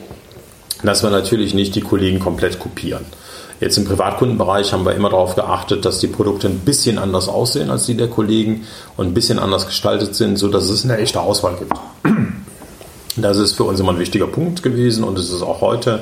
dass 0.84 1.04
wir 1.04 1.10
natürlich 1.10 1.54
nicht 1.54 1.76
die 1.76 1.82
Kollegen 1.82 2.20
komplett 2.20 2.60
kopieren. 2.60 3.06
Jetzt 3.62 3.78
im 3.78 3.86
Privatkundenbereich 3.86 4.74
haben 4.74 4.86
wir 4.86 4.96
immer 4.96 5.12
darauf 5.12 5.36
geachtet, 5.36 5.86
dass 5.86 6.00
die 6.00 6.08
Produkte 6.08 6.48
ein 6.48 6.60
bisschen 6.60 6.98
anders 6.98 7.30
aussehen 7.30 7.70
als 7.70 7.86
die 7.86 7.96
der 7.96 8.08
Kollegen 8.08 8.66
und 8.98 9.08
ein 9.08 9.14
bisschen 9.14 9.38
anders 9.38 9.68
gestaltet 9.68 10.16
sind, 10.16 10.38
sodass 10.38 10.68
es 10.68 10.84
eine 10.84 10.98
echte 10.98 11.22
Auswahl 11.22 11.56
gibt. 11.58 11.74
Das 13.18 13.38
ist 13.38 13.56
für 13.56 13.64
uns 13.64 13.80
immer 13.80 13.92
ein 13.92 14.00
wichtiger 14.00 14.28
Punkt 14.28 14.64
gewesen 14.64 15.04
und 15.04 15.18
es 15.20 15.32
ist 15.32 15.42
auch 15.42 15.62
heute. 15.62 16.02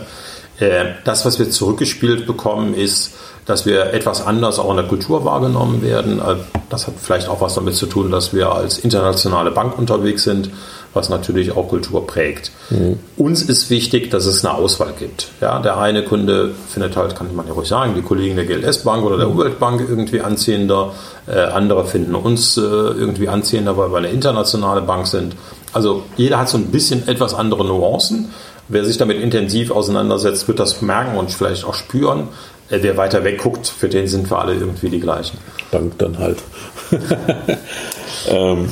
Äh, 0.59 0.85
das, 1.05 1.25
was 1.25 1.39
wir 1.39 1.49
zurückgespielt 1.49 2.27
bekommen, 2.27 2.73
ist, 2.73 3.13
dass 3.45 3.65
wir 3.65 3.93
etwas 3.93 4.25
anders 4.25 4.59
auch 4.59 4.69
in 4.69 4.77
der 4.77 4.85
Kultur 4.85 5.25
wahrgenommen 5.25 5.81
werden. 5.81 6.19
Äh, 6.19 6.35
das 6.69 6.85
hat 6.85 6.93
vielleicht 7.01 7.27
auch 7.27 7.41
was 7.41 7.55
damit 7.55 7.75
zu 7.75 7.87
tun, 7.87 8.11
dass 8.11 8.33
wir 8.33 8.51
als 8.51 8.77
internationale 8.77 9.51
Bank 9.51 9.77
unterwegs 9.77 10.23
sind, 10.23 10.51
was 10.93 11.09
natürlich 11.09 11.55
auch 11.55 11.67
Kultur 11.67 12.05
prägt. 12.05 12.51
Mhm. 12.69 12.99
Uns 13.17 13.41
ist 13.41 13.69
wichtig, 13.69 14.11
dass 14.11 14.25
es 14.25 14.45
eine 14.45 14.55
Auswahl 14.55 14.93
gibt. 14.97 15.29
Ja, 15.39 15.59
der 15.59 15.77
eine 15.77 16.03
Kunde 16.03 16.53
findet 16.67 16.95
halt, 16.95 17.15
kann 17.15 17.35
man 17.35 17.47
ja 17.47 17.53
ruhig 17.53 17.67
sagen, 17.67 17.93
die 17.95 18.01
Kollegen 18.01 18.35
der 18.35 18.45
GLS-Bank 18.45 19.03
oder 19.03 19.17
der 19.17 19.27
mhm. 19.27 19.33
Umweltbank 19.33 19.85
irgendwie 19.87 20.21
anziehender. 20.21 20.93
Äh, 21.27 21.39
andere 21.39 21.85
finden 21.85 22.15
uns 22.15 22.57
äh, 22.57 22.61
irgendwie 22.61 23.29
anziehender, 23.29 23.77
weil 23.77 23.89
wir 23.89 23.97
eine 23.97 24.09
internationale 24.09 24.81
Bank 24.81 25.07
sind. 25.07 25.35
Also 25.73 26.03
jeder 26.17 26.39
hat 26.39 26.49
so 26.49 26.57
ein 26.57 26.67
bisschen 26.67 27.07
etwas 27.07 27.33
andere 27.33 27.65
Nuancen. 27.65 28.29
Wer 28.67 28.85
sich 28.85 28.97
damit 28.97 29.19
intensiv 29.21 29.71
auseinandersetzt, 29.71 30.47
wird 30.47 30.59
das 30.59 30.81
merken 30.81 31.17
und 31.17 31.31
vielleicht 31.31 31.65
auch 31.65 31.73
spüren. 31.73 32.27
Äh, 32.69 32.79
wer 32.81 32.97
weiter 32.97 33.23
weg 33.23 33.39
guckt, 33.39 33.67
für 33.67 33.89
den 33.89 34.07
sind 34.07 34.29
wir 34.29 34.39
alle 34.39 34.53
irgendwie 34.53 34.89
die 34.89 34.99
gleichen. 34.99 35.37
Dank 35.71 35.97
dann 35.97 36.17
halt. 36.19 36.37
ähm, 38.29 38.69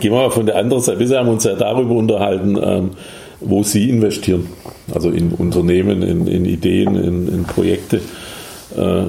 gehen 0.00 0.12
wir 0.12 0.22
mal 0.22 0.30
von 0.30 0.46
der 0.46 0.56
anderen 0.56 0.82
Seite. 0.82 0.98
Bisher 0.98 1.20
haben 1.20 1.26
wir 1.26 1.32
uns 1.32 1.44
ja 1.44 1.54
darüber 1.54 1.94
unterhalten, 1.94 2.58
ähm, 2.60 2.90
wo 3.40 3.62
Sie 3.62 3.88
investieren. 3.88 4.48
Also 4.92 5.10
in 5.10 5.32
Unternehmen, 5.32 6.02
in, 6.02 6.26
in 6.26 6.44
Ideen, 6.44 6.96
in, 6.96 7.28
in 7.28 7.44
Projekte. 7.44 8.00
Äh, 8.76 9.06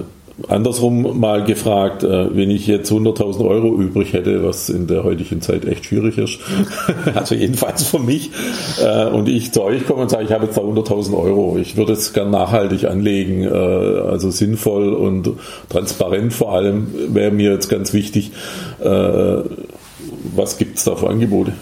andersrum 0.47 1.19
mal 1.19 1.43
gefragt, 1.43 2.03
äh, 2.03 2.35
wenn 2.35 2.49
ich 2.51 2.67
jetzt 2.67 2.91
100.000 2.91 3.47
Euro 3.47 3.75
übrig 3.75 4.13
hätte, 4.13 4.43
was 4.43 4.69
in 4.69 4.87
der 4.87 5.03
heutigen 5.03 5.41
Zeit 5.41 5.65
echt 5.65 5.85
schwierig 5.85 6.17
ist, 6.17 6.39
also 7.15 7.35
jedenfalls 7.35 7.87
für 7.87 7.99
mich, 7.99 8.31
äh, 8.81 9.05
und 9.05 9.29
ich 9.29 9.51
zu 9.53 9.63
euch 9.63 9.85
komme 9.85 10.03
und 10.03 10.09
sage, 10.09 10.25
ich 10.25 10.31
habe 10.31 10.45
jetzt 10.45 10.57
da 10.57 10.61
100.000 10.61 11.17
Euro, 11.17 11.57
ich 11.57 11.77
würde 11.77 11.93
es 11.93 12.13
gern 12.13 12.31
nachhaltig 12.31 12.85
anlegen, 12.85 13.43
äh, 13.43 13.47
also 13.47 14.29
sinnvoll 14.29 14.93
und 14.93 15.31
transparent 15.69 16.33
vor 16.33 16.53
allem, 16.53 16.87
wäre 17.13 17.31
mir 17.31 17.51
jetzt 17.51 17.69
ganz 17.69 17.93
wichtig, 17.93 18.31
was 20.35 20.57
gibt 20.57 20.77
es 20.77 20.83
da 20.83 20.95
für 20.95 21.09
Angebote? 21.09 21.53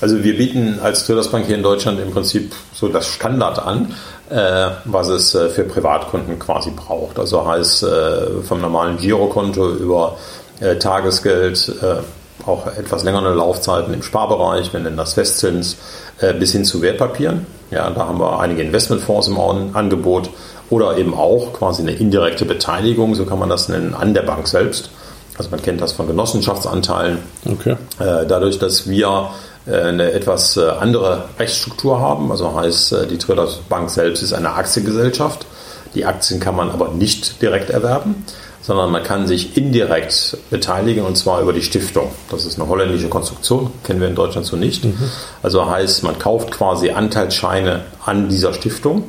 Also 0.00 0.22
wir 0.22 0.36
bieten 0.36 0.78
als 0.82 1.06
Traders 1.06 1.30
Bank 1.30 1.46
hier 1.46 1.56
in 1.56 1.62
Deutschland 1.62 1.98
im 2.00 2.10
Prinzip 2.10 2.52
so 2.74 2.88
das 2.88 3.08
Standard 3.08 3.58
an, 3.58 3.94
was 4.28 5.08
es 5.08 5.34
äh, 5.34 5.48
für 5.48 5.64
Privatkunden 5.64 6.38
quasi 6.38 6.70
braucht. 6.70 7.18
Also 7.18 7.46
heißt 7.46 7.84
äh, 7.84 8.42
vom 8.42 8.60
normalen 8.60 8.96
Girokonto 8.96 9.70
über 9.70 10.16
äh, 10.60 10.76
Tagesgeld, 10.76 11.72
äh, 11.82 12.48
auch 12.48 12.66
etwas 12.66 13.04
längere 13.04 13.34
Laufzeiten 13.34 13.94
im 13.94 14.02
Sparbereich, 14.02 14.72
wir 14.72 14.80
nennen 14.80 14.96
das 14.96 15.14
Festzins, 15.14 15.76
äh, 16.20 16.32
bis 16.32 16.52
hin 16.52 16.64
zu 16.64 16.82
Wertpapieren. 16.82 17.46
Ja, 17.70 17.90
da 17.90 18.06
haben 18.06 18.20
wir 18.20 18.40
einige 18.40 18.62
Investmentfonds 18.62 19.28
im 19.28 19.38
Angebot 19.74 20.30
oder 20.70 20.96
eben 20.96 21.14
auch 21.14 21.52
quasi 21.52 21.82
eine 21.82 21.92
indirekte 21.92 22.44
Beteiligung, 22.44 23.14
so 23.14 23.26
kann 23.26 23.38
man 23.38 23.48
das 23.48 23.68
nennen, 23.68 23.94
an 23.94 24.14
der 24.14 24.22
Bank 24.22 24.48
selbst. 24.48 24.90
Also 25.38 25.50
man 25.50 25.60
kennt 25.60 25.80
das 25.80 25.92
von 25.92 26.06
Genossenschaftsanteilen. 26.06 27.18
Okay. 27.44 27.76
Dadurch, 27.98 28.58
dass 28.58 28.88
wir 28.88 29.06
äh, 29.08 29.55
eine 29.72 30.12
etwas 30.12 30.56
äh, 30.56 30.68
andere 30.68 31.24
Rechtsstruktur 31.38 32.00
haben. 32.00 32.30
Also 32.30 32.54
heißt, 32.54 32.92
äh, 32.92 33.06
die 33.06 33.18
Traders 33.18 33.58
Bank 33.68 33.90
selbst 33.90 34.22
ist 34.22 34.32
eine 34.32 34.52
Aktiengesellschaft. 34.52 35.46
Die 35.94 36.04
Aktien 36.04 36.40
kann 36.40 36.54
man 36.56 36.70
aber 36.70 36.90
nicht 36.90 37.40
direkt 37.40 37.70
erwerben, 37.70 38.24
sondern 38.60 38.90
man 38.90 39.02
kann 39.02 39.26
sich 39.26 39.56
indirekt 39.56 40.36
beteiligen 40.50 41.04
und 41.04 41.16
zwar 41.16 41.40
über 41.40 41.52
die 41.52 41.62
Stiftung. 41.62 42.10
Das 42.30 42.44
ist 42.44 42.60
eine 42.60 42.68
holländische 42.68 43.08
Konstruktion, 43.08 43.70
kennen 43.82 44.00
wir 44.00 44.08
in 44.08 44.14
Deutschland 44.14 44.46
so 44.46 44.56
nicht. 44.56 44.84
Mhm. 44.84 45.10
Also 45.42 45.68
heißt, 45.68 46.02
man 46.02 46.18
kauft 46.18 46.50
quasi 46.50 46.90
Anteilsscheine 46.90 47.84
an 48.04 48.28
dieser 48.28 48.52
Stiftung 48.52 49.04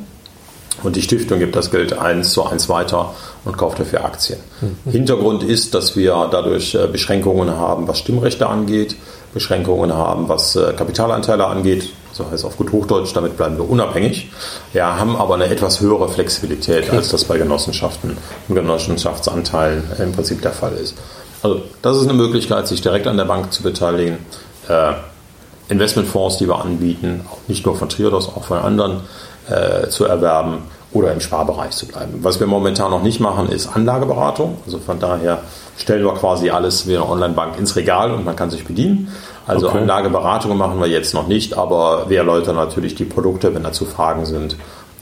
und 0.82 0.96
die 0.96 1.02
Stiftung 1.02 1.38
gibt 1.38 1.56
das 1.56 1.70
Geld 1.70 1.98
eins 1.98 2.32
zu 2.32 2.44
eins 2.44 2.68
weiter 2.68 3.14
und 3.44 3.56
kauft 3.56 3.80
dafür 3.80 4.04
Aktien. 4.04 4.38
Mhm. 4.60 4.90
Hintergrund 4.90 5.42
ist, 5.42 5.74
dass 5.74 5.96
wir 5.96 6.28
dadurch 6.30 6.76
Beschränkungen 6.92 7.50
haben, 7.50 7.88
was 7.88 7.98
Stimmrechte 7.98 8.46
angeht. 8.46 8.96
Beschränkungen 9.34 9.92
haben, 9.92 10.28
was 10.28 10.56
äh, 10.56 10.72
Kapitalanteile 10.72 11.46
angeht. 11.46 11.90
So 12.12 12.30
heißt 12.30 12.44
auf 12.44 12.56
gut 12.56 12.72
Hochdeutsch, 12.72 13.14
damit 13.14 13.36
bleiben 13.36 13.56
wir 13.56 13.68
unabhängig. 13.68 14.30
Ja, 14.72 14.98
haben 14.98 15.16
aber 15.16 15.34
eine 15.34 15.46
etwas 15.46 15.80
höhere 15.80 16.08
Flexibilität, 16.08 16.84
okay. 16.88 16.96
als 16.96 17.10
das 17.10 17.24
bei 17.24 17.38
Genossenschaften 17.38 18.16
und 18.48 18.54
Genossenschaftsanteilen 18.54 19.84
im 19.98 20.12
Prinzip 20.12 20.42
der 20.42 20.52
Fall 20.52 20.72
ist. 20.72 20.96
Also 21.42 21.62
das 21.82 21.98
ist 21.98 22.04
eine 22.04 22.14
Möglichkeit, 22.14 22.66
sich 22.66 22.80
direkt 22.80 23.06
an 23.06 23.16
der 23.16 23.26
Bank 23.26 23.52
zu 23.52 23.62
beteiligen. 23.62 24.18
Äh, 24.68 24.94
Investmentfonds, 25.68 26.38
die 26.38 26.48
wir 26.48 26.64
anbieten, 26.64 27.20
nicht 27.46 27.66
nur 27.66 27.76
von 27.76 27.90
Triodos, 27.90 28.28
auch 28.28 28.44
von 28.44 28.58
anderen 28.58 29.00
äh, 29.48 29.88
zu 29.88 30.04
erwerben 30.04 30.62
oder 30.92 31.12
im 31.12 31.20
Sparbereich 31.20 31.72
zu 31.72 31.86
bleiben. 31.86 32.20
Was 32.22 32.40
wir 32.40 32.46
momentan 32.46 32.90
noch 32.90 33.02
nicht 33.02 33.20
machen, 33.20 33.50
ist 33.50 33.68
Anlageberatung. 33.74 34.56
Also 34.64 34.78
von 34.78 34.98
daher 34.98 35.42
stellen 35.76 36.04
wir 36.04 36.14
quasi 36.14 36.50
alles 36.50 36.86
wie 36.86 36.96
eine 36.96 37.08
Online-Bank 37.08 37.58
ins 37.58 37.76
Regal 37.76 38.12
und 38.12 38.24
man 38.24 38.36
kann 38.36 38.50
sich 38.50 38.64
bedienen. 38.64 39.08
Also 39.46 39.68
okay. 39.68 39.78
Anlageberatungen 39.78 40.56
machen 40.56 40.80
wir 40.80 40.88
jetzt 40.88 41.14
noch 41.14 41.26
nicht, 41.26 41.56
aber 41.56 42.06
wir 42.08 42.18
erläutern 42.18 42.56
natürlich 42.56 42.94
die 42.94 43.04
Produkte, 43.04 43.54
wenn 43.54 43.62
dazu 43.62 43.84
Fragen 43.84 44.26
sind, 44.26 44.56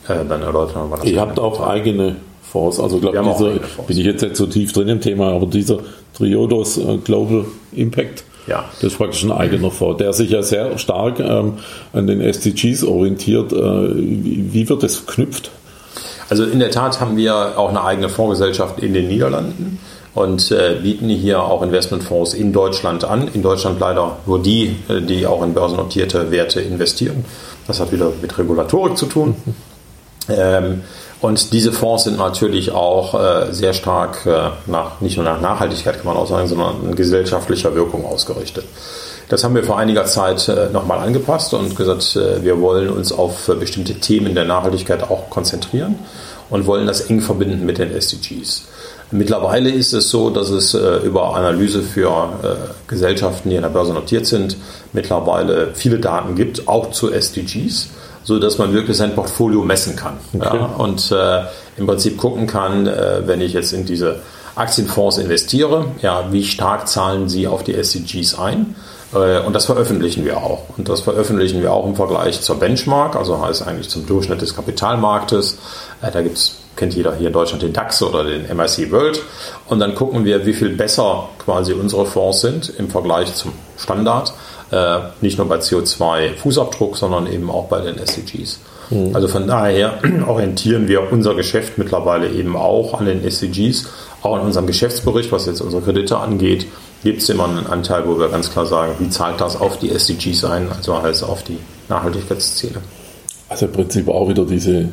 äh, 0.09 0.25
dann 0.29 0.43
erläutern 0.43 0.89
wir 0.91 0.97
das. 0.97 1.07
Ihr 1.07 1.21
habt 1.21 1.39
auch 1.39 1.61
eigene 1.67 2.17
Fonds, 2.43 2.79
also 2.79 2.99
glaube 2.99 3.19
ich, 3.19 3.87
bin 3.87 3.99
ich 3.99 4.07
jetzt 4.07 4.23
nicht 4.23 4.37
so 4.37 4.47
tief 4.47 4.73
drin 4.73 4.89
im 4.89 5.01
Thema, 5.01 5.33
aber 5.33 5.47
dieser 5.47 5.79
Triodos 6.17 6.79
äh, 6.79 6.99
Global 6.99 7.45
Impact, 7.73 8.25
ja. 8.47 8.65
Das 8.81 8.93
ist 8.93 8.99
praktisch 8.99 9.23
ein 9.25 9.33
eigener 9.33 9.71
Fonds, 9.71 9.99
der 9.99 10.13
sich 10.13 10.31
ja 10.31 10.43
sehr 10.43 10.79
stark 10.79 11.21
ähm, 11.21 11.55
an 11.93 12.07
den 12.07 12.21
SDGs 12.21 12.85
orientiert. 12.85 13.53
Äh, 13.53 13.57
wie, 13.57 14.53
wie, 14.53 14.69
wird 14.69 14.83
das 14.83 14.97
verknüpft? 14.97 15.51
Also 16.29 16.45
in 16.45 16.59
der 16.59 16.71
Tat 16.71 17.01
haben 17.01 17.17
wir 17.17 17.59
auch 17.59 17.69
eine 17.69 17.85
eigene 17.85 18.09
Fondsgesellschaft 18.09 18.81
in 18.81 18.95
den 18.95 19.09
Niederlanden 19.09 19.79
und 20.15 20.51
äh, 20.51 20.77
bieten 20.83 21.09
hier 21.09 21.43
auch 21.43 21.63
Investmentfonds 21.63 22.35
in 22.35 22.53
Deutschland 22.53 23.05
an. 23.05 23.29
In 23.33 23.43
Deutschland 23.43 23.79
leider 23.79 24.17
nur 24.27 24.43
die, 24.43 24.77
äh, 24.89 25.01
die 25.03 25.27
auch 25.27 25.43
in 25.43 25.55
börsennotierte 25.55 26.31
Werte 26.31 26.61
investieren. 26.61 27.25
Das 27.67 27.81
hat 27.81 27.93
wieder 27.93 28.13
mit 28.21 28.37
Regulatorik 28.39 28.97
zu 28.97 29.07
tun. 29.07 29.37
Ähm, 30.29 30.83
und 31.21 31.53
diese 31.53 31.73
Fonds 31.73 32.05
sind 32.05 32.19
natürlich 32.19 32.73
auch 32.73 33.15
äh, 33.15 33.53
sehr 33.53 33.73
stark 33.73 34.27
äh, 34.27 34.51
nach, 34.67 35.01
nicht 35.01 35.17
nur 35.17 35.25
nach 35.25 35.41
Nachhaltigkeit 35.41 35.97
kann 35.97 36.07
man 36.07 36.17
auch 36.17 36.29
sagen, 36.29 36.47
sondern 36.47 36.95
gesellschaftlicher 36.95 37.75
Wirkung 37.75 38.05
ausgerichtet. 38.05 38.65
Das 39.29 39.43
haben 39.43 39.55
wir 39.55 39.65
vor 39.65 39.79
einiger 39.79 40.05
Zeit 40.05 40.49
äh, 40.49 40.69
nochmal 40.73 40.99
angepasst 40.99 41.55
und 41.55 41.75
gesagt, 41.75 42.17
äh, 42.17 42.45
wir 42.45 42.61
wollen 42.61 42.91
uns 42.91 43.13
auf 43.13 43.49
äh, 43.49 43.55
bestimmte 43.55 43.95
Themen 43.95 44.35
der 44.35 44.45
Nachhaltigkeit 44.45 45.03
auch 45.03 45.31
konzentrieren 45.31 45.97
und 46.51 46.67
wollen 46.67 46.87
das 46.87 47.03
eng 47.03 47.21
verbinden 47.21 47.65
mit 47.65 47.79
den 47.79 47.91
SDGs. 47.93 48.69
Mittlerweile 49.11 49.71
ist 49.71 49.93
es 49.95 50.11
so, 50.11 50.31
dass 50.31 50.51
es 50.51 50.75
äh, 50.75 50.99
über 50.99 51.35
Analyse 51.35 51.83
für 51.83 52.11
äh, 52.43 52.47
Gesellschaften, 52.89 53.51
die 53.51 53.57
an 53.57 53.63
der 53.63 53.71
Börse 53.71 53.93
notiert 53.93 54.27
sind, 54.27 54.57
mittlerweile 54.93 55.71
viele 55.75 55.99
Daten 55.99 56.35
gibt, 56.35 56.69
auch 56.69 56.91
zu 56.91 57.11
SDGs 57.13 57.89
so 58.27 58.41
dass 58.41 58.59
man 58.59 58.73
wirklich 58.73 58.97
sein 58.97 59.15
Portfolio 59.15 59.63
messen 59.63 59.95
kann. 59.95 60.19
Okay. 60.35 60.57
Ja, 60.57 60.67
und 60.79 61.13
äh, 61.13 61.45
im 61.77 61.87
Prinzip 61.87 62.19
gucken 62.19 62.49
kann, 62.49 62.89
äh, 62.89 63.23
wenn 63.25 63.41
ich 63.41 63.53
jetzt 63.53 63.73
in 63.73 63.87
diese 63.87 64.19
Aktienfonds 64.57 65.19
investiere, 65.19 65.87
ja, 66.03 66.33
wie 66.33 66.43
stark 66.43 66.89
zahlen 66.89 67.29
sie 67.29 67.47
auf 67.47 67.63
die 67.63 67.75
SDGs 67.75 68.37
ein? 68.37 68.75
Äh, 69.15 69.39
und 69.41 69.53
das 69.53 69.67
veröffentlichen 69.67 70.25
wir 70.25 70.39
auch. 70.39 70.65
Und 70.77 70.89
das 70.89 71.03
veröffentlichen 71.03 71.63
wir 71.63 71.73
auch 71.73 71.87
im 71.87 71.95
Vergleich 71.95 72.41
zur 72.41 72.59
Benchmark, 72.59 73.15
also 73.15 73.41
heißt 73.41 73.65
eigentlich 73.65 73.89
zum 73.89 74.07
Durchschnitt 74.07 74.43
des 74.43 74.57
Kapitalmarktes. 74.57 75.59
Äh, 76.03 76.11
da 76.11 76.21
gibt's 76.23 76.57
kennt 76.75 76.95
jeder 76.95 77.15
hier 77.15 77.29
in 77.29 77.33
Deutschland 77.33 77.63
den 77.63 77.73
DAX 77.73 78.03
oder 78.03 78.25
den 78.25 78.43
MIC 78.55 78.93
World. 78.93 79.23
Und 79.67 79.79
dann 79.79 79.95
gucken 79.95 80.25
wir, 80.25 80.45
wie 80.45 80.53
viel 80.53 80.71
besser 80.71 81.29
quasi 81.45 81.73
unsere 81.73 82.07
Fonds 82.07 82.41
sind 82.41 82.73
im 82.77 82.91
Vergleich 82.91 83.35
zum 83.35 83.53
Standard. 83.79 84.33
Äh, 84.71 84.99
nicht 85.21 85.39
nur 85.39 85.49
bei 85.49 85.59
CO2-Fußabdruck, 85.59 86.97
sondern 86.97 87.33
eben 87.33 87.51
auch 87.51 87.67
bei 87.67 87.81
den 87.81 87.99
SDGs. 87.99 88.59
Mhm. 88.91 89.15
Also 89.15 89.29
von 89.29 89.47
daher 89.47 89.99
orientieren 90.27 90.89
wir 90.89 91.13
unser 91.13 91.35
Geschäft 91.35 91.79
mittlerweile 91.79 92.29
eben 92.31 92.57
auch 92.57 92.99
an 92.99 93.07
den 93.07 93.25
SDGs. 93.25 93.87
Auch 94.23 94.37
in 94.37 94.43
unserem 94.43 94.67
Geschäftsbericht, 94.67 95.31
was 95.31 95.47
jetzt 95.47 95.61
unsere 95.61 95.83
Kredite 95.83 96.19
angeht, 96.19 96.67
gibt 97.05 97.23
es 97.23 97.29
immer 97.29 97.45
einen 97.45 97.67
Anteil, 97.67 98.09
wo 98.09 98.19
wir 98.19 98.29
ganz 98.29 98.51
klar 98.51 98.67
sagen, 98.67 98.95
wie 98.99 99.09
zahlt 99.09 99.41
das 99.41 99.61
auf 99.61 99.79
die 99.79 99.91
SDGs 99.91 100.45
ein, 100.45 100.69
also 100.73 101.01
heißt 101.01 101.23
auf 101.23 101.45
die 101.45 101.59
Nachhaltigkeitsziele. 101.89 102.81
Also 103.49 103.67
im 103.67 103.73
Prinzip 103.73 104.09
auch 104.09 104.29
wieder 104.29 104.45
diese, 104.45 104.89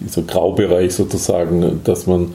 dieser 0.00 0.22
Graubereich 0.22 0.94
sozusagen, 0.94 1.80
dass 1.84 2.06
man, 2.06 2.34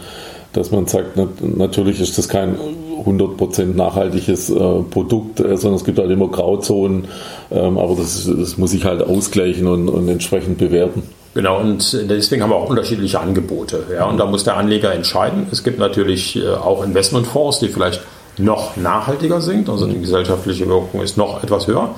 dass 0.54 0.72
man 0.72 0.88
sagt, 0.88 1.12
natürlich 1.42 2.02
ist 2.02 2.18
das 2.18 2.28
kein 2.28 2.58
100% 3.06 3.76
nachhaltiges 3.76 4.50
äh, 4.50 4.56
Produkt, 4.90 5.40
äh, 5.40 5.58
sondern 5.58 5.76
es 5.76 5.84
gibt 5.84 6.00
halt 6.00 6.12
immer 6.12 6.28
Grauzonen, 6.28 7.08
ähm, 7.52 7.78
aber 7.78 7.96
das, 7.96 8.26
das, 8.26 8.58
muss 8.58 8.74
ich 8.74 8.86
halt 8.86 9.02
ausgleichen 9.02 9.68
und, 9.68 9.90
und, 9.90 10.08
entsprechend 10.08 10.58
bewerten. 10.58 11.04
Genau, 11.34 11.60
und 11.60 11.94
deswegen 12.10 12.42
haben 12.42 12.50
wir 12.50 12.56
auch 12.56 12.70
unterschiedliche 12.70 13.20
Angebote. 13.20 13.84
Ja, 13.94 14.06
und 14.06 14.18
da 14.18 14.26
muss 14.26 14.44
der 14.44 14.58
Anleger 14.58 14.94
entscheiden. 14.94 15.48
Es 15.52 15.64
gibt 15.64 15.80
natürlich 15.80 16.36
äh, 16.36 16.48
auch 16.50 16.84
Investmentfonds, 16.84 17.60
die 17.60 17.68
vielleicht 17.68 18.02
noch 18.38 18.78
nachhaltiger 18.78 19.42
sind, 19.42 19.70
also 19.70 19.86
die 19.86 20.00
gesellschaftliche 20.00 20.68
Wirkung 20.68 21.02
ist 21.02 21.18
noch 21.18 21.44
etwas 21.44 21.68
höher. 21.68 21.96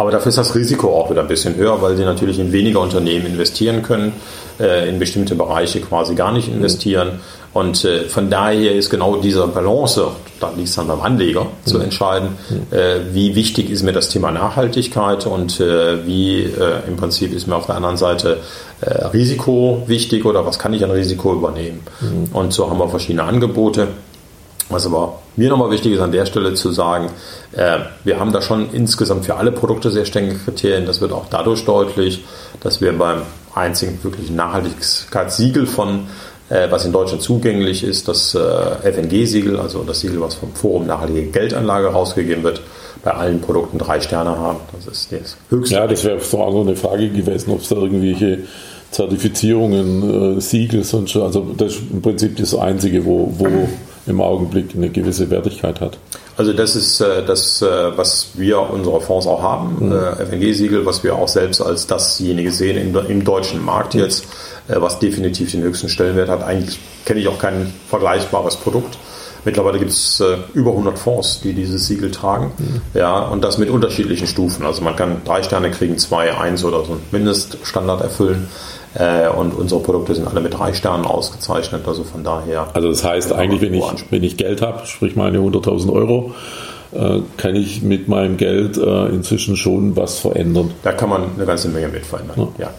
Aber 0.00 0.10
dafür 0.10 0.30
ist 0.30 0.38
das 0.38 0.54
Risiko 0.54 0.98
auch 0.98 1.10
wieder 1.10 1.20
ein 1.20 1.28
bisschen 1.28 1.56
höher, 1.56 1.82
weil 1.82 1.94
sie 1.94 2.04
natürlich 2.06 2.38
in 2.38 2.52
weniger 2.52 2.80
Unternehmen 2.80 3.26
investieren 3.26 3.82
können, 3.82 4.14
äh, 4.58 4.88
in 4.88 4.98
bestimmte 4.98 5.34
Bereiche 5.34 5.82
quasi 5.82 6.14
gar 6.14 6.32
nicht 6.32 6.48
investieren. 6.48 7.20
Und 7.52 7.84
äh, 7.84 8.04
von 8.04 8.30
daher 8.30 8.74
ist 8.74 8.88
genau 8.88 9.16
diese 9.16 9.46
Balance, 9.46 10.06
da 10.40 10.52
liegt 10.56 10.70
es 10.70 10.76
dann 10.76 10.88
beim 10.88 11.02
Anleger 11.02 11.48
zu 11.66 11.76
mhm. 11.76 11.84
entscheiden, 11.84 12.28
mhm. 12.48 12.74
äh, 12.74 13.12
wie 13.12 13.34
wichtig 13.34 13.68
ist 13.68 13.82
mir 13.82 13.92
das 13.92 14.08
Thema 14.08 14.30
Nachhaltigkeit 14.30 15.26
und 15.26 15.60
wie 15.60 16.48
im 16.88 16.96
Prinzip 16.96 17.34
ist 17.34 17.46
mir 17.46 17.56
auf 17.56 17.66
der 17.66 17.74
anderen 17.74 17.98
Seite 17.98 18.38
Risiko 19.12 19.82
wichtig 19.86 20.24
oder 20.24 20.46
was 20.46 20.58
kann 20.58 20.72
ich 20.72 20.82
an 20.82 20.92
Risiko 20.92 21.34
übernehmen. 21.34 21.80
Mhm. 22.00 22.30
Und 22.32 22.54
so 22.54 22.70
haben 22.70 22.78
wir 22.78 22.88
verschiedene 22.88 23.24
Angebote. 23.24 23.88
Was 24.70 24.86
aber 24.86 25.19
mir 25.36 25.48
nochmal 25.48 25.70
wichtig 25.70 25.92
ist 25.92 26.00
an 26.00 26.12
der 26.12 26.26
Stelle 26.26 26.54
zu 26.54 26.72
sagen, 26.72 27.10
äh, 27.52 27.78
wir 28.04 28.18
haben 28.18 28.32
da 28.32 28.42
schon 28.42 28.72
insgesamt 28.72 29.24
für 29.24 29.36
alle 29.36 29.52
Produkte 29.52 29.90
sehr 29.90 30.04
strenge 30.04 30.34
Kriterien. 30.34 30.86
Das 30.86 31.00
wird 31.00 31.12
auch 31.12 31.26
dadurch 31.30 31.64
deutlich, 31.64 32.24
dass 32.60 32.80
wir 32.80 32.92
beim 32.92 33.22
einzigen 33.54 33.98
wirklichen 34.02 34.36
Nachhaltigkeitssiegel 34.36 35.66
von, 35.66 36.06
äh, 36.48 36.70
was 36.70 36.84
in 36.84 36.92
Deutschland 36.92 37.22
zugänglich 37.22 37.84
ist, 37.84 38.08
das 38.08 38.34
äh, 38.34 38.92
FNG-Siegel, 38.92 39.58
also 39.58 39.82
das 39.82 40.00
Siegel, 40.00 40.20
was 40.20 40.34
vom 40.34 40.52
Forum 40.54 40.86
Nachhaltige 40.86 41.26
Geldanlage 41.26 41.88
rausgegeben 41.88 42.44
wird, 42.44 42.60
bei 43.02 43.12
allen 43.12 43.40
Produkten 43.40 43.78
drei 43.78 44.00
Sterne 44.00 44.36
haben. 44.36 44.58
Das 44.72 44.86
ist 44.86 45.12
das 45.12 45.36
höchste. 45.48 45.74
Ja, 45.74 45.86
das 45.86 46.04
wäre 46.04 46.20
so 46.20 46.60
eine 46.60 46.76
Frage 46.76 47.08
gewesen, 47.08 47.50
ob 47.50 47.60
es 47.62 47.68
da 47.68 47.76
irgendwelche 47.76 48.40
Zertifizierungen, 48.90 50.40
Siegel, 50.40 50.84
sonst, 50.84 51.16
also 51.16 51.54
das 51.56 51.74
ist 51.74 51.82
im 51.92 52.02
Prinzip 52.02 52.36
das 52.36 52.54
Einzige, 52.56 53.04
wo, 53.04 53.32
wo 53.38 53.68
im 54.10 54.20
Augenblick 54.20 54.74
eine 54.74 54.90
gewisse 54.90 55.30
Wertigkeit 55.30 55.80
hat. 55.80 55.98
Also 56.36 56.52
das 56.52 56.76
ist 56.76 57.00
äh, 57.00 57.24
das, 57.24 57.62
äh, 57.62 57.96
was 57.96 58.30
wir 58.34 58.60
unsere 58.60 59.00
Fonds 59.00 59.26
auch 59.26 59.42
haben, 59.42 59.86
mhm. 59.86 59.92
äh, 59.92 60.26
FNG-Siegel, 60.26 60.86
was 60.86 61.04
wir 61.04 61.14
auch 61.14 61.28
selbst 61.28 61.60
als 61.60 61.86
dasjenige 61.86 62.50
sehen 62.50 62.76
im, 62.76 62.96
im 63.08 63.24
deutschen 63.24 63.64
Markt 63.64 63.94
mhm. 63.94 64.00
jetzt, 64.00 64.24
was 64.68 65.00
definitiv 65.00 65.50
den 65.50 65.62
höchsten 65.62 65.88
Stellenwert 65.88 66.28
hat. 66.28 66.44
Eigentlich 66.44 66.78
kenne 67.04 67.20
ich 67.20 67.28
auch 67.28 67.38
kein 67.38 67.72
vergleichbares 67.88 68.56
Produkt. 68.56 68.98
Mittlerweile 69.44 69.78
gibt 69.78 69.90
es 69.90 70.20
äh, 70.20 70.36
über 70.54 70.70
100 70.70 70.98
Fonds, 70.98 71.40
die 71.40 71.52
dieses 71.52 71.86
Siegel 71.86 72.10
tragen. 72.10 72.52
Mhm. 72.58 72.80
Ja, 72.94 73.20
und 73.20 73.42
das 73.42 73.58
mit 73.58 73.70
unterschiedlichen 73.70 74.26
Stufen. 74.26 74.66
Also 74.66 74.82
man 74.82 74.96
kann 74.96 75.22
drei 75.24 75.42
Sterne 75.42 75.70
kriegen, 75.70 75.98
zwei, 75.98 76.36
eins 76.36 76.64
oder 76.64 76.84
so 76.84 76.92
einen 76.92 77.02
Mindeststandard 77.10 78.02
erfüllen. 78.02 78.48
Äh, 78.94 79.28
und 79.28 79.54
unsere 79.54 79.80
Produkte 79.80 80.14
sind 80.14 80.26
alle 80.26 80.40
mit 80.40 80.58
drei 80.58 80.72
Sternen 80.72 81.04
ausgezeichnet. 81.04 81.86
Also 81.86 82.04
von 82.04 82.24
daher. 82.24 82.68
Also 82.74 82.88
das 82.88 83.04
heißt 83.04 83.32
eigentlich, 83.32 83.60
wenn 83.60 83.74
ich, 83.74 83.84
wenn 84.10 84.22
ich 84.22 84.36
Geld 84.36 84.62
habe, 84.62 84.86
sprich 84.86 85.16
meine 85.16 85.38
100.000 85.38 85.92
Euro, 85.92 86.34
äh, 86.92 87.20
kann 87.36 87.54
ich 87.54 87.82
mit 87.82 88.08
meinem 88.08 88.36
Geld 88.36 88.76
äh, 88.76 89.06
inzwischen 89.06 89.56
schon 89.56 89.96
was 89.96 90.18
verändern. 90.18 90.72
Da 90.82 90.92
kann 90.92 91.08
man 91.08 91.24
eine 91.36 91.46
ganze 91.46 91.68
Menge 91.68 91.88
mit 91.88 92.04
verändern. 92.04 92.48
Ja. 92.58 92.64
ja. 92.64 92.70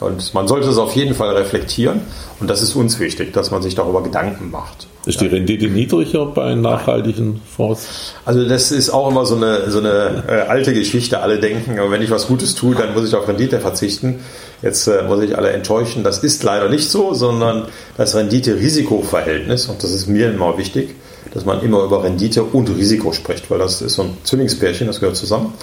Und 0.00 0.34
man 0.34 0.48
sollte 0.48 0.68
es 0.68 0.78
auf 0.78 0.94
jeden 0.96 1.14
Fall 1.14 1.34
reflektieren. 1.36 2.00
Und 2.40 2.50
das 2.50 2.60
ist 2.60 2.74
uns 2.74 2.98
wichtig, 2.98 3.32
dass 3.32 3.50
man 3.50 3.62
sich 3.62 3.74
darüber 3.74 4.02
Gedanken 4.02 4.50
macht. 4.50 4.88
Ist 5.06 5.20
die 5.20 5.26
Rendite 5.26 5.68
niedriger 5.68 6.26
bei 6.26 6.54
nachhaltigen 6.54 7.40
Fonds? 7.56 8.14
Also 8.24 8.46
das 8.48 8.70
ist 8.70 8.90
auch 8.90 9.10
immer 9.10 9.26
so 9.26 9.36
eine, 9.36 9.70
so 9.70 9.78
eine 9.78 10.46
alte 10.48 10.74
Geschichte. 10.74 11.20
Alle 11.20 11.38
denken, 11.38 11.76
wenn 11.90 12.02
ich 12.02 12.10
was 12.10 12.28
Gutes 12.28 12.54
tue, 12.54 12.74
dann 12.74 12.94
muss 12.94 13.08
ich 13.08 13.14
auf 13.14 13.26
Rendite 13.26 13.60
verzichten. 13.60 14.20
Jetzt 14.62 14.86
äh, 14.86 15.02
muss 15.02 15.22
ich 15.22 15.36
alle 15.36 15.50
enttäuschen. 15.50 16.04
Das 16.04 16.18
ist 16.18 16.42
leider 16.42 16.68
nicht 16.68 16.88
so, 16.88 17.14
sondern 17.14 17.66
das 17.96 18.14
Rendite-Risiko-Verhältnis, 18.14 19.66
und 19.66 19.82
das 19.82 19.90
ist 19.90 20.06
mir 20.06 20.30
immer 20.30 20.56
wichtig, 20.56 20.94
dass 21.34 21.44
man 21.44 21.62
immer 21.62 21.82
über 21.84 22.04
Rendite 22.04 22.42
und 22.42 22.68
Risiko 22.68 23.12
spricht, 23.12 23.50
weil 23.50 23.58
das 23.58 23.82
ist 23.82 23.94
so 23.94 24.02
ein 24.02 24.16
Zwillingspärchen, 24.24 24.86
das 24.86 25.00
gehört 25.00 25.16
zusammen 25.16 25.54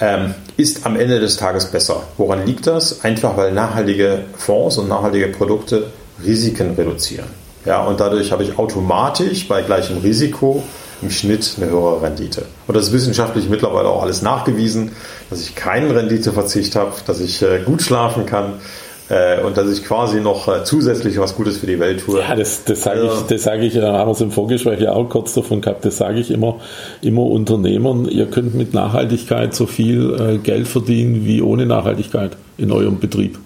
ähm, 0.00 0.34
ist 0.56 0.86
am 0.86 0.98
Ende 0.98 1.20
des 1.20 1.36
Tages 1.36 1.66
besser. 1.66 2.02
Woran 2.16 2.46
liegt 2.46 2.66
das? 2.66 3.04
Einfach 3.04 3.36
weil 3.36 3.52
nachhaltige 3.52 4.24
Fonds 4.36 4.78
und 4.78 4.88
nachhaltige 4.88 5.28
Produkte 5.28 5.88
Risiken 6.24 6.74
reduzieren. 6.74 7.28
Ja, 7.66 7.84
und 7.84 8.00
dadurch 8.00 8.32
habe 8.32 8.42
ich 8.42 8.58
automatisch 8.58 9.46
bei 9.46 9.62
gleichem 9.62 9.98
Risiko 9.98 10.62
im 11.02 11.10
Schnitt 11.10 11.54
eine 11.56 11.70
höhere 11.70 12.02
Rendite. 12.02 12.42
Und 12.66 12.76
das 12.76 12.88
ist 12.88 12.92
wissenschaftlich 12.92 13.48
mittlerweile 13.48 13.88
auch 13.88 14.02
alles 14.02 14.22
nachgewiesen, 14.22 14.92
dass 15.28 15.40
ich 15.40 15.54
keinen 15.54 15.90
Renditeverzicht 15.90 16.76
habe, 16.76 16.92
dass 17.06 17.20
ich 17.20 17.42
äh, 17.42 17.60
gut 17.64 17.82
schlafen 17.82 18.26
kann, 18.26 18.54
äh, 19.08 19.42
und 19.42 19.56
dass 19.56 19.68
ich 19.70 19.84
quasi 19.84 20.20
noch 20.20 20.46
äh, 20.46 20.62
zusätzlich 20.62 21.18
was 21.18 21.34
Gutes 21.34 21.58
für 21.58 21.66
die 21.66 21.80
Welt 21.80 22.04
tue. 22.04 22.20
Ja, 22.20 22.36
das, 22.36 22.64
das 22.64 22.82
sage 22.82 23.02
ich, 23.06 23.26
das 23.26 23.42
sage 23.42 23.66
ich, 23.66 23.76
haben 23.76 24.08
wir 24.08 24.12
es 24.12 24.20
im 24.20 24.30
Vorgespräch 24.30 24.80
ja 24.80 24.92
auch 24.92 25.08
kurz 25.08 25.34
davon 25.34 25.60
gehabt, 25.60 25.84
das 25.84 25.96
sage 25.96 26.20
ich 26.20 26.30
immer, 26.30 26.60
immer 27.02 27.22
Unternehmern, 27.22 28.06
ihr 28.06 28.26
könnt 28.26 28.54
mit 28.54 28.72
Nachhaltigkeit 28.72 29.54
so 29.54 29.66
viel 29.66 30.38
Geld 30.42 30.68
verdienen 30.68 31.24
wie 31.26 31.42
ohne 31.42 31.66
Nachhaltigkeit 31.66 32.36
in 32.56 32.70
eurem 32.70 33.00
Betrieb. 33.00 33.38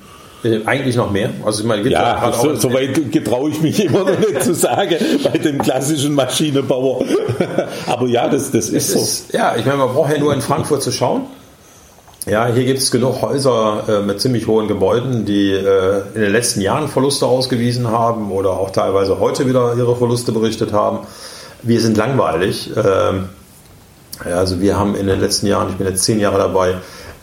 Eigentlich 0.66 0.96
noch 0.96 1.10
mehr. 1.10 1.30
Also 1.44 1.62
ich 1.62 1.66
meine, 1.66 1.88
ja, 1.88 2.32
so, 2.32 2.54
so 2.54 2.72
weit 2.72 3.10
getraue 3.10 3.50
ich 3.50 3.60
mich 3.62 3.84
immer 3.84 4.00
noch 4.00 4.18
nicht 4.18 4.42
zu 4.42 4.54
sagen 4.54 4.96
bei 5.22 5.38
dem 5.38 5.58
klassischen 5.58 6.14
Maschinenbauer. 6.14 7.04
Aber 7.86 8.06
ja, 8.06 8.28
das, 8.28 8.50
das 8.50 8.68
ist, 8.68 8.94
ist 8.94 9.28
so. 9.30 9.36
Ja, 9.36 9.56
ich 9.56 9.64
meine, 9.64 9.78
man 9.78 9.94
braucht 9.94 10.12
ja 10.12 10.18
nur 10.18 10.34
in 10.34 10.42
Frankfurt 10.42 10.82
zu 10.82 10.92
schauen. 10.92 11.22
Ja, 12.26 12.46
hier 12.46 12.64
gibt 12.64 12.78
es 12.78 12.90
genug 12.90 13.20
Häuser 13.20 13.84
äh, 13.86 14.00
mit 14.00 14.20
ziemlich 14.20 14.46
hohen 14.46 14.66
Gebäuden, 14.66 15.26
die 15.26 15.52
äh, 15.52 16.02
in 16.14 16.22
den 16.22 16.32
letzten 16.32 16.62
Jahren 16.62 16.88
Verluste 16.88 17.26
ausgewiesen 17.26 17.88
haben 17.88 18.32
oder 18.32 18.52
auch 18.52 18.70
teilweise 18.70 19.20
heute 19.20 19.46
wieder 19.46 19.74
ihre 19.76 19.94
Verluste 19.94 20.32
berichtet 20.32 20.72
haben. 20.72 21.00
Wir 21.62 21.80
sind 21.80 21.98
langweilig. 21.98 22.70
Ähm, 22.76 23.28
also 24.24 24.60
wir 24.60 24.78
haben 24.78 24.94
in 24.94 25.06
den 25.06 25.20
letzten 25.20 25.46
Jahren, 25.46 25.68
ich 25.70 25.76
bin 25.76 25.86
jetzt 25.86 26.04
zehn 26.04 26.18
Jahre 26.18 26.38
dabei, 26.38 26.76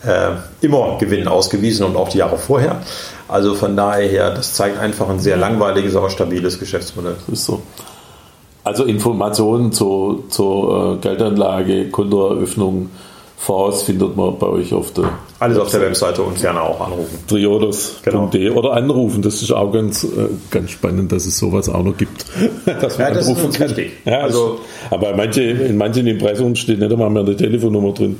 äh, 0.04 0.30
immer 0.60 0.98
Gewinn 0.98 1.28
ausgewiesen 1.28 1.84
und 1.84 1.96
auch 1.96 2.08
die 2.08 2.18
Jahre 2.18 2.38
vorher. 2.38 2.80
Also 3.28 3.54
von 3.54 3.76
daher, 3.76 4.30
das 4.30 4.54
zeigt 4.54 4.78
einfach 4.78 5.08
ein 5.08 5.18
sehr 5.18 5.36
langweiliges, 5.36 5.96
aber 5.96 6.10
stabiles 6.10 6.58
Geschäftsmodell. 6.58 7.16
Ist 7.30 7.46
so. 7.46 7.62
Also 8.64 8.84
Informationen 8.84 9.72
zur, 9.72 10.28
zur 10.28 10.94
äh, 10.94 10.96
Geldanlage, 10.98 11.90
Kontoeröffnung, 11.90 12.90
Fonds 13.36 13.82
findet 13.82 14.16
man 14.16 14.38
bei 14.38 14.46
euch 14.46 14.72
auf 14.72 14.92
der 14.92 15.18
alles 15.40 15.58
auf 15.58 15.68
der 15.72 15.80
Webseite 15.80 16.22
und 16.22 16.40
gerne 16.40 16.62
auch 16.62 16.80
anrufen. 16.80 17.18
Triodos.de 17.26 18.40
genau. 18.40 18.54
oder 18.56 18.74
anrufen. 18.74 19.20
Das 19.20 19.42
ist 19.42 19.50
auch 19.50 19.72
ganz, 19.72 20.04
äh, 20.04 20.28
ganz 20.52 20.70
spannend, 20.70 21.10
dass 21.10 21.26
es 21.26 21.38
sowas 21.38 21.68
auch 21.68 21.82
noch 21.82 21.96
gibt. 21.96 22.24
dass 22.64 22.96
man 22.98 23.08
ja, 23.08 23.14
das 23.14 23.28
ist 23.28 23.42
uns 23.42 23.58
wichtig. 23.58 23.94
Ja, 24.04 24.20
also, 24.20 24.60
aber 24.90 25.16
manche, 25.16 25.42
in 25.42 25.76
manchen 25.76 26.06
Impressum 26.06 26.54
steht 26.54 26.78
nicht 26.78 26.92
einmal 26.92 27.10
mehr 27.10 27.24
eine 27.24 27.36
Telefonnummer 27.36 27.92
drin. 27.92 28.16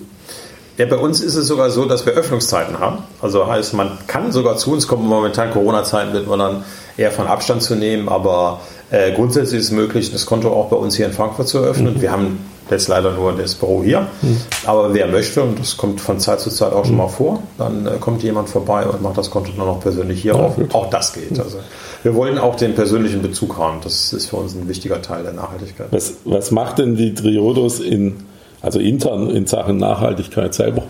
Ja, 0.78 0.86
bei 0.86 0.96
uns 0.96 1.20
ist 1.20 1.34
es 1.34 1.46
sogar 1.46 1.70
so, 1.70 1.84
dass 1.84 2.06
wir 2.06 2.14
Öffnungszeiten 2.14 2.78
haben. 2.78 2.98
Also 3.20 3.46
heißt, 3.46 3.74
man 3.74 3.98
kann 4.06 4.32
sogar 4.32 4.56
zu 4.56 4.72
uns 4.72 4.86
kommen. 4.88 5.06
Momentan 5.06 5.50
Corona-Zeiten 5.50 6.12
wird 6.14 6.26
man 6.26 6.38
dann 6.38 6.64
eher 6.96 7.10
von 7.10 7.26
Abstand 7.26 7.62
zu 7.62 7.74
nehmen, 7.74 8.08
aber 8.08 8.60
äh, 8.90 9.12
grundsätzlich 9.12 9.60
ist 9.60 9.66
es 9.66 9.72
möglich, 9.72 10.12
das 10.12 10.26
Konto 10.26 10.50
auch 10.50 10.68
bei 10.68 10.76
uns 10.76 10.96
hier 10.96 11.06
in 11.06 11.12
Frankfurt 11.12 11.48
zu 11.48 11.58
eröffnen. 11.58 11.94
Mhm. 11.94 12.02
Wir 12.02 12.12
haben 12.12 12.38
jetzt 12.70 12.88
leider 12.88 13.12
nur 13.12 13.32
das 13.32 13.54
Büro 13.54 13.82
hier. 13.82 14.06
Mhm. 14.22 14.36
Aber 14.66 14.94
wer 14.94 15.06
möchte, 15.06 15.42
und 15.42 15.58
das 15.58 15.76
kommt 15.76 16.00
von 16.00 16.18
Zeit 16.18 16.40
zu 16.40 16.50
Zeit 16.50 16.72
auch 16.72 16.84
schon 16.84 16.96
mal 16.96 17.08
vor, 17.08 17.42
dann 17.58 17.86
äh, 17.86 17.90
kommt 18.00 18.22
jemand 18.22 18.48
vorbei 18.48 18.86
und 18.86 19.02
macht 19.02 19.18
das 19.18 19.30
Konto 19.30 19.52
dann 19.56 19.66
noch 19.66 19.80
persönlich 19.80 20.22
hier 20.22 20.34
ja, 20.34 20.40
auf. 20.40 20.56
Gut. 20.56 20.74
Auch 20.74 20.90
das 20.90 21.12
geht. 21.12 21.38
Also 21.38 21.58
wir 22.02 22.14
wollen 22.14 22.38
auch 22.38 22.56
den 22.56 22.74
persönlichen 22.74 23.22
Bezug 23.22 23.58
haben. 23.58 23.78
Das 23.82 24.12
ist 24.12 24.30
für 24.30 24.36
uns 24.36 24.54
ein 24.54 24.68
wichtiger 24.68 25.02
Teil 25.02 25.22
der 25.22 25.32
Nachhaltigkeit. 25.34 25.88
Was, 25.90 26.14
was 26.24 26.50
macht 26.50 26.78
denn 26.78 26.96
die 26.96 27.14
Triodos 27.14 27.80
in 27.80 28.16
also 28.62 28.78
intern 28.78 29.28
in 29.30 29.46
Sachen 29.46 29.76
Nachhaltigkeit 29.76 30.54
selber? 30.54 30.84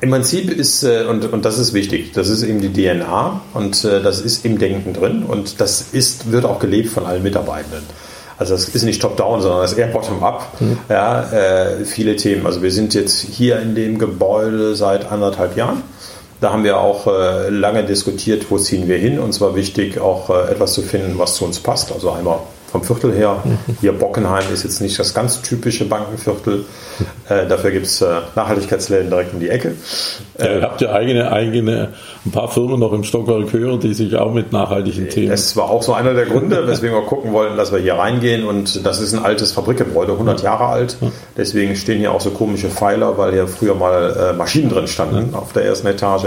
Im 0.00 0.10
Prinzip 0.10 0.50
ist, 0.50 0.82
äh, 0.84 1.04
und, 1.08 1.30
und 1.32 1.44
das 1.44 1.58
ist 1.58 1.74
wichtig, 1.74 2.12
das 2.12 2.28
ist 2.28 2.42
eben 2.42 2.60
die 2.60 2.72
DNA 2.72 3.40
und 3.54 3.84
äh, 3.84 4.00
das 4.00 4.20
ist 4.20 4.44
im 4.44 4.58
Denken 4.58 4.92
drin 4.92 5.24
und 5.24 5.60
das 5.60 5.88
ist, 5.92 6.30
wird 6.30 6.44
auch 6.44 6.58
gelebt 6.58 6.90
von 6.90 7.06
allen 7.06 7.22
Mitarbeitenden. 7.22 7.82
Also 8.36 8.54
das 8.54 8.68
ist 8.68 8.82
nicht 8.82 9.00
top-down, 9.00 9.40
sondern 9.42 9.62
das 9.62 9.72
ist 9.72 9.78
eher 9.78 9.88
bottom-up. 9.88 10.60
Mhm. 10.60 10.78
Ja, 10.88 11.22
äh, 11.30 11.84
viele 11.84 12.16
Themen. 12.16 12.46
Also 12.46 12.62
wir 12.62 12.72
sind 12.72 12.94
jetzt 12.94 13.20
hier 13.20 13.60
in 13.60 13.74
dem 13.74 13.98
Gebäude 13.98 14.74
seit 14.74 15.10
anderthalb 15.10 15.56
Jahren. 15.56 15.82
Da 16.40 16.52
haben 16.52 16.64
wir 16.64 16.78
auch 16.78 17.06
äh, 17.06 17.48
lange 17.48 17.84
diskutiert, 17.84 18.50
wo 18.50 18.58
ziehen 18.58 18.88
wir 18.88 18.98
hin. 18.98 19.20
Und 19.20 19.32
zwar 19.32 19.54
wichtig, 19.54 20.00
auch 20.00 20.30
äh, 20.30 20.50
etwas 20.50 20.74
zu 20.74 20.82
finden, 20.82 21.16
was 21.16 21.36
zu 21.36 21.44
uns 21.44 21.60
passt. 21.60 21.92
Also 21.92 22.10
einmal 22.10 22.40
vom 22.74 22.82
Viertel 22.82 23.14
her. 23.14 23.36
Hier 23.80 23.92
Bockenheim 23.92 24.42
ist 24.52 24.64
jetzt 24.64 24.80
nicht 24.80 24.98
das 24.98 25.14
ganz 25.14 25.42
typische 25.42 25.84
Bankenviertel. 25.84 26.64
Äh, 27.28 27.46
dafür 27.46 27.70
gibt 27.70 27.86
es 27.86 28.02
äh, 28.02 28.06
Nachhaltigkeitsläden 28.34 29.10
direkt 29.10 29.32
um 29.32 29.38
die 29.38 29.48
Ecke. 29.48 29.76
Ja, 30.36 30.56
ihr 30.56 30.62
habt 30.62 30.80
ja 30.80 30.90
eigene, 30.90 31.30
eigene, 31.30 31.90
ein 32.26 32.32
paar 32.32 32.50
Firmen 32.50 32.80
noch 32.80 32.92
im 32.92 33.04
Stockwerk 33.04 33.52
höher, 33.52 33.78
die 33.78 33.94
sich 33.94 34.16
auch 34.16 34.32
mit 34.32 34.50
nachhaltigen 34.50 35.08
Themen. 35.08 35.30
Das 35.30 35.56
war 35.56 35.70
auch 35.70 35.84
so 35.84 35.94
einer 35.94 36.14
der 36.14 36.26
Gründe, 36.26 36.66
weswegen 36.66 36.96
wir 36.96 37.02
gucken 37.02 37.32
wollten, 37.32 37.56
dass 37.56 37.70
wir 37.70 37.78
hier 37.78 37.94
reingehen. 37.94 38.44
Und 38.44 38.84
das 38.84 39.00
ist 39.00 39.14
ein 39.14 39.24
altes 39.24 39.52
Fabrikgebäude, 39.52 40.10
100 40.10 40.42
Jahre 40.42 40.66
alt. 40.66 40.96
Deswegen 41.36 41.76
stehen 41.76 42.00
hier 42.00 42.10
auch 42.10 42.20
so 42.20 42.30
komische 42.30 42.70
Pfeiler, 42.70 43.16
weil 43.16 43.34
hier 43.34 43.46
früher 43.46 43.76
mal 43.76 44.32
äh, 44.32 44.32
Maschinen 44.32 44.68
drin 44.68 44.88
standen 44.88 45.36
auf 45.36 45.52
der 45.52 45.64
ersten 45.64 45.86
Etage. 45.86 46.26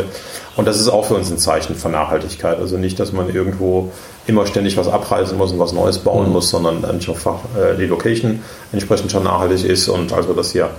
Und 0.56 0.66
das 0.66 0.80
ist 0.80 0.88
auch 0.88 1.04
für 1.04 1.16
uns 1.16 1.30
ein 1.30 1.40
Zeichen 1.40 1.76
von 1.76 1.92
Nachhaltigkeit. 1.92 2.58
Also 2.58 2.78
nicht, 2.78 3.02
dass 3.02 3.12
man 3.12 3.28
irgendwo 3.36 3.92
immer 4.28 4.46
ständig 4.46 4.78
was 4.78 4.88
abreißen 4.88 5.38
muss 5.38 5.52
und 5.52 5.60
was 5.60 5.74
Neues 5.74 6.00
bauen 6.00 6.28
mhm. 6.28 6.34
muss, 6.34 6.50
sondern 6.50 6.86
einfach 6.86 7.40
äh, 7.58 7.78
die 7.78 7.86
Location 7.86 8.42
entsprechend 8.72 9.12
schon 9.12 9.24
nachhaltig 9.24 9.66
ist. 9.66 9.88
Und 9.88 10.14
als 10.14 10.28
wir 10.28 10.36
das 10.36 10.52
hier 10.52 10.70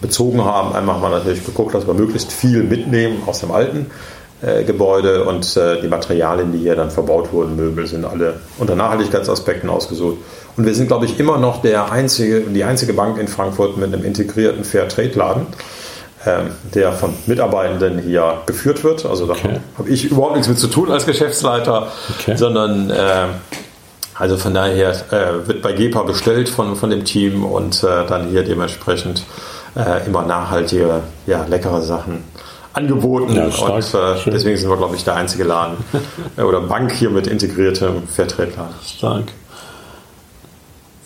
bezogen 0.00 0.44
haben, 0.44 0.74
einmal 0.74 0.96
haben 0.96 1.02
wir 1.02 1.10
natürlich 1.10 1.44
geguckt, 1.44 1.74
dass 1.74 1.86
wir 1.86 1.94
möglichst 1.94 2.30
viel 2.30 2.62
mitnehmen 2.62 3.22
aus 3.26 3.40
dem 3.40 3.50
alten 3.50 3.86
äh, 4.40 4.62
Gebäude 4.62 5.24
und 5.24 5.56
äh, 5.56 5.80
die 5.80 5.88
Materialien, 5.88 6.52
die 6.52 6.58
hier 6.58 6.76
dann 6.76 6.90
verbaut 6.90 7.32
wurden, 7.32 7.56
Möbel, 7.56 7.86
sind 7.86 8.04
alle 8.04 8.34
unter 8.58 8.76
Nachhaltigkeitsaspekten 8.76 9.68
ausgesucht. 9.68 10.18
Und 10.56 10.66
wir 10.66 10.74
sind, 10.74 10.86
glaube 10.86 11.06
ich, 11.06 11.18
immer 11.18 11.38
noch 11.38 11.62
der 11.62 11.90
einzige, 11.90 12.42
die 12.42 12.62
einzige 12.62 12.92
Bank 12.92 13.18
in 13.18 13.26
Frankfurt 13.26 13.76
mit 13.76 13.92
einem 13.92 14.04
integrierten 14.04 14.64
Fair-Trade-Laden. 14.64 15.46
Ähm, 16.28 16.50
der 16.74 16.92
von 16.92 17.14
Mitarbeitenden 17.26 18.00
hier 18.00 18.42
geführt 18.44 18.84
wird. 18.84 19.06
Also 19.06 19.26
da 19.26 19.32
okay. 19.32 19.60
habe 19.78 19.88
ich 19.88 20.10
überhaupt 20.10 20.34
nichts 20.34 20.48
mit 20.48 20.58
zu 20.58 20.66
tun 20.66 20.90
als 20.90 21.06
Geschäftsleiter, 21.06 21.86
okay. 22.10 22.36
sondern 22.36 22.90
äh, 22.90 23.26
also 24.14 24.36
von 24.36 24.52
daher 24.52 24.90
äh, 25.10 25.46
wird 25.46 25.62
bei 25.62 25.72
GEPA 25.72 26.02
bestellt 26.02 26.50
von, 26.50 26.76
von 26.76 26.90
dem 26.90 27.04
Team 27.04 27.44
und 27.44 27.82
äh, 27.82 28.04
dann 28.06 28.28
hier 28.28 28.42
dementsprechend 28.42 29.22
äh, 29.74 30.06
immer 30.06 30.22
nachhaltige, 30.22 31.00
ja, 31.26 31.46
leckere 31.48 31.80
Sachen 31.80 32.24
angeboten. 32.74 33.34
Ja, 33.34 33.44
und 33.44 33.94
äh, 33.94 34.30
deswegen 34.30 34.56
sind 34.58 34.68
wir, 34.68 34.76
glaube 34.76 34.96
ich, 34.96 35.04
der 35.04 35.14
einzige 35.14 35.44
Laden 35.44 35.76
oder 36.36 36.60
Bank 36.60 36.92
hier 36.92 37.10
mit 37.10 37.26
integriertem 37.26 38.06
Fairtrade-Laden. 38.06 38.74
Stark. 38.84 39.24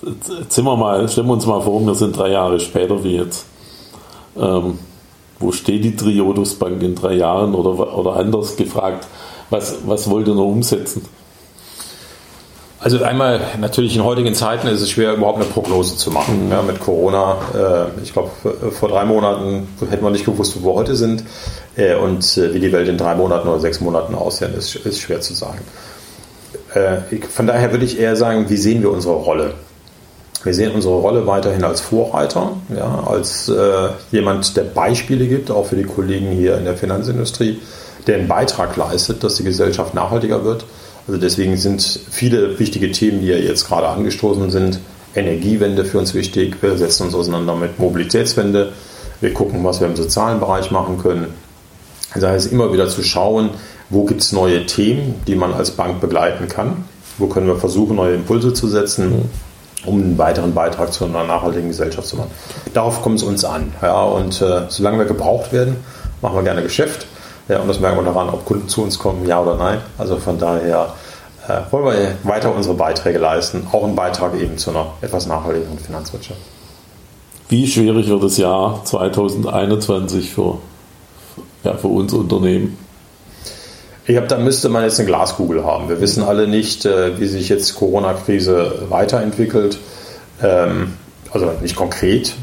Jetzt 0.02 0.58
wir 0.58 0.76
mal, 0.76 1.08
stellen 1.08 1.28
wir 1.28 1.34
uns 1.34 1.46
mal 1.46 1.60
vor, 1.60 1.80
wir 1.86 1.94
sind 1.94 2.16
drei 2.16 2.30
Jahre 2.30 2.58
später 2.58 3.04
wie 3.04 3.18
jetzt. 3.18 3.46
Ähm, 4.36 4.78
wo 5.42 5.52
steht 5.52 5.84
die 5.84 5.96
Triodos 5.96 6.54
Bank 6.54 6.82
in 6.82 6.94
drei 6.94 7.14
Jahren 7.14 7.54
oder, 7.54 7.96
oder 7.98 8.16
anders 8.16 8.56
gefragt, 8.56 9.06
was, 9.50 9.78
was 9.86 10.08
wollt 10.08 10.28
ihr 10.28 10.34
noch 10.34 10.46
umsetzen? 10.46 11.02
Also 12.82 13.00
einmal 13.04 13.40
natürlich 13.60 13.94
in 13.94 14.02
heutigen 14.02 14.34
Zeiten 14.34 14.66
ist 14.66 14.80
es 14.80 14.90
schwer, 14.90 15.14
überhaupt 15.14 15.36
eine 15.36 15.44
Prognose 15.44 15.96
zu 15.96 16.10
machen. 16.10 16.46
Mhm. 16.46 16.50
Ja, 16.50 16.62
mit 16.62 16.80
Corona, 16.80 17.36
äh, 17.54 18.02
ich 18.02 18.12
glaube, 18.12 18.30
vor 18.72 18.88
drei 18.88 19.04
Monaten 19.04 19.68
hätten 19.88 20.02
wir 20.02 20.10
nicht 20.10 20.24
gewusst, 20.24 20.60
wo 20.60 20.70
wir 20.70 20.74
heute 20.74 20.96
sind. 20.96 21.22
Äh, 21.76 21.94
und 21.94 22.36
äh, 22.36 22.52
wie 22.54 22.58
die 22.58 22.72
Welt 22.72 22.88
in 22.88 22.98
drei 22.98 23.14
Monaten 23.14 23.46
oder 23.46 23.60
sechs 23.60 23.80
Monaten 23.80 24.16
aussehen, 24.16 24.54
ist, 24.54 24.74
ist 24.74 25.00
schwer 25.00 25.20
zu 25.20 25.32
sagen. 25.32 25.60
Äh, 26.74 27.14
ich, 27.14 27.24
von 27.26 27.46
daher 27.46 27.70
würde 27.70 27.84
ich 27.84 28.00
eher 28.00 28.16
sagen, 28.16 28.46
wie 28.48 28.56
sehen 28.56 28.82
wir 28.82 28.90
unsere 28.90 29.14
Rolle? 29.14 29.54
Wir 30.44 30.54
sehen 30.54 30.72
unsere 30.72 30.94
Rolle 30.94 31.26
weiterhin 31.26 31.62
als 31.62 31.80
Vorreiter, 31.80 32.56
ja, 32.76 33.04
als 33.06 33.48
äh, 33.48 33.88
jemand, 34.10 34.56
der 34.56 34.64
Beispiele 34.64 35.26
gibt, 35.28 35.50
auch 35.52 35.66
für 35.66 35.76
die 35.76 35.84
Kollegen 35.84 36.30
hier 36.32 36.58
in 36.58 36.64
der 36.64 36.76
Finanzindustrie, 36.76 37.60
der 38.08 38.16
einen 38.16 38.28
Beitrag 38.28 38.76
leistet, 38.76 39.22
dass 39.22 39.36
die 39.36 39.44
Gesellschaft 39.44 39.94
nachhaltiger 39.94 40.44
wird. 40.44 40.64
Also 41.06 41.20
deswegen 41.20 41.56
sind 41.56 42.00
viele 42.10 42.58
wichtige 42.58 42.90
Themen, 42.90 43.20
die 43.20 43.28
ja 43.28 43.36
jetzt 43.36 43.68
gerade 43.68 43.88
angestoßen 43.88 44.50
sind, 44.50 44.80
Energiewende 45.14 45.84
für 45.84 45.98
uns 45.98 46.14
wichtig. 46.14 46.56
Wir 46.60 46.76
setzen 46.76 47.04
uns 47.04 47.14
auseinander 47.14 47.54
mit 47.54 47.78
Mobilitätswende. 47.78 48.72
Wir 49.20 49.34
gucken, 49.34 49.62
was 49.62 49.80
wir 49.80 49.86
im 49.86 49.94
sozialen 49.94 50.40
Bereich 50.40 50.70
machen 50.70 50.98
können. 50.98 51.26
Das 52.14 52.24
heißt, 52.24 52.52
immer 52.52 52.72
wieder 52.72 52.88
zu 52.88 53.02
schauen, 53.02 53.50
wo 53.90 54.04
gibt 54.04 54.22
es 54.22 54.32
neue 54.32 54.66
Themen, 54.66 55.14
die 55.26 55.34
man 55.34 55.52
als 55.52 55.72
Bank 55.72 56.00
begleiten 56.00 56.48
kann. 56.48 56.84
Wo 57.18 57.26
können 57.26 57.46
wir 57.46 57.56
versuchen, 57.56 57.96
neue 57.96 58.14
Impulse 58.14 58.54
zu 58.54 58.68
setzen 58.68 59.28
um 59.84 60.00
einen 60.00 60.18
weiteren 60.18 60.54
Beitrag 60.54 60.92
zu 60.92 61.04
einer 61.04 61.24
nachhaltigen 61.24 61.68
Gesellschaft 61.68 62.06
zu 62.06 62.16
machen. 62.16 62.30
Darauf 62.72 63.02
kommt 63.02 63.16
es 63.16 63.22
uns 63.22 63.44
an. 63.44 63.72
Ja, 63.82 64.02
und 64.02 64.40
äh, 64.40 64.62
solange 64.68 64.98
wir 64.98 65.04
gebraucht 65.06 65.52
werden, 65.52 65.76
machen 66.20 66.36
wir 66.36 66.42
gerne 66.42 66.62
Geschäft. 66.62 67.06
Ja, 67.48 67.58
und 67.60 67.68
das 67.68 67.80
merken 67.80 67.98
wir 67.98 68.04
daran, 68.04 68.28
ob 68.28 68.44
Kunden 68.44 68.68
zu 68.68 68.82
uns 68.82 68.98
kommen, 68.98 69.26
ja 69.26 69.40
oder 69.40 69.56
nein. 69.56 69.80
Also 69.98 70.16
von 70.16 70.38
daher 70.38 70.94
äh, 71.48 71.60
wollen 71.70 71.84
wir 71.84 72.14
weiter 72.22 72.54
unsere 72.54 72.74
Beiträge 72.74 73.18
leisten, 73.18 73.66
auch 73.72 73.84
einen 73.84 73.96
Beitrag 73.96 74.38
eben 74.40 74.58
zu 74.58 74.70
einer 74.70 74.86
etwas 75.00 75.26
nachhaltigeren 75.26 75.78
Finanzwirtschaft. 75.78 76.40
Wie 77.48 77.66
schwierig 77.66 78.08
wird 78.08 78.22
das 78.22 78.38
Jahr 78.38 78.84
2021 78.84 80.32
für, 80.32 80.58
ja, 81.64 81.74
für 81.74 81.88
uns 81.88 82.12
Unternehmen? 82.12 82.78
Ich 84.04 84.14
glaube, 84.14 84.26
da 84.26 84.36
müsste 84.36 84.68
man 84.68 84.82
jetzt 84.82 84.98
eine 84.98 85.06
Glaskugel 85.06 85.64
haben. 85.64 85.88
Wir 85.88 86.00
wissen 86.00 86.24
alle 86.24 86.48
nicht, 86.48 86.84
äh, 86.84 87.20
wie 87.20 87.26
sich 87.26 87.48
jetzt 87.48 87.76
Corona-Krise 87.76 88.86
weiterentwickelt. 88.88 89.78
Ähm, 90.42 90.94
also 91.30 91.52
nicht 91.62 91.76
konkret. 91.76 92.34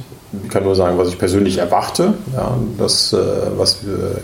Ich 0.44 0.50
kann 0.50 0.64
nur 0.64 0.76
sagen, 0.76 0.98
was 0.98 1.10
ich 1.10 1.18
persönlich 1.18 1.58
erwarte. 1.58 2.14
Ja, 2.34 2.58
das, 2.78 3.12
äh, 3.12 3.18
was 3.58 3.80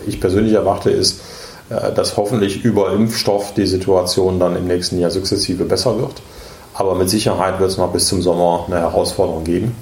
ich 0.06 0.18
persönlich 0.18 0.54
erwarte, 0.54 0.88
ist, 0.90 1.20
äh, 1.68 1.92
dass 1.92 2.16
hoffentlich 2.16 2.64
über 2.64 2.92
Impfstoff 2.92 3.52
die 3.52 3.66
Situation 3.66 4.40
dann 4.40 4.56
im 4.56 4.66
nächsten 4.66 4.98
Jahr 4.98 5.10
sukzessive 5.10 5.64
besser 5.64 5.98
wird. 5.98 6.22
Aber 6.72 6.94
mit 6.94 7.10
Sicherheit 7.10 7.60
wird 7.60 7.70
es 7.70 7.76
noch 7.76 7.92
bis 7.92 8.08
zum 8.08 8.22
Sommer 8.22 8.64
eine 8.66 8.80
Herausforderung 8.80 9.44
geben. 9.44 9.76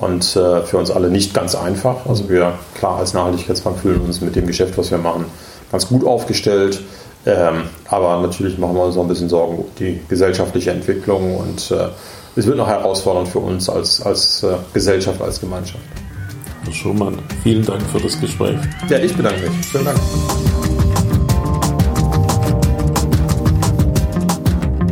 Und 0.00 0.24
für 0.24 0.76
uns 0.76 0.90
alle 0.90 1.08
nicht 1.08 1.32
ganz 1.32 1.54
einfach. 1.54 2.06
Also 2.06 2.28
wir, 2.28 2.54
klar, 2.74 2.98
als 2.98 3.14
Nachhaltigkeitsbank 3.14 3.78
fühlen 3.78 4.00
uns 4.00 4.20
mit 4.20 4.34
dem 4.34 4.46
Geschäft, 4.46 4.76
was 4.76 4.90
wir 4.90 4.98
machen, 4.98 5.26
ganz 5.74 5.88
gut 5.88 6.06
aufgestellt. 6.06 6.80
Ähm, 7.26 7.64
aber 7.88 8.20
natürlich 8.20 8.58
machen 8.58 8.76
wir 8.76 8.84
uns 8.84 8.94
noch 8.94 9.02
ein 9.02 9.08
bisschen 9.08 9.28
Sorgen 9.28 9.58
um 9.58 9.64
die 9.78 9.98
gesellschaftliche 10.08 10.70
Entwicklung 10.70 11.36
und 11.36 11.70
äh, 11.70 11.88
es 12.36 12.46
wird 12.46 12.58
noch 12.58 12.68
herausfordernd 12.68 13.28
für 13.28 13.40
uns 13.40 13.68
als, 13.68 14.00
als 14.02 14.42
äh, 14.42 14.54
Gesellschaft, 14.72 15.20
als 15.20 15.40
Gemeinschaft. 15.40 15.82
Herr 16.64 16.72
Schumann, 16.72 17.18
vielen 17.42 17.64
Dank 17.64 17.82
für 17.90 17.98
das 17.98 18.20
Gespräch. 18.20 18.58
Ja, 18.88 18.98
ich 18.98 19.16
bedanke 19.16 19.40
mich. 19.50 19.66
Vielen 19.66 19.84
Dank. 19.84 19.98